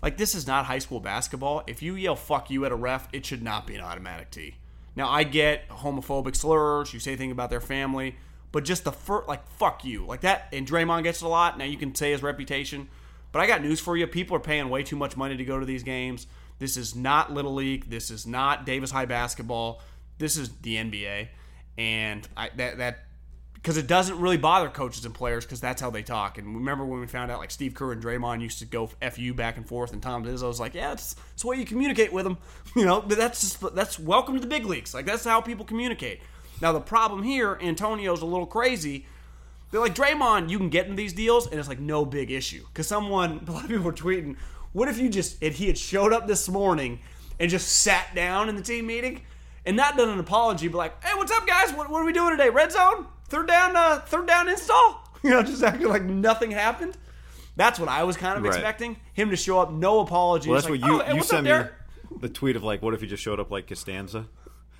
Like 0.01 0.17
this 0.17 0.35
is 0.35 0.45
not 0.45 0.65
high 0.65 0.79
school 0.79 0.99
basketball. 0.99 1.63
If 1.67 1.81
you 1.81 1.95
yell 1.95 2.15
"fuck 2.15 2.49
you" 2.49 2.65
at 2.65 2.71
a 2.71 2.75
ref, 2.75 3.07
it 3.13 3.25
should 3.25 3.43
not 3.43 3.65
be 3.67 3.75
an 3.75 3.81
automatic 3.81 4.31
T. 4.31 4.55
Now 4.95 5.09
I 5.09 5.23
get 5.23 5.67
homophobic 5.69 6.35
slurs, 6.35 6.93
you 6.93 6.99
say 6.99 7.15
things 7.15 7.31
about 7.31 7.49
their 7.49 7.61
family, 7.61 8.15
but 8.51 8.63
just 8.63 8.83
the 8.83 8.91
first, 8.91 9.27
like 9.27 9.47
"fuck 9.57 9.83
you," 9.83 10.05
like 10.05 10.21
that. 10.21 10.47
And 10.53 10.67
Draymond 10.67 11.03
gets 11.03 11.21
it 11.21 11.25
a 11.25 11.27
lot. 11.27 11.57
Now 11.57 11.65
you 11.65 11.77
can 11.77 11.93
say 11.95 12.11
his 12.11 12.23
reputation, 12.23 12.87
but 13.31 13.41
I 13.41 13.47
got 13.47 13.61
news 13.61 13.79
for 13.79 13.97
you: 13.97 14.07
people 14.07 14.35
are 14.37 14.41
paying 14.41 14.69
way 14.69 14.83
too 14.83 14.95
much 14.95 15.17
money 15.17 15.37
to 15.37 15.45
go 15.45 15.59
to 15.59 15.65
these 15.65 15.83
games. 15.83 16.27
This 16.59 16.77
is 16.77 16.95
not 16.95 17.33
little 17.33 17.53
league. 17.53 17.89
This 17.89 18.09
is 18.09 18.25
not 18.25 18.65
Davis 18.65 18.91
High 18.91 19.05
basketball. 19.05 19.81
This 20.17 20.37
is 20.37 20.49
the 20.61 20.75
NBA, 20.77 21.29
and 21.77 22.27
I, 22.37 22.49
that 22.55 22.77
that 22.77 23.04
because 23.65 23.77
it 23.77 23.87
doesn't 23.87 24.19
really 24.19 24.37
bother 24.37 24.69
coaches 24.69 25.05
and 25.05 25.15
players 25.15 25.43
because 25.43 25.59
that's 25.59 25.81
how 25.81 25.89
they 25.89 26.03
talk. 26.03 26.37
And 26.37 26.55
remember 26.55 26.85
when 26.85 26.99
we 26.99 27.07
found 27.07 27.31
out 27.31 27.39
like 27.39 27.49
Steve 27.49 27.73
Kerr 27.73 27.93
and 27.93 28.03
Draymond 28.03 28.39
used 28.41 28.59
to 28.59 28.65
go 28.65 28.85
fu 28.85 29.33
back 29.33 29.57
and 29.57 29.67
forth, 29.67 29.91
and 29.91 30.03
Tom 30.03 30.23
Izzo 30.23 30.47
was 30.47 30.59
like, 30.59 30.75
"Yeah, 30.75 30.91
it's 30.91 31.15
it's 31.33 31.41
the 31.41 31.47
way 31.47 31.57
you 31.57 31.65
communicate 31.65 32.13
with 32.13 32.25
them." 32.25 32.37
You 32.75 32.83
know, 32.83 33.01
but 33.01 33.17
that's 33.17 33.39
just 33.39 33.73
that's 33.73 33.97
welcome 33.97 34.35
to 34.35 34.41
the 34.41 34.47
big 34.47 34.65
leagues. 34.65 34.93
Like 34.93 35.05
that's 35.05 35.23
how 35.23 35.39
people 35.41 35.65
communicate. 35.65 36.19
Now 36.61 36.73
the 36.73 36.81
problem 36.81 37.23
here, 37.23 37.57
Antonio's 37.59 38.21
a 38.21 38.25
little 38.25 38.45
crazy. 38.45 39.07
They're 39.71 39.79
like 39.81 39.95
Draymond, 39.95 40.49
you 40.49 40.57
can 40.57 40.69
get 40.69 40.85
in 40.85 40.95
these 40.95 41.13
deals, 41.13 41.47
and 41.47 41.57
it's 41.57 41.69
like 41.69 41.79
no 41.79 42.05
big 42.05 42.29
issue. 42.29 42.65
Because 42.67 42.85
someone, 42.85 43.43
a 43.47 43.51
lot 43.51 43.63
of 43.63 43.69
people 43.69 43.85
were 43.85 43.93
tweeting, 43.93 44.35
what 44.73 44.89
if 44.89 44.99
you 44.99 45.09
just 45.09 45.41
if 45.41 45.55
he 45.55 45.65
had 45.67 45.77
showed 45.77 46.13
up 46.13 46.27
this 46.27 46.47
morning 46.49 46.99
and 47.39 47.49
just 47.49 47.67
sat 47.69 48.13
down 48.13 48.47
in 48.47 48.57
the 48.57 48.61
team 48.61 48.85
meeting 48.85 49.21
and 49.65 49.75
not 49.75 49.97
done 49.97 50.09
an 50.09 50.19
apology, 50.19 50.67
but 50.67 50.77
like, 50.77 51.03
hey, 51.03 51.15
what's 51.15 51.31
up, 51.31 51.47
guys? 51.47 51.73
What, 51.73 51.89
what 51.89 52.01
are 52.01 52.05
we 52.05 52.13
doing 52.13 52.31
today? 52.31 52.49
Red 52.49 52.71
zone, 52.71 53.07
third 53.35 53.47
down, 53.47 53.75
uh, 53.75 53.99
third 53.99 54.27
down 54.27 54.49
install. 54.49 55.01
You 55.23 55.31
know, 55.31 55.41
just 55.41 55.63
acting 55.63 55.87
like 55.87 56.03
nothing 56.03 56.51
happened. 56.51 56.95
That's 57.55 57.79
what 57.79 57.89
I 57.89 58.03
was 58.03 58.15
kind 58.15 58.37
of 58.37 58.43
Right. 58.43 58.53
expecting 58.53 58.97
him 59.13 59.31
to 59.31 59.35
show 59.35 59.59
up, 59.59 59.71
no 59.71 60.01
apologies. 60.01 60.47
Well, 60.49 60.61
that's 60.61 60.69
like, 60.69 60.81
what 60.83 60.87
you 60.87 61.01
oh, 61.01 61.03
hey, 61.03 61.15
you 61.15 61.23
sent 61.23 61.47
me 61.47 61.63
the 62.19 62.29
tweet 62.29 62.55
of 62.55 62.63
like, 62.63 62.83
what 62.83 62.93
if 62.93 63.01
he 63.01 63.07
just 63.07 63.23
showed 63.23 63.39
up 63.39 63.49
like 63.49 63.65
Costanza? 63.65 64.27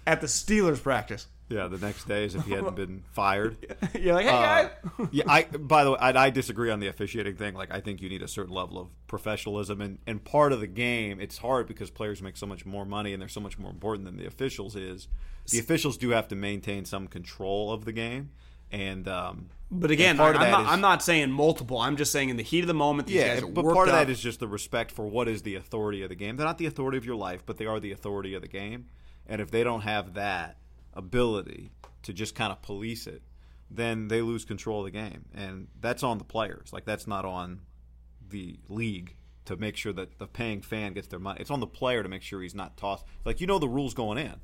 At 0.08 0.22
the 0.22 0.28
Steelers 0.28 0.82
practice. 0.82 1.28
Yeah, 1.48 1.68
the 1.68 1.78
next 1.78 2.08
day 2.08 2.26
as 2.26 2.34
if 2.34 2.44
he 2.46 2.54
hadn't 2.54 2.76
been 2.84 3.04
fired. 3.14 3.58
You're 4.00 4.16
like, 4.16 4.26
hey 4.26 4.32
Uh, 4.32 4.42
guys. 4.42 4.70
yeah, 5.12 5.24
I. 5.28 5.44
By 5.44 5.84
the 5.84 5.92
way, 5.92 5.98
I, 6.00 6.26
I 6.26 6.30
disagree 6.32 6.72
on 6.72 6.80
the 6.80 6.88
officiating 6.88 7.36
thing. 7.36 7.54
Like, 7.54 7.72
I 7.72 7.82
think 7.82 8.02
you 8.02 8.10
need 8.10 8.24
a 8.24 8.28
certain 8.28 8.54
level 8.54 8.80
of 8.80 8.88
professionalism, 9.06 9.80
and 9.80 10.00
and 10.08 10.24
part 10.24 10.54
of 10.54 10.60
the 10.60 10.66
game, 10.68 11.20
it's 11.22 11.38
hard 11.38 11.68
because 11.68 11.92
players 11.92 12.22
make 12.22 12.36
so 12.36 12.48
much 12.48 12.66
more 12.66 12.84
money 12.84 13.14
and 13.14 13.22
they're 13.22 13.30
so 13.30 13.42
much 13.42 13.60
more 13.60 13.70
important 13.70 14.06
than 14.06 14.18
the 14.18 14.26
officials 14.26 14.76
is. 14.76 15.08
The 15.52 15.60
officials 15.60 15.98
do 15.98 16.10
have 16.10 16.28
to 16.30 16.36
maintain 16.36 16.84
some 16.86 17.08
control 17.08 17.72
of 17.72 17.86
the 17.86 17.92
game, 17.92 18.32
and 18.72 19.08
um, 19.08 19.50
But 19.70 19.92
again, 19.92 20.18
part 20.18 20.36
I'm, 20.36 20.42
of 20.42 20.48
that 20.48 20.52
not, 20.52 20.62
is- 20.62 20.68
I'm 20.72 20.82
not 20.82 21.04
saying 21.04 21.30
multiple. 21.32 21.78
I'm 21.78 21.96
just 21.96 22.12
saying 22.12 22.30
in 22.30 22.38
the 22.38 22.44
heat 22.44 22.62
of 22.62 22.68
the 22.68 22.74
moment, 22.74 23.08
these 23.08 23.18
yeah, 23.18 23.36
guys 23.40 23.44
but 23.54 23.64
part 23.66 23.88
of 23.88 23.94
up. 23.94 24.08
that 24.08 24.10
is 24.10 24.20
just 24.20 24.40
the 24.40 24.48
respect 24.48 24.92
for 24.92 25.06
what 25.06 25.28
is 25.28 25.44
the 25.44 25.54
authority 25.54 26.02
of 26.02 26.10
the 26.10 26.16
game. 26.16 26.38
They're 26.38 26.48
not 26.48 26.58
the 26.58 26.66
authority 26.66 26.98
of 26.98 27.06
your 27.06 27.16
life, 27.18 27.44
but 27.46 27.58
they 27.58 27.68
are 27.68 27.80
the 27.80 27.92
authority 27.92 28.34
of 28.34 28.42
the 28.42 28.48
game. 28.48 28.88
And 29.28 29.42
if 29.42 29.52
they 29.52 29.64
don't 29.64 29.82
have 29.82 30.14
that 30.14 30.58
ability 30.94 31.72
to 32.04 32.14
just 32.14 32.36
kind 32.36 32.52
of 32.52 32.62
police 32.62 33.08
it, 33.08 33.22
then 33.70 34.08
they 34.08 34.22
lose 34.22 34.46
control 34.46 34.80
of 34.80 34.86
the 34.86 34.92
game, 34.92 35.26
and 35.34 35.68
that's 35.82 36.04
on 36.04 36.18
the 36.18 36.24
players. 36.24 36.72
Like 36.72 36.86
that's 36.86 37.08
not 37.08 37.26
on 37.26 37.62
the 38.30 38.60
league 38.70 39.16
to 39.46 39.56
make 39.58 39.76
sure 39.76 39.94
that 39.94 40.18
the 40.18 40.28
paying 40.28 40.62
fan 40.62 40.94
gets 40.94 41.08
their 41.08 41.20
money. 41.20 41.40
It's 41.42 41.52
on 41.52 41.60
the 41.60 41.68
player 41.68 42.04
to 42.04 42.10
make 42.10 42.22
sure 42.22 42.42
he's 42.42 42.56
not 42.56 42.78
tossed. 42.78 43.06
Like 43.26 43.42
you 43.42 43.48
know 43.48 43.60
the 43.60 43.68
rules 43.68 43.94
going 43.94 44.18
in. 44.18 44.36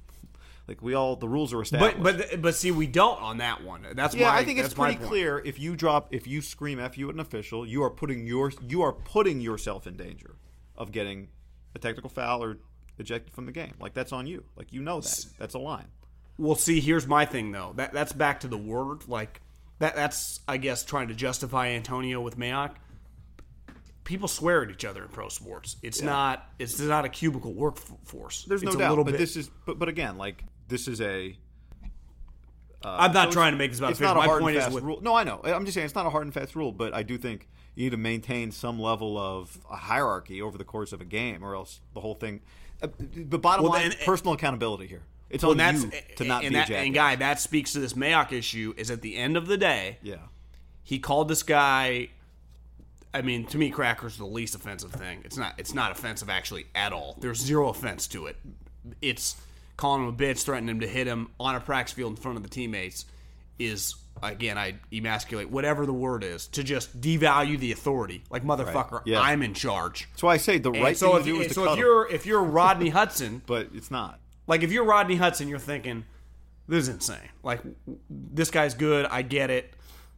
Like 0.68 0.82
we 0.82 0.94
all 0.94 1.16
the 1.16 1.28
rules 1.28 1.54
are 1.54 1.62
established. 1.62 2.02
but 2.02 2.18
but 2.18 2.42
but 2.42 2.56
see, 2.56 2.72
we 2.72 2.88
don't 2.88 3.22
on 3.22 3.38
that 3.38 3.64
one. 3.64 3.86
That's 3.94 4.16
Yeah, 4.16 4.30
my, 4.30 4.38
I 4.38 4.46
think 4.46 4.60
it's 4.60 4.74
pretty 4.74 4.96
clear. 4.96 5.40
If 5.44 5.60
you 5.60 5.76
drop, 5.76 6.14
if 6.14 6.28
you 6.28 6.42
scream 6.42 6.80
"f 6.80 6.98
you" 6.98 7.10
at 7.10 7.16
an 7.16 7.20
official, 7.20 7.66
you 7.66 7.84
are 7.84 7.90
putting 7.90 8.26
your 8.26 8.52
you 8.68 8.82
are 8.82 8.94
putting 8.94 9.42
yourself 9.42 9.86
in 9.86 9.98
danger 9.98 10.36
of 10.78 10.92
getting 10.92 11.30
a 11.76 11.80
technical 11.80 12.10
foul 12.10 12.44
or 12.44 12.58
ejected 12.98 13.34
from 13.34 13.46
the 13.46 13.52
game. 13.52 13.74
Like 13.80 13.94
that's 13.94 14.12
on 14.12 14.28
you. 14.28 14.44
Like 14.56 14.74
you 14.74 14.82
know 14.82 15.02
that. 15.02 15.26
That's 15.38 15.54
a 15.54 15.60
line. 15.60 15.88
Well, 16.38 16.56
see, 16.56 16.80
here's 16.80 17.06
my 17.06 17.26
thing 17.26 17.52
though. 17.52 17.74
That 17.76 17.94
that's 17.94 18.14
back 18.14 18.40
to 18.42 18.48
the 18.48 18.58
word. 18.58 19.08
Like 19.08 19.42
that 19.80 19.96
that's 19.96 20.40
I 20.48 20.58
guess 20.58 20.84
trying 20.84 21.10
to 21.10 21.14
justify 21.14 21.70
Antonio 21.70 22.22
with 22.22 22.38
Mayock. 22.38 22.76
People 24.04 24.28
swear 24.28 24.64
at 24.64 24.72
each 24.72 24.84
other 24.84 25.04
in 25.04 25.10
pro 25.10 25.30
sports. 25.30 25.78
It's 25.84 26.02
not 26.02 26.50
it's 26.58 26.80
not 26.80 27.06
a 27.06 27.10
cubicle 27.10 27.54
workforce. 27.54 28.46
There's 28.46 28.64
no 28.64 28.70
it's 28.70 28.76
a 28.76 28.80
doubt. 28.80 28.98
But 28.98 29.06
bit, 29.06 29.18
this 29.18 29.36
is 29.36 29.50
but 29.66 29.78
but 29.78 29.90
again, 29.90 30.18
like 30.18 30.44
this 30.68 30.88
is 30.88 31.02
a. 31.02 31.38
Uh, 32.84 32.98
I'm 33.00 33.14
not 33.14 33.28
so 33.28 33.34
trying 33.34 33.52
to 33.52 33.60
make 33.60 33.70
this 33.70 33.80
about 33.80 33.92
It's 33.92 34.00
not 34.00 34.18
a 34.18 34.20
My 34.20 34.26
hard 34.26 34.42
point 34.42 34.56
and 34.56 34.64
fast 34.64 34.74
with 34.74 34.84
rule. 34.84 35.02
No, 35.02 35.14
I 35.14 35.24
know. 35.24 35.42
I'm 35.44 35.66
just 35.66 35.76
saying 35.76 35.86
it's 35.86 35.94
not 35.94 36.08
a 36.08 36.10
hard 36.10 36.24
and 36.24 36.34
fast 36.34 36.56
rule, 36.56 36.72
but 36.72 36.96
I 36.96 37.04
do 37.04 37.20
think 37.20 37.48
you 37.76 37.84
need 37.84 37.92
to 37.92 37.98
maintain 37.98 38.52
some 38.52 38.80
level 38.80 39.20
of 39.20 39.60
a 39.70 39.76
hierarchy 39.76 40.42
over 40.42 40.58
the 40.58 40.64
course 40.64 40.92
of 40.92 41.02
a 41.02 41.06
game, 41.06 41.44
or 41.44 41.56
else 41.56 41.82
the 41.94 42.00
whole 42.00 42.16
thing. 42.16 42.42
Uh, 42.82 42.88
the 42.98 43.38
bottom 43.38 43.64
Well, 43.64 43.74
line, 43.74 43.90
then- 43.90 43.98
personal 44.06 44.34
accountability 44.34 44.88
here. 44.88 45.04
It's 45.30 45.44
well, 45.44 45.52
on 45.52 45.58
that's 45.58 45.84
you 45.84 45.92
to 46.18 46.24
not 46.26 46.44
and 46.44 46.50
be 46.52 46.56
that, 46.56 46.66
a 46.66 46.72
jackass. 46.74 46.86
and 46.86 46.94
guy 46.94 47.16
that 47.16 47.40
speaks 47.40 47.72
to 47.74 47.80
this 47.80 47.94
Mayock 47.94 48.34
issue. 48.34 48.74
Is 48.76 48.92
at 48.92 49.02
the 49.02 49.16
end 49.16 49.38
of 49.38 49.48
the 49.48 49.56
day, 49.58 49.98
yeah. 50.04 50.16
he 50.84 51.00
called 51.00 51.30
this 51.30 51.42
guy. 51.44 52.10
I 53.14 53.22
mean, 53.22 53.46
to 53.48 53.58
me, 53.58 53.70
cracker's 53.70 54.18
the 54.18 54.26
least 54.26 54.56
offensive 54.56 54.92
thing. 54.92 55.22
It's 55.24 55.38
not. 55.38 55.54
It's 55.58 55.74
not 55.74 55.92
offensive 55.92 56.30
actually 56.30 56.66
at 56.76 56.92
all. 56.92 57.16
There's 57.22 57.40
zero 57.40 57.70
offense 57.70 58.08
to 58.08 58.26
it. 58.26 58.36
It's 59.02 59.36
calling 59.78 60.04
him 60.04 60.10
a 60.10 60.14
bitch, 60.14 60.44
threatening 60.44 60.76
him 60.76 60.80
to 60.82 60.88
hit 60.88 61.08
him 61.08 61.30
on 61.40 61.56
a 61.56 61.62
practice 61.62 61.94
field 61.94 62.12
in 62.12 62.18
front 62.18 62.36
of 62.36 62.44
the 62.44 62.50
teammates. 62.50 63.06
Is 63.58 63.96
again, 64.24 64.58
I 64.58 64.76
emasculate 64.92 65.50
whatever 65.50 65.86
the 65.86 65.94
word 65.94 66.24
is 66.24 66.48
to 66.50 66.64
just 66.64 67.00
devalue 67.02 67.58
the 67.60 67.72
authority. 67.72 68.24
Like 68.30 68.44
motherfucker, 68.44 69.02
Yeah. 69.06 69.20
I'm 69.22 69.42
in 69.42 69.54
charge. 69.54 70.08
So 70.16 70.28
I 70.28 70.38
say 70.38 70.58
the 70.58 70.72
And 70.72 70.84
right 70.84 70.98
so 70.98 71.12
thing 71.12 71.18
if, 71.20 71.26
to 71.26 71.32
do 71.32 71.42
is 71.42 71.56
so 71.56 71.74
if 71.74 71.80
you're 71.80 72.08
if 72.12 72.26
you're 72.26 72.44
Rodney 72.44 72.90
Hudson, 73.00 73.42
but 73.46 73.70
it's 73.74 73.92
not. 73.92 74.20
like 74.48 74.64
if 74.64 74.72
you're 74.72 74.84
Rodney 74.86 75.16
Hudson, 75.16 75.48
you're 75.48 75.60
thinking, 75.60 76.06
this 76.68 76.84
is 76.84 76.90
insane. 76.90 77.30
Like 77.44 77.62
this 78.10 78.52
guy's 78.52 78.74
good, 78.74 79.06
I 79.08 79.22
get 79.24 79.50
it, 79.50 79.74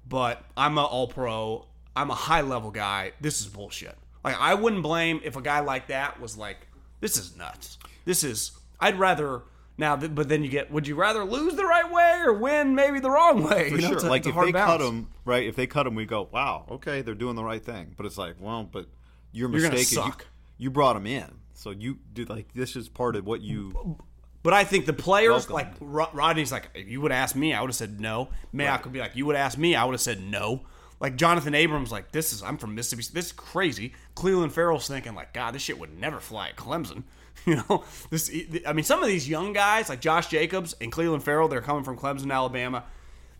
but 0.07 0.43
I'm 0.57 0.77
a 0.77 0.83
all 0.83 1.07
pro. 1.07 1.65
I'm 1.95 2.09
a 2.09 2.15
high 2.15 2.41
level 2.41 2.71
guy. 2.71 3.11
This 3.21 3.39
is 3.39 3.47
bullshit. 3.47 3.95
Like 4.23 4.35
I 4.39 4.53
wouldn't 4.53 4.83
blame 4.83 5.21
if 5.23 5.35
a 5.35 5.41
guy 5.41 5.59
like 5.61 5.87
that 5.87 6.19
was 6.19 6.37
like, 6.37 6.67
this 6.99 7.17
is 7.17 7.35
nuts. 7.37 7.77
This 8.05 8.23
is. 8.23 8.51
I'd 8.79 8.99
rather 8.99 9.43
now, 9.77 9.95
th- 9.95 10.13
but 10.13 10.29
then 10.29 10.43
you 10.43 10.49
get. 10.49 10.71
Would 10.71 10.87
you 10.87 10.95
rather 10.95 11.23
lose 11.23 11.55
the 11.55 11.65
right 11.65 11.91
way 11.91 12.21
or 12.25 12.33
win 12.33 12.75
maybe 12.75 12.99
the 12.99 13.09
wrong 13.09 13.43
way? 13.43 13.69
For 13.69 13.75
You 13.75 13.81
know, 13.81 13.87
sure. 13.99 14.07
a- 14.07 14.09
like 14.09 14.25
if 14.25 14.35
they 14.35 14.51
cut 14.51 14.77
them, 14.79 15.09
right? 15.25 15.45
If 15.47 15.55
they 15.55 15.67
cut 15.67 15.83
them, 15.83 15.95
we 15.95 16.05
go, 16.05 16.27
"Wow, 16.31 16.65
okay, 16.71 17.01
they're 17.01 17.15
doing 17.15 17.35
the 17.35 17.43
right 17.43 17.63
thing." 17.63 17.93
But 17.97 18.05
it's 18.05 18.17
like, 18.17 18.35
well, 18.39 18.63
but 18.63 18.87
your 19.31 19.49
You're 19.49 19.61
gonna 19.61 19.73
mistake 19.75 19.99
is 19.99 20.05
you, 20.05 20.13
you 20.57 20.69
brought 20.71 20.93
them 20.93 21.07
in, 21.07 21.29
so 21.53 21.71
you 21.71 21.97
did 22.13 22.29
like 22.29 22.53
this 22.53 22.75
is 22.75 22.87
part 22.89 23.15
of 23.15 23.25
what 23.25 23.41
you. 23.41 23.97
But 24.43 24.53
I 24.53 24.65
think 24.65 24.85
the 24.85 24.93
players, 24.93 25.47
Welcome. 25.49 25.53
like 25.79 26.13
Rodney's, 26.13 26.51
like 26.51 26.69
if 26.75 26.89
you 26.89 26.99
would 27.01 27.13
ask 27.13 27.33
me, 27.35 27.53
I 27.53 27.61
would 27.61 27.69
have 27.69 27.75
said 27.75 27.99
no. 28.01 28.29
Mayock 28.53 28.83
would 28.83 28.91
be 28.93 28.99
like, 28.99 29.15
you 29.15 29.25
would 29.25 29.37
ask 29.37 29.57
me, 29.57 29.73
I 29.73 29.85
would 29.85 29.93
have 29.93 30.01
said 30.01 30.21
no. 30.21 30.63
Like 30.99 31.15
Jonathan 31.15 31.55
Abrams, 31.55 31.91
like 31.93 32.11
this 32.11 32.31
is 32.33 32.43
I'm 32.43 32.57
from 32.57 32.75
Mississippi. 32.75 33.03
This 33.13 33.27
is 33.27 33.31
crazy. 33.31 33.93
Clelin 34.15 34.51
Ferrell's 34.51 34.87
thinking 34.87 35.15
like, 35.15 35.33
God, 35.33 35.53
this 35.55 35.61
shit 35.61 35.79
would 35.79 35.97
never 35.97 36.19
fly 36.19 36.49
at 36.49 36.57
Clemson. 36.57 37.03
You 37.45 37.57
know, 37.57 37.83
this. 38.09 38.31
I 38.65 38.71
mean, 38.71 38.85
some 38.85 39.01
of 39.03 39.09
these 39.09 39.27
young 39.27 39.51
guys 39.51 39.89
like 39.89 39.99
Josh 39.99 40.27
Jacobs 40.27 40.75
and 40.79 40.93
Clelin 40.93 41.21
Ferrell, 41.21 41.49
they're 41.49 41.59
coming 41.59 41.83
from 41.83 41.97
Clemson, 41.97 42.31
Alabama. 42.31 42.85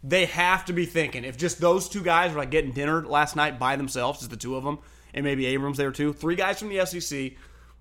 They 0.04 0.26
have 0.26 0.66
to 0.66 0.74
be 0.74 0.86
thinking 0.86 1.24
if 1.24 1.38
just 1.38 1.62
those 1.62 1.88
two 1.88 2.04
guys 2.04 2.34
were 2.34 2.40
like 2.40 2.52
getting 2.52 2.74
dinner 2.74 3.06
last 3.06 3.38
night 3.38 3.58
by 3.60 3.78
themselves, 3.78 4.20
just 4.20 4.30
the 4.30 4.36
two 4.36 4.58
of 4.58 4.66
them, 4.66 4.80
and 5.14 5.24
maybe 5.24 5.46
Abrams 5.46 5.78
there 5.78 5.92
too. 5.92 6.12
Three 6.12 6.36
guys 6.36 6.60
from 6.60 6.68
the 6.68 6.86
SEC 6.86 7.32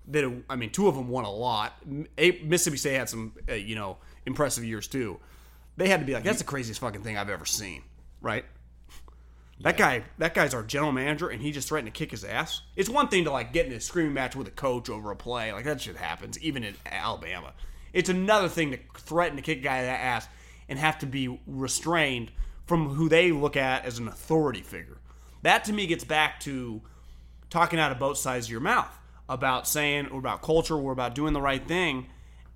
that 0.07 0.43
I 0.49 0.55
mean, 0.55 0.69
two 0.69 0.87
of 0.87 0.95
them 0.95 1.09
won 1.09 1.25
a 1.25 1.31
lot. 1.31 1.73
Mississippi 1.85 2.77
State 2.77 2.95
had 2.95 3.09
some, 3.09 3.33
uh, 3.49 3.53
you 3.53 3.75
know, 3.75 3.97
impressive 4.25 4.63
years 4.63 4.87
too. 4.87 5.19
They 5.75 5.89
had 5.89 5.99
to 5.99 6.05
be 6.05 6.13
like, 6.13 6.23
that's 6.23 6.39
the 6.39 6.43
craziest 6.45 6.79
fucking 6.79 7.01
thing 7.03 7.17
I've 7.17 7.29
ever 7.29 7.45
seen, 7.45 7.83
right? 8.21 8.45
That 9.61 9.77
guy, 9.77 10.03
that 10.17 10.33
guy's 10.33 10.53
our 10.53 10.63
general 10.63 10.91
manager, 10.91 11.29
and 11.29 11.41
he 11.41 11.51
just 11.51 11.69
threatened 11.69 11.93
to 11.93 11.97
kick 11.97 12.11
his 12.11 12.23
ass. 12.25 12.61
It's 12.75 12.89
one 12.89 13.07
thing 13.07 13.23
to 13.25 13.31
like 13.31 13.53
get 13.53 13.65
in 13.65 13.71
a 13.71 13.79
screaming 13.79 14.13
match 14.13 14.35
with 14.35 14.47
a 14.47 14.51
coach 14.51 14.89
over 14.89 15.11
a 15.11 15.15
play, 15.15 15.53
like 15.53 15.65
that 15.65 15.81
shit 15.81 15.95
happens, 15.95 16.39
even 16.39 16.63
in 16.63 16.75
Alabama. 16.85 17.53
It's 17.93 18.09
another 18.09 18.49
thing 18.49 18.71
to 18.71 18.79
threaten 18.97 19.37
to 19.37 19.43
kick 19.43 19.59
a 19.59 19.61
guy 19.61 19.77
in 19.79 19.85
ass 19.85 20.27
and 20.67 20.79
have 20.79 20.99
to 20.99 21.05
be 21.05 21.39
restrained 21.45 22.31
from 22.65 22.89
who 22.89 23.07
they 23.07 23.31
look 23.31 23.55
at 23.55 23.85
as 23.85 23.99
an 23.99 24.07
authority 24.07 24.61
figure. 24.61 24.97
That 25.43 25.65
to 25.65 25.73
me 25.73 25.87
gets 25.87 26.03
back 26.03 26.39
to 26.41 26.81
talking 27.49 27.79
out 27.79 27.91
of 27.91 27.99
both 27.99 28.17
sides 28.17 28.47
of 28.47 28.51
your 28.51 28.61
mouth 28.61 28.97
about 29.29 29.67
saying 29.67 30.07
or 30.07 30.19
about 30.19 30.41
culture 30.41 30.75
or 30.75 30.91
about 30.91 31.15
doing 31.15 31.33
the 31.33 31.41
right 31.41 31.65
thing 31.65 32.07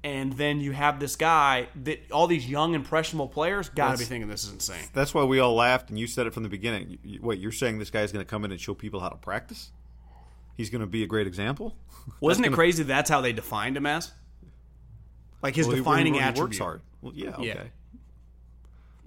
and 0.08 0.32
then 0.34 0.62
you 0.62 0.72
have 0.72 1.02
this 1.02 1.18
guy 1.18 1.68
that 1.84 2.12
all 2.14 2.28
these 2.28 2.50
young 2.50 2.76
impressionable 2.76 3.28
players 3.28 3.68
got 3.68 3.92
to 3.92 3.98
be 3.98 4.06
thinking 4.06 4.30
this 4.30 4.46
is 4.46 4.52
insane 4.54 4.86
That's 4.94 5.14
why 5.14 5.26
we 5.26 5.40
all 5.40 5.54
laughed, 5.54 5.90
and 5.90 6.00
you 6.00 6.08
said 6.08 6.28
it 6.28 6.34
from 6.34 6.44
the 6.44 6.50
beginning. 6.50 6.98
You- 7.04 7.20
Wait, 7.22 7.40
you're 7.40 7.52
saying 7.52 7.78
this 7.80 7.90
guy's 7.90 8.14
going 8.14 8.24
to 8.26 8.30
come 8.30 8.46
in 8.46 8.52
and 8.52 8.60
show 8.62 8.74
people 8.74 9.02
how 9.02 9.10
to 9.10 9.18
practice? 9.18 9.72
He's 10.56 10.70
going 10.70 10.80
to 10.82 10.88
be 10.88 11.04
a 11.04 11.08
great 11.08 11.28
example. 11.28 11.76
wasn't 12.22 12.46
it 12.46 12.50
gonna- 12.50 12.56
crazy 12.56 12.84
that's 12.84 13.10
how 13.10 13.20
they 13.20 13.34
defined 13.34 13.76
him 13.76 13.86
as 13.86 14.12
like 15.44 15.56
his 15.56 15.68
Well, 15.68 15.76
defining 15.76 16.14
he, 16.14 16.20
he 16.22 16.26
attribute 16.26 16.44
works 16.46 16.58
hard. 16.60 16.82
Well, 17.02 17.14
yeah, 17.14 17.32
okay. 17.32 17.46
Yeah. 17.46 17.64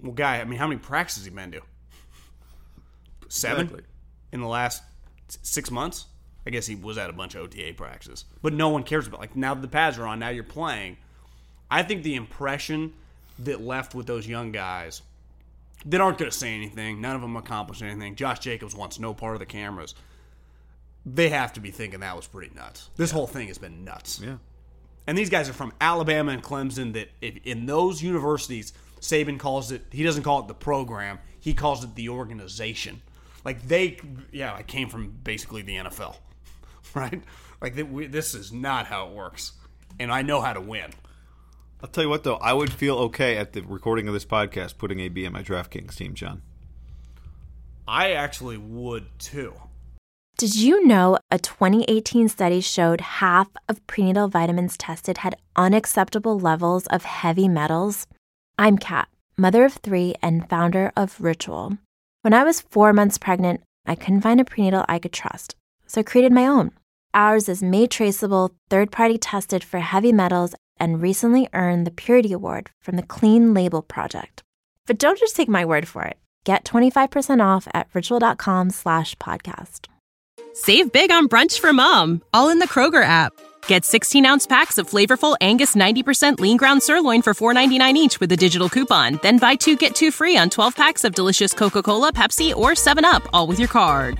well 0.01 0.13
guy 0.13 0.39
i 0.39 0.43
mean 0.45 0.57
how 0.59 0.67
many 0.67 0.79
practices 0.79 1.25
he 1.25 1.29
been 1.31 1.51
to 1.51 1.61
seven 3.27 3.65
Exactly. 3.65 3.85
in 4.31 4.39
the 4.41 4.47
last 4.47 4.83
six 5.41 5.69
months 5.71 6.05
i 6.45 6.49
guess 6.49 6.65
he 6.67 6.75
was 6.75 6.97
at 6.97 7.09
a 7.09 7.13
bunch 7.13 7.35
of 7.35 7.41
ota 7.43 7.73
practices 7.75 8.25
but 8.41 8.53
no 8.53 8.69
one 8.69 8.83
cares 8.83 9.07
about 9.07 9.19
like 9.19 9.35
now 9.35 9.53
that 9.53 9.61
the 9.61 9.67
pads 9.67 9.97
are 9.97 10.05
on 10.07 10.19
now 10.19 10.29
you're 10.29 10.43
playing 10.43 10.97
i 11.69 11.81
think 11.83 12.03
the 12.03 12.15
impression 12.15 12.93
that 13.39 13.61
left 13.61 13.93
with 13.95 14.05
those 14.07 14.27
young 14.27 14.51
guys 14.51 15.01
that 15.85 15.99
aren't 16.01 16.17
going 16.17 16.29
to 16.29 16.37
say 16.37 16.53
anything 16.53 16.99
none 17.01 17.15
of 17.15 17.21
them 17.21 17.35
accomplished 17.35 17.81
anything 17.81 18.15
josh 18.15 18.39
jacobs 18.39 18.75
wants 18.75 18.99
no 18.99 19.13
part 19.13 19.33
of 19.35 19.39
the 19.39 19.45
cameras 19.45 19.95
they 21.05 21.29
have 21.29 21.51
to 21.53 21.59
be 21.59 21.71
thinking 21.71 22.01
that 22.01 22.15
was 22.15 22.27
pretty 22.27 22.53
nuts 22.55 22.89
this 22.97 23.11
whole 23.11 23.27
thing 23.27 23.47
has 23.47 23.57
been 23.57 23.83
nuts 23.83 24.19
Yeah. 24.23 24.37
and 25.07 25.17
these 25.17 25.29
guys 25.31 25.49
are 25.49 25.53
from 25.53 25.73
Alabama 25.81 26.31
and 26.31 26.43
Clemson. 26.43 26.93
That 26.93 27.09
if, 27.21 27.37
in 27.43 27.65
those 27.65 28.03
universities, 28.03 28.71
Saban 28.99 29.39
calls 29.39 29.71
it. 29.71 29.81
He 29.91 30.03
doesn't 30.03 30.21
call 30.21 30.41
it 30.41 30.47
the 30.47 30.53
program. 30.53 31.17
He 31.39 31.55
calls 31.55 31.83
it 31.83 31.95
the 31.95 32.09
organization. 32.09 33.01
Like 33.43 33.67
they, 33.67 33.97
yeah, 34.31 34.53
I 34.53 34.61
came 34.61 34.89
from 34.89 35.09
basically 35.23 35.63
the 35.63 35.77
NFL, 35.77 36.17
right? 36.95 37.21
Like 37.61 37.75
th- 37.75 37.87
we, 37.87 38.07
this 38.07 38.33
is 38.33 38.51
not 38.51 38.87
how 38.87 39.07
it 39.07 39.13
works, 39.13 39.53
and 39.99 40.11
I 40.11 40.21
know 40.21 40.41
how 40.41 40.53
to 40.53 40.61
win. 40.61 40.91
I'll 41.81 41.89
tell 41.89 42.03
you 42.03 42.09
what, 42.09 42.23
though, 42.23 42.35
I 42.35 42.53
would 42.53 42.71
feel 42.71 42.97
okay 42.97 43.37
at 43.37 43.53
the 43.53 43.61
recording 43.61 44.07
of 44.07 44.13
this 44.13 44.25
podcast 44.25 44.77
putting 44.77 44.99
AB 44.99 45.25
in 45.25 45.33
my 45.33 45.41
DraftKings 45.41 45.95
team, 45.95 46.13
John. 46.13 46.43
I 47.87 48.11
actually 48.11 48.57
would 48.57 49.07
too. 49.17 49.53
Did 50.37 50.55
you 50.55 50.85
know 50.87 51.17
a 51.29 51.37
2018 51.37 52.27
study 52.29 52.61
showed 52.61 53.01
half 53.01 53.49
of 53.67 53.85
prenatal 53.85 54.27
vitamins 54.27 54.77
tested 54.77 55.19
had 55.19 55.35
unacceptable 55.55 56.39
levels 56.39 56.87
of 56.87 57.03
heavy 57.03 57.47
metals? 57.47 58.07
I'm 58.57 58.77
Kat, 58.77 59.07
mother 59.37 59.65
of 59.65 59.73
three 59.73 60.15
and 60.21 60.47
founder 60.49 60.91
of 60.95 61.19
Ritual. 61.19 61.77
When 62.21 62.33
I 62.33 62.43
was 62.43 62.61
four 62.61 62.93
months 62.93 63.17
pregnant, 63.17 63.61
I 63.85 63.95
couldn't 63.95 64.21
find 64.21 64.39
a 64.39 64.45
prenatal 64.45 64.85
I 64.87 64.99
could 64.99 65.13
trust, 65.13 65.55
so 65.85 66.01
I 66.01 66.03
created 66.03 66.31
my 66.31 66.47
own. 66.47 66.71
Ours 67.13 67.49
is 67.49 67.61
made 67.61 67.91
traceable, 67.91 68.51
third 68.69 68.91
party 68.91 69.17
tested 69.17 69.63
for 69.63 69.79
heavy 69.79 70.13
metals, 70.13 70.55
and 70.77 71.01
recently 71.01 71.49
earned 71.53 71.85
the 71.85 71.91
Purity 71.91 72.31
Award 72.31 72.69
from 72.81 72.95
the 72.95 73.03
Clean 73.03 73.53
Label 73.53 73.81
Project. 73.81 74.43
But 74.87 74.97
don't 74.97 75.19
just 75.19 75.35
take 75.35 75.49
my 75.49 75.65
word 75.65 75.87
for 75.87 76.03
it. 76.03 76.17
Get 76.45 76.63
25% 76.63 77.43
off 77.43 77.67
at 77.73 77.87
ritual.com 77.93 78.69
slash 78.69 79.15
podcast. 79.15 79.87
Save 80.53 80.91
big 80.91 81.11
on 81.11 81.27
brunch 81.27 81.59
for 81.59 81.71
mom, 81.73 82.21
all 82.33 82.49
in 82.49 82.59
the 82.59 82.67
Kroger 82.67 83.03
app. 83.03 83.33
Get 83.67 83.85
16 83.85 84.25
ounce 84.25 84.47
packs 84.47 84.77
of 84.77 84.89
flavorful 84.89 85.35
Angus 85.41 85.75
90% 85.75 86.39
lean 86.39 86.57
ground 86.57 86.81
sirloin 86.81 87.21
for 87.21 87.33
$4.99 87.33 87.93
each 87.95 88.19
with 88.19 88.31
a 88.31 88.37
digital 88.37 88.69
coupon. 88.69 89.19
Then 89.21 89.37
buy 89.37 89.55
two 89.55 89.75
get 89.75 89.95
two 89.95 90.11
free 90.11 90.37
on 90.37 90.49
12 90.49 90.75
packs 90.75 91.03
of 91.03 91.13
delicious 91.13 91.53
Coca 91.53 91.83
Cola, 91.83 92.11
Pepsi, 92.13 92.55
or 92.55 92.71
7UP, 92.71 93.27
all 93.33 93.47
with 93.47 93.59
your 93.59 93.67
card. 93.67 94.19